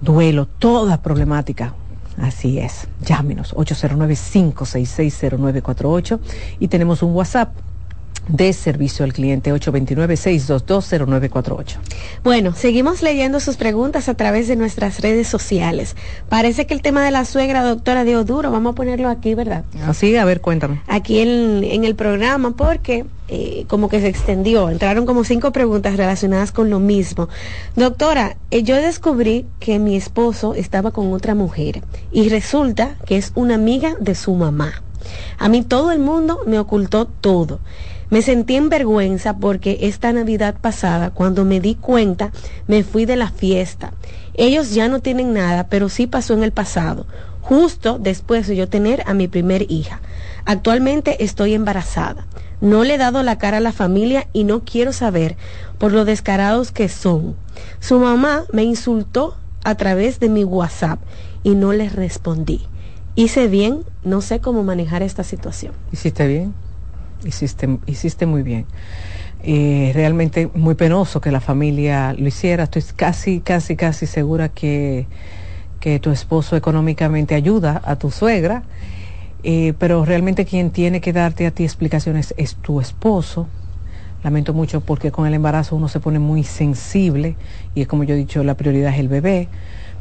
[0.02, 1.73] duelo, toda problemática.
[2.20, 2.86] Así es.
[3.01, 6.19] Llámenos 809-566-0948
[6.61, 7.48] y tenemos un WhatsApp
[8.29, 11.77] de servicio al cliente 829-622-0948.
[12.23, 15.97] Bueno, seguimos leyendo sus preguntas a través de nuestras redes sociales.
[16.29, 18.51] Parece que el tema de la suegra, doctora, dio duro.
[18.51, 19.65] Vamos a ponerlo aquí, ¿verdad?
[19.87, 20.83] Así, a ver, cuéntame.
[20.87, 24.69] Aquí en, en el programa, porque eh, como que se extendió.
[24.69, 27.31] Entraron como cinco preguntas relacionadas con lo mismo.
[27.75, 31.83] Doctora, eh, yo descubrí que mi esposo estaba con otra mujer
[32.13, 34.83] y resulta que es una amiga de su mamá.
[35.39, 37.61] A mí todo el mundo me ocultó todo.
[38.15, 42.31] Me sentí en vergüenza porque esta Navidad pasada, cuando me di cuenta,
[42.69, 43.93] me fui de la fiesta.
[44.35, 47.09] Ellos ya no tienen nada, pero sí pasó en el pasado,
[47.41, 50.01] justo después de yo tener a mi primer hija.
[50.45, 52.24] Actualmente estoy embarazada.
[52.61, 55.36] No le he dado la cara a la familia y no quiero saber
[55.78, 57.35] por lo descarados que son.
[57.81, 61.01] Su mamá me insultó a través de mi WhatsApp
[61.43, 62.65] y no les respondí.
[63.16, 65.73] Hice bien, no sé cómo manejar esta situación.
[65.91, 66.55] ¿Hiciste bien?
[67.25, 68.67] Hiciste, hiciste muy bien.
[69.41, 72.65] Eh, realmente muy penoso que la familia lo hiciera.
[72.65, 75.07] Estoy casi, casi, casi segura que,
[75.81, 78.63] que tu esposo económicamente ayuda a tu suegra,
[79.43, 83.47] eh, pero realmente quien tiene que darte a ti explicaciones es tu esposo.
[84.23, 87.37] Lamento mucho porque con el embarazo uno se pone muy sensible
[87.75, 89.51] y es como yo he dicho, la prioridad es el bebé,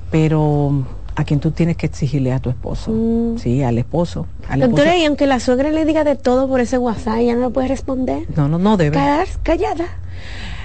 [0.10, 3.38] pero a quien tú tienes que exigirle a tu esposo, mm.
[3.38, 4.27] sí, al esposo.
[4.57, 7.49] Doctora, y aunque la suegra le diga de todo por ese WhatsApp, ella no lo
[7.52, 8.26] puede responder.
[8.35, 8.98] No, no, no debe.
[8.98, 9.85] Quedar callada.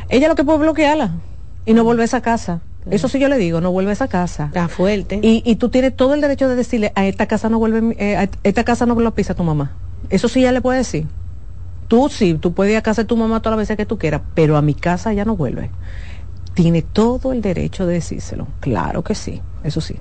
[0.08, 1.12] Ella lo que puede bloquearla
[1.66, 2.60] y no vuelve a esa casa.
[2.90, 4.46] Eso sí yo le digo, no vuelve a esa casa.
[4.46, 5.20] Está fuerte.
[5.22, 8.16] Y, y tú tienes todo el derecho de decirle, a esta casa no vuelve, eh,
[8.16, 9.72] a esta casa no lo pisa tu mamá.
[10.08, 11.06] Eso sí ya le puede decir.
[11.88, 13.98] Tú sí, tú puedes ir a casa de tu mamá todas las veces que tú
[13.98, 15.70] quieras, pero a mi casa ya no vuelve.
[16.54, 18.46] Tiene todo el derecho de decírselo.
[18.60, 19.96] Claro que sí, eso sí.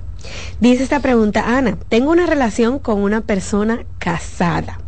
[0.60, 4.80] Dice esta pregunta, Ana, tengo una relación con una persona casada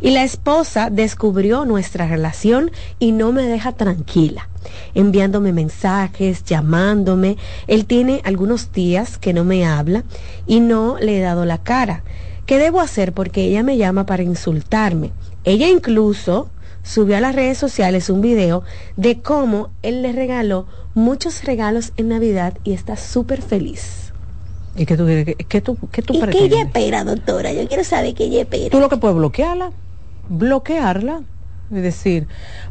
[0.00, 4.48] Y la esposa descubrió nuestra relación y no me deja tranquila,
[4.94, 7.36] enviándome mensajes, llamándome.
[7.66, 10.04] Él tiene algunos días que no me habla
[10.46, 12.02] y no le he dado la cara.
[12.44, 13.14] ¿Qué debo hacer?
[13.14, 15.12] Porque ella me llama para insultarme.
[15.44, 16.50] Ella incluso
[16.82, 18.62] subió a las redes sociales un video
[18.96, 24.03] de cómo él le regaló muchos regalos en Navidad y está súper feliz.
[24.76, 27.52] ¿Y qué tú, qué, tú, qué tú ¿Y qué ella espera, doctora?
[27.52, 28.70] Yo quiero saber qué ella espera.
[28.70, 29.70] Tú lo que puedes bloquearla,
[30.28, 31.22] bloquearla,
[31.72, 32.26] es decir,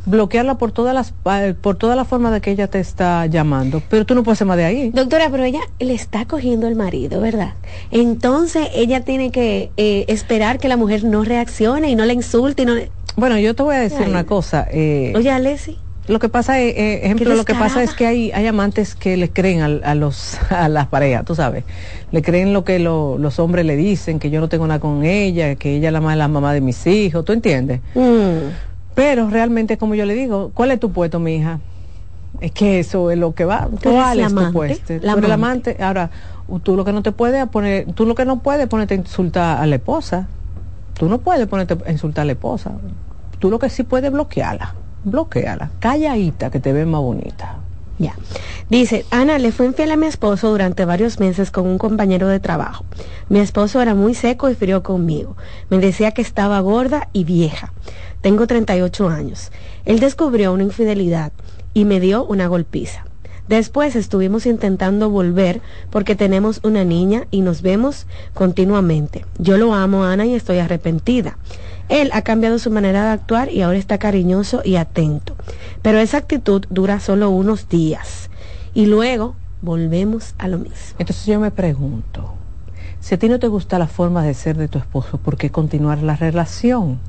[0.06, 1.14] bloquearla por todas las
[1.62, 4.48] por toda la forma de que ella te está llamando, pero tú no puedes ser
[4.48, 4.90] más de ahí.
[4.90, 7.54] Doctora, pero ella le está cogiendo el marido, ¿verdad?
[7.92, 12.64] Entonces ella tiene que eh, esperar que la mujer no reaccione y no le insulte
[12.64, 12.76] y no
[13.16, 14.68] Bueno, yo te voy a decir una cosa.
[14.72, 15.78] Eh, Oye, Alessi.
[16.08, 19.16] Lo que pasa es, eh, ejemplo, lo que pasa es que hay, hay amantes que
[19.16, 21.64] le creen a, los, a las parejas, tú sabes.
[22.12, 25.56] Le creen lo que los hombres le dicen, que yo no tengo nada con ella,
[25.56, 27.80] que ella es la, la mamá de mis hijos, ¿tú entiendes?
[27.96, 28.50] Mm.
[28.96, 31.60] Pero realmente, como yo le digo, ¿cuál es tu puesto, mi hija?
[32.42, 33.70] Es que eso es lo que va.
[33.82, 34.94] ¿Cuál es tu puesto?
[35.02, 35.78] La el amante.
[35.80, 36.10] Ahora,
[36.64, 39.62] tú lo que no te puedes poner, tú lo que no puedes ponerte a insultar
[39.62, 40.28] a la esposa.
[40.96, 42.74] Tú no puedes ponerte a insultar a la esposa.
[43.40, 47.58] Tú lo que sí puedes bloquearla bloqueala, calladita que te ve más bonita.
[48.00, 48.16] Ya.
[48.70, 52.40] Dice, Ana, le fue infiel a mi esposo durante varios meses con un compañero de
[52.40, 52.86] trabajo.
[53.30, 55.38] Mi esposo era muy seco y frío conmigo.
[55.70, 57.72] Me decía que estaba gorda y vieja.
[58.22, 59.52] Tengo 38 años.
[59.86, 61.34] Él descubrió una infidelidad
[61.74, 63.06] y me dio una golpiza.
[63.48, 69.26] Después estuvimos intentando volver porque tenemos una niña y nos vemos continuamente.
[69.38, 71.38] Yo lo amo, Ana, y estoy arrepentida.
[71.90, 75.36] Él ha cambiado su manera de actuar y ahora está cariñoso y atento.
[75.82, 78.30] Pero esa actitud dura solo unos días
[78.74, 80.76] y luego volvemos a lo mismo.
[80.98, 82.34] Entonces yo me pregunto,
[83.00, 85.52] si a ti no te gusta la forma de ser de tu esposo, ¿por qué
[85.52, 87.00] continuar la relación?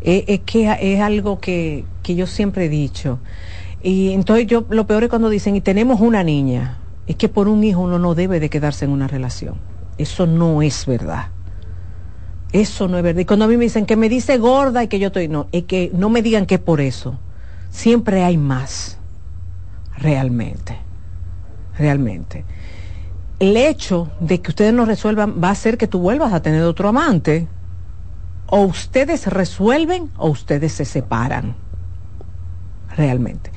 [0.00, 3.18] Eh, es que es algo que, que yo siempre he dicho.
[3.82, 7.48] Y entonces yo, lo peor es cuando dicen, y tenemos una niña, es que por
[7.48, 9.56] un hijo uno no debe de quedarse en una relación.
[9.98, 11.28] Eso no es verdad.
[12.54, 13.20] Eso no es verdad.
[13.20, 15.48] Y cuando a mí me dicen que me dice gorda y que yo estoy, no,
[15.50, 17.18] es que no me digan que por eso.
[17.68, 18.96] Siempre hay más.
[19.98, 20.78] Realmente.
[21.76, 22.44] Realmente.
[23.40, 26.62] El hecho de que ustedes no resuelvan va a hacer que tú vuelvas a tener
[26.62, 27.48] otro amante.
[28.46, 31.56] O ustedes resuelven o ustedes se separan.
[32.96, 33.50] Realmente.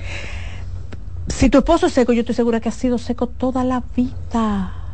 [1.27, 4.86] Si tu esposo es seco, yo estoy segura que ha sido seco toda la vida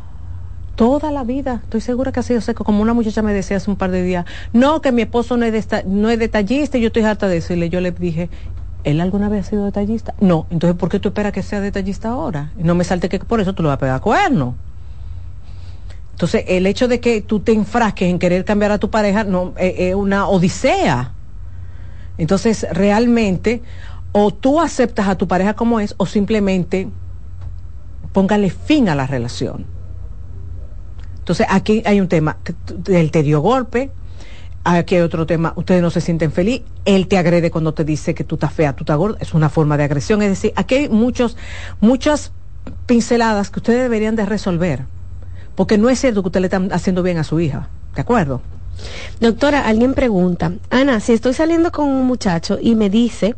[0.76, 1.62] toda la vida.
[1.64, 2.64] Estoy segura que ha sido seco.
[2.64, 5.46] Como una muchacha me decía hace un par de días, no, que mi esposo no
[5.46, 7.54] es, no es detallista y yo estoy harta de eso.
[7.54, 8.30] Y yo le dije,
[8.84, 10.14] ¿él alguna vez ha sido detallista?
[10.20, 10.48] No.
[10.50, 12.52] Entonces, ¿por qué tú esperas que sea detallista ahora?
[12.58, 14.56] No me salte que por eso tú lo vas a pegar a cuerno.
[16.12, 19.54] Entonces, el hecho de que tú te enfrasques en querer cambiar a tu pareja no
[19.58, 21.12] es una odisea.
[22.18, 23.64] Entonces, realmente,
[24.12, 26.88] o tú aceptas a tu pareja como es, o simplemente
[28.12, 29.73] póngale fin a la relación.
[31.24, 32.36] Entonces, aquí hay un tema,
[32.88, 33.92] él te dio golpe,
[34.66, 38.14] aquí hay otro tema, ustedes no se sienten feliz, él te agrede cuando te dice
[38.14, 40.76] que tú estás fea, tú estás gorda, es una forma de agresión, es decir, aquí
[40.76, 41.38] hay muchos,
[41.80, 42.34] muchas
[42.88, 44.84] pinceladas que ustedes deberían de resolver,
[45.56, 48.42] porque no es cierto que usted le está haciendo bien a su hija, ¿de acuerdo?
[49.22, 53.34] Doctora, alguien pregunta, Ana, si estoy saliendo con un muchacho y me dice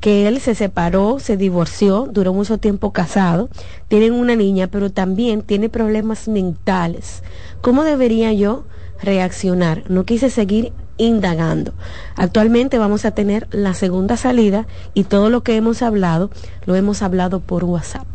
[0.00, 3.48] que él se separó, se divorció, duró mucho tiempo casado,
[3.88, 7.22] tienen una niña, pero también tiene problemas mentales.
[7.60, 8.64] ¿Cómo debería yo
[9.00, 9.84] reaccionar?
[9.88, 11.72] No quise seguir indagando.
[12.14, 16.30] Actualmente vamos a tener la segunda salida y todo lo que hemos hablado
[16.64, 18.06] lo hemos hablado por WhatsApp.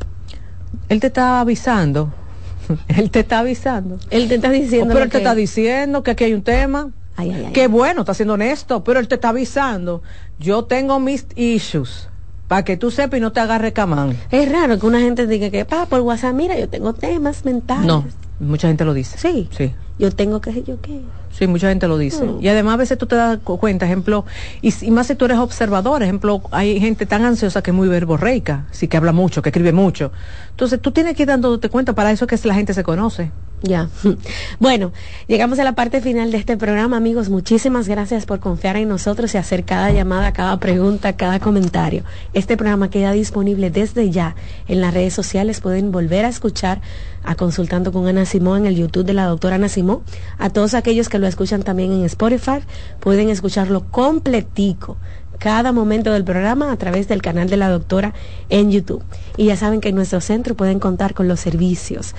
[0.90, 2.14] Él te está avisando.
[2.88, 3.99] él te está avisando.
[4.10, 4.94] Él te está diciendo.
[4.94, 6.91] pero él te está diciendo que aquí hay un tema.
[7.53, 10.02] Qué bueno, está siendo honesto, pero él te está avisando.
[10.39, 12.07] Yo tengo mis issues.
[12.48, 14.18] Para que tú sepas y no te agarre camán.
[14.30, 17.85] Es raro que una gente diga que, pa, por WhatsApp, mira, yo tengo temas mentales.
[17.85, 18.06] No,
[18.41, 19.18] mucha gente lo dice.
[19.18, 19.48] Sí.
[19.56, 19.73] Sí.
[19.98, 20.99] Yo tengo que, yo qué.
[21.31, 22.26] Sí, mucha gente lo dice.
[22.26, 22.41] Mm.
[22.41, 24.26] Y además a veces tú te das cuenta, ejemplo,
[24.61, 28.65] y, más si tú eres observador, ejemplo, hay gente tan ansiosa que es muy verborreica,
[28.72, 30.11] sí que habla mucho, que escribe mucho.
[30.49, 33.31] Entonces tú tienes que ir dándote cuenta, para eso que la gente se conoce.
[33.62, 33.90] Ya.
[34.60, 34.92] Bueno,
[35.28, 37.30] llegamos a la parte final de este programa, amigos.
[37.30, 42.04] Muchísimas gracias por confiar en nosotros y hacer cada llamada, cada pregunta, cada comentario.
[42.34, 44.36] Este programa queda disponible desde ya
[44.68, 45.62] en las redes sociales.
[45.62, 46.82] Pueden volver a escuchar
[47.24, 50.02] a Consultando con Ana Simón en el YouTube de la doctora Ana Simón.
[50.38, 52.60] A todos aquellos que lo escuchan también en Spotify,
[53.00, 54.98] pueden escucharlo completico
[55.42, 58.14] cada momento del programa a través del canal de la doctora
[58.50, 59.04] en YouTube.
[59.38, 62.14] Y ya saben que en nuestro centro pueden contar con los servicios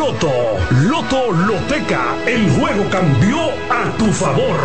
[0.00, 0.32] Loto.
[0.88, 2.16] Loto Loteca.
[2.26, 4.58] El juego cambió a tu favor.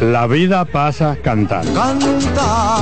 [0.00, 1.74] La vida pasa cantando.
[1.74, 2.78] Canta,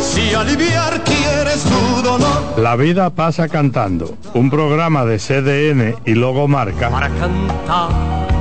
[0.00, 2.54] si aliviar quieres tu dolor.
[2.58, 4.16] La vida pasa cantando.
[4.34, 6.90] Un programa de CDN y Logo Marca.
[6.90, 8.33] Para cantar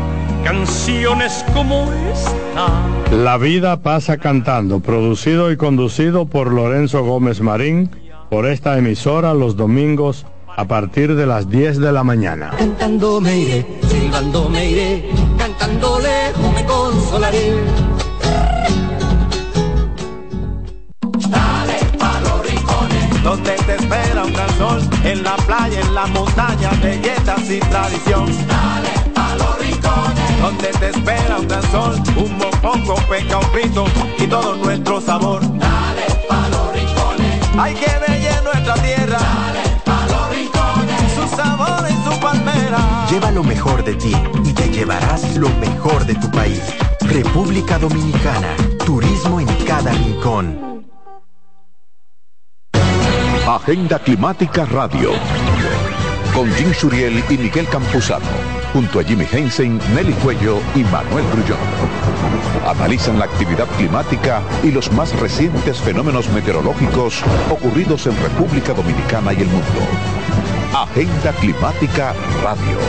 [0.43, 2.67] canciones como esta.
[3.11, 4.79] La vida pasa cantando.
[4.79, 7.89] Producido y conducido por Lorenzo Gómez Marín.
[8.29, 10.25] Por esta emisora los domingos
[10.55, 12.51] a partir de las 10 de la mañana.
[12.57, 17.53] Cantando me iré, silbando me iré, cantando lejos me consolaré.
[21.29, 26.05] Dale pa' los rincones, donde te espera un gran sol, en la playa, en la
[26.07, 28.25] montaña, belletas y tradición.
[28.47, 28.92] Dale
[30.43, 33.85] donde te espera un gran sol, un mopongo, peca, un pito
[34.19, 35.39] y todo nuestro sabor.
[35.57, 39.19] Dale pa' los rincones, hay que bella nuestra tierra.
[39.19, 43.07] Dale pa' los rincones, su sabor y su palmera.
[43.09, 44.13] Lleva lo mejor de ti
[44.43, 46.61] y te llevarás lo mejor de tu país.
[46.99, 48.53] República Dominicana,
[48.85, 50.83] turismo en cada rincón.
[53.47, 55.11] Agenda Climática Radio.
[56.33, 58.52] Con Jim Suriel y Miguel Campuzano.
[58.73, 61.59] Junto a Jimmy Hensen, Nelly Cuello y Manuel Grullón.
[62.67, 67.21] Analizan la actividad climática y los más recientes fenómenos meteorológicos
[67.51, 69.79] ocurridos en República Dominicana y el mundo.
[70.73, 72.79] Agenda Climática Radio.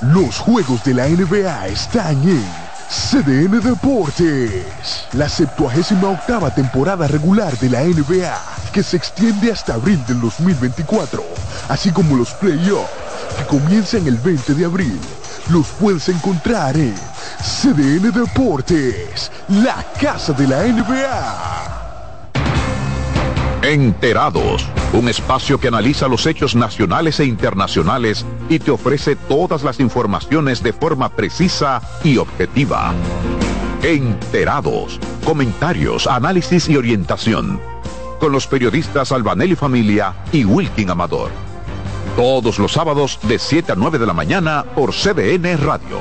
[0.00, 5.04] Los juegos de la NBA están en CDN Deportes.
[5.12, 8.40] La 78 octava temporada regular de la NBA,
[8.72, 11.22] que se extiende hasta abril del 2024,
[11.68, 13.07] así como los playoffs,
[13.48, 14.98] comienzan el 20 de abril.
[15.50, 16.94] Los puedes encontrar en
[17.40, 21.68] CDN Deportes, la casa de la NBA.
[23.62, 29.80] Enterados, un espacio que analiza los hechos nacionales e internacionales y te ofrece todas las
[29.80, 32.92] informaciones de forma precisa y objetiva.
[33.82, 37.60] Enterados, comentarios, análisis y orientación.
[38.20, 41.47] Con los periodistas Albanelli Familia y Wilkin Amador.
[42.16, 45.98] Todos los sábados de 7 a 9 de la mañana por CDN Radio.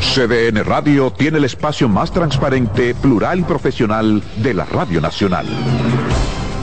[0.00, 5.46] CDN Radio tiene el espacio más transparente, plural y profesional de la Radio Nacional.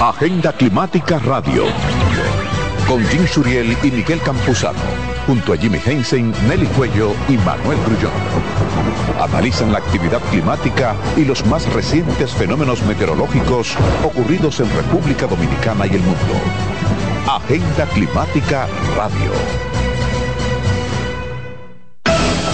[0.00, 1.64] Agenda Climática Radio.
[2.88, 4.78] Con Jim Suriel y Miguel Campuzano.
[5.26, 8.10] Junto a Jimmy Hensen, Nelly Cuello y Manuel Grullón.
[9.20, 15.90] Analizan la actividad climática y los más recientes fenómenos meteorológicos ocurridos en República Dominicana y
[15.90, 16.34] el mundo.
[17.28, 19.32] Agenda Climática Radio.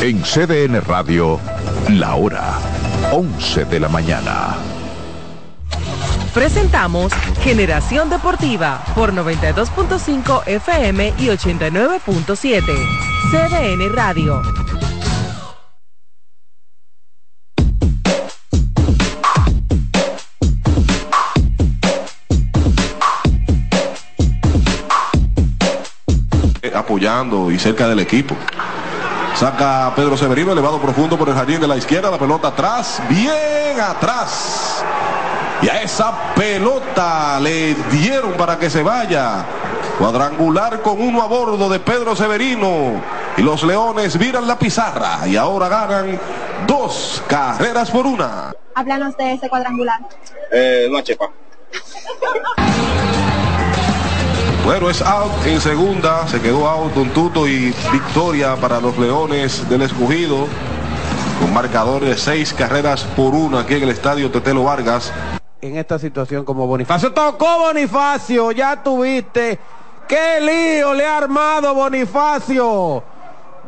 [0.01, 1.39] En CDN Radio,
[1.91, 2.59] la hora
[3.13, 4.76] 11 de la mañana.
[6.37, 12.63] Presentamos Generación Deportiva por 92.5 FM y 89.7.
[13.31, 14.43] CDN Radio.
[26.75, 28.37] apoyando y cerca del equipo.
[29.35, 33.81] Saca Pedro Severino, elevado profundo por el jardín de la izquierda, la pelota atrás, bien
[33.81, 34.76] atrás.
[35.63, 39.45] Y a esa pelota le dieron para que se vaya.
[39.99, 43.01] Cuadrangular con uno a bordo de Pedro Severino.
[43.37, 46.19] Y los Leones viran la pizarra y ahora ganan
[46.67, 48.55] dos carreras por una.
[48.75, 50.01] Háblanos de ese cuadrangular.
[50.53, 51.31] Eh, no chepa.
[54.67, 59.69] Bueno, es out en segunda, se quedó out un tuto y victoria para los Leones
[59.69, 60.49] del Escogido,
[61.41, 65.13] con marcador de seis carreras por una aquí en el estadio Tetelo Vargas.
[65.67, 69.59] En esta situación como Bonifacio, tocó Bonifacio, ya tuviste,
[70.07, 73.03] qué lío le ha armado Bonifacio,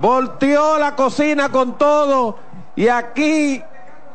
[0.00, 2.38] volteó la cocina con todo
[2.76, 3.60] y aquí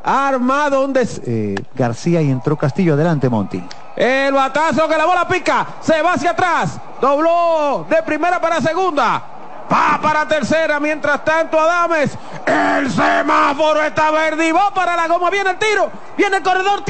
[0.02, 1.20] ha armado un des...
[1.26, 3.62] Eh, García y entró Castillo, adelante Monty.
[3.96, 9.22] El batazo que la bola pica, se va hacia atrás, dobló de primera para segunda,
[9.72, 12.16] va para tercera, mientras tanto Adames,
[12.46, 16.82] el semáforo está verde y va para la goma, viene el tiro, viene el corredor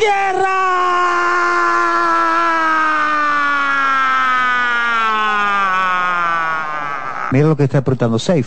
[6.34, 7.30] tierra.
[7.32, 8.44] Mira lo que está apretando, safe.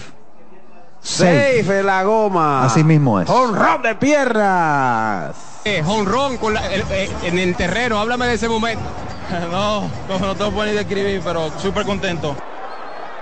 [1.01, 2.63] Safe en la goma.
[2.65, 3.29] Así mismo es.
[3.29, 5.35] Honrón de piernas.
[5.65, 8.83] Eh, honrón con la- el- eh, en el terreno, háblame de ese momento.
[9.51, 12.33] No, no, no te lo puedo ni describir, pero súper contento.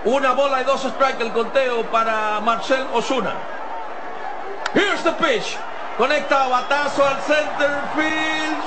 [0.05, 3.33] Una bola y dos strikes el conteo para Marcel Osuna.
[4.75, 5.57] Here's the pitch.
[5.97, 8.57] Conecta batazo al center field,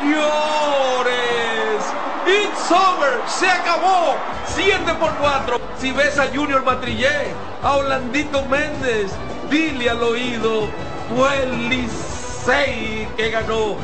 [0.00, 1.16] señores.
[2.24, 3.20] It's over.
[3.26, 4.14] Se acabó.
[4.46, 5.60] 7 por 4.
[5.78, 7.34] Si ves a Junior Matrillé,
[7.64, 9.10] a Orlandito Méndez,
[9.50, 10.68] dile al oído,
[11.14, 11.88] fue el
[13.16, 13.76] que ganó.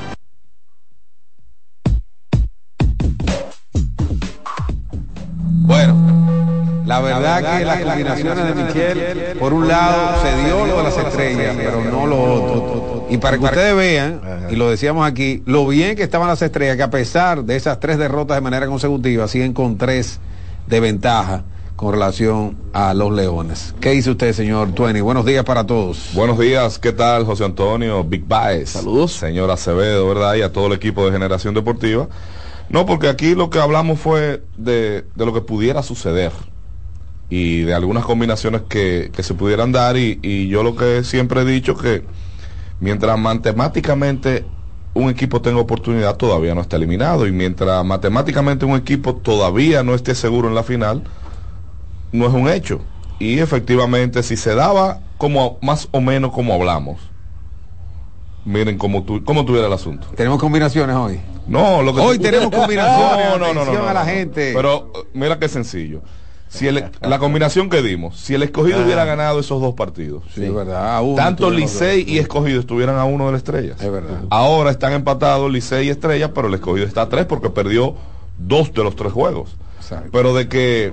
[5.64, 6.21] Bueno,
[6.84, 10.96] la verdad que las combinaciones de Michel, por un lado, se dio lo de las
[10.96, 13.06] estrellas, pero no lo otro.
[13.10, 16.76] Y para que ustedes vean, y lo decíamos aquí, lo bien que estaban las estrellas,
[16.76, 20.18] que a pesar de esas tres derrotas de manera consecutiva, siguen con tres
[20.66, 21.44] de ventaja
[21.76, 23.74] con relación a los Leones.
[23.80, 25.00] ¿Qué dice usted, señor Tueni?
[25.00, 26.10] Buenos días para todos.
[26.14, 28.04] Buenos días, ¿qué tal José Antonio?
[28.04, 28.70] Big Baez.
[28.70, 29.12] Saludos.
[29.12, 30.34] Señor Acevedo, ¿verdad?
[30.34, 32.08] Y a todo el equipo de Generación Deportiva.
[32.68, 36.30] No, porque aquí lo que hablamos fue de, de lo que pudiera suceder
[37.34, 41.40] y de algunas combinaciones que, que se pudieran dar y, y yo lo que siempre
[41.40, 42.04] he dicho que
[42.78, 44.44] mientras matemáticamente
[44.92, 49.94] un equipo tenga oportunidad todavía no está eliminado y mientras matemáticamente un equipo todavía no
[49.94, 51.04] esté seguro en la final,
[52.12, 52.82] no es un hecho.
[53.18, 57.00] Y efectivamente, si se daba como más o menos como hablamos,
[58.44, 60.06] miren cómo, tu, cómo tuviera el asunto.
[60.16, 61.18] ¿Tenemos combinaciones hoy?
[61.46, 64.52] No, lo que Hoy tenemos combinaciones, No, no, no, no, atención no, a la gente.
[64.54, 66.02] Pero mira qué sencillo.
[66.52, 68.84] Si el- la combinación que dimos, si el escogido Ah.
[68.84, 70.96] hubiera ganado esos dos partidos, Sí, es verdad.
[70.96, 73.74] a uno tanto Licey y escogido estuvieran a uno de la estrella.
[73.80, 74.20] Es verdad.
[74.28, 77.94] Ahora están empatados Licey y Estrella, pero el escogido está a tres porque perdió
[78.38, 79.56] dos de los tres juegos.
[80.12, 80.92] Pero de que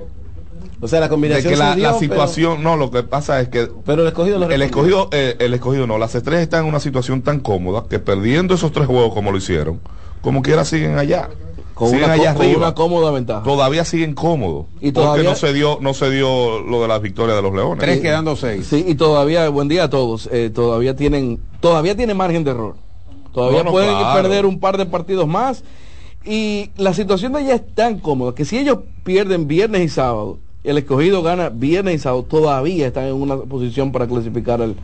[0.82, 3.02] O sea, la combinación de que la, se dio, la pero- situación, no, lo que
[3.02, 6.62] pasa es que Pero el escogido el escogido, eh, el escogido no, las estrellas están
[6.62, 9.78] en una situación tan cómoda que perdiendo esos tres juegos como lo hicieron,
[10.22, 11.28] como quiera siguen allá.
[11.80, 13.42] Con siguen una, allá con una cómoda ventaja.
[13.42, 14.66] Todavía siguen cómodos.
[14.82, 17.54] Y porque todavía- no se dio, no se dio lo de las victorias de los
[17.54, 18.38] leones.
[18.38, 18.66] seis.
[18.66, 22.74] Sí, y todavía, buen día a todos, eh, todavía tienen, todavía tienen margen de error.
[23.32, 24.22] Todavía pueden claro.
[24.22, 25.64] perder un par de partidos más
[26.22, 30.36] Y la situación de ella es tan cómoda que si ellos pierden viernes y sábado,
[30.64, 34.76] el escogido gana viernes y sábado, todavía están en una posición para clasificar al,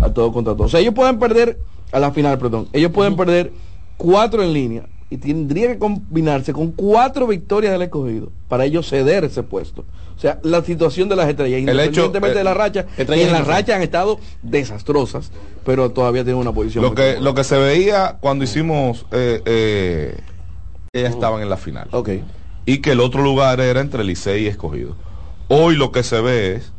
[0.00, 0.66] a todo contra todo.
[0.66, 1.58] O sea, ellos pueden perder,
[1.90, 3.50] a la final, perdón, ellos pueden perder
[3.96, 9.22] cuatro en línea y tendría que combinarse con cuatro victorias del escogido para ellos ceder
[9.22, 9.84] ese puesto.
[10.16, 13.00] O sea, la situación de las estrellas, El hecho, independientemente eh, de la racha, y
[13.00, 15.30] estrellas en la racha han estado desastrosas,
[15.64, 16.82] pero todavía tienen una posición.
[16.82, 20.18] Lo que, lo que se veía cuando hicimos, eh, eh,
[20.92, 21.88] ellas estaban en la final.
[22.66, 24.96] Y que el otro lugar era entre Licey y Escogido.
[25.46, 26.72] Hoy lo que se ve es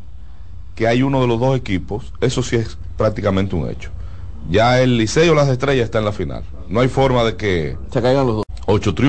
[0.76, 3.92] que hay uno de los dos equipos, eso sí es prácticamente un hecho.
[4.50, 6.44] Ya el Licey o las estrellas está en la final.
[6.70, 8.46] No hay forma de que se caigan los dos.
[8.68, 9.04] Ocho triunfos.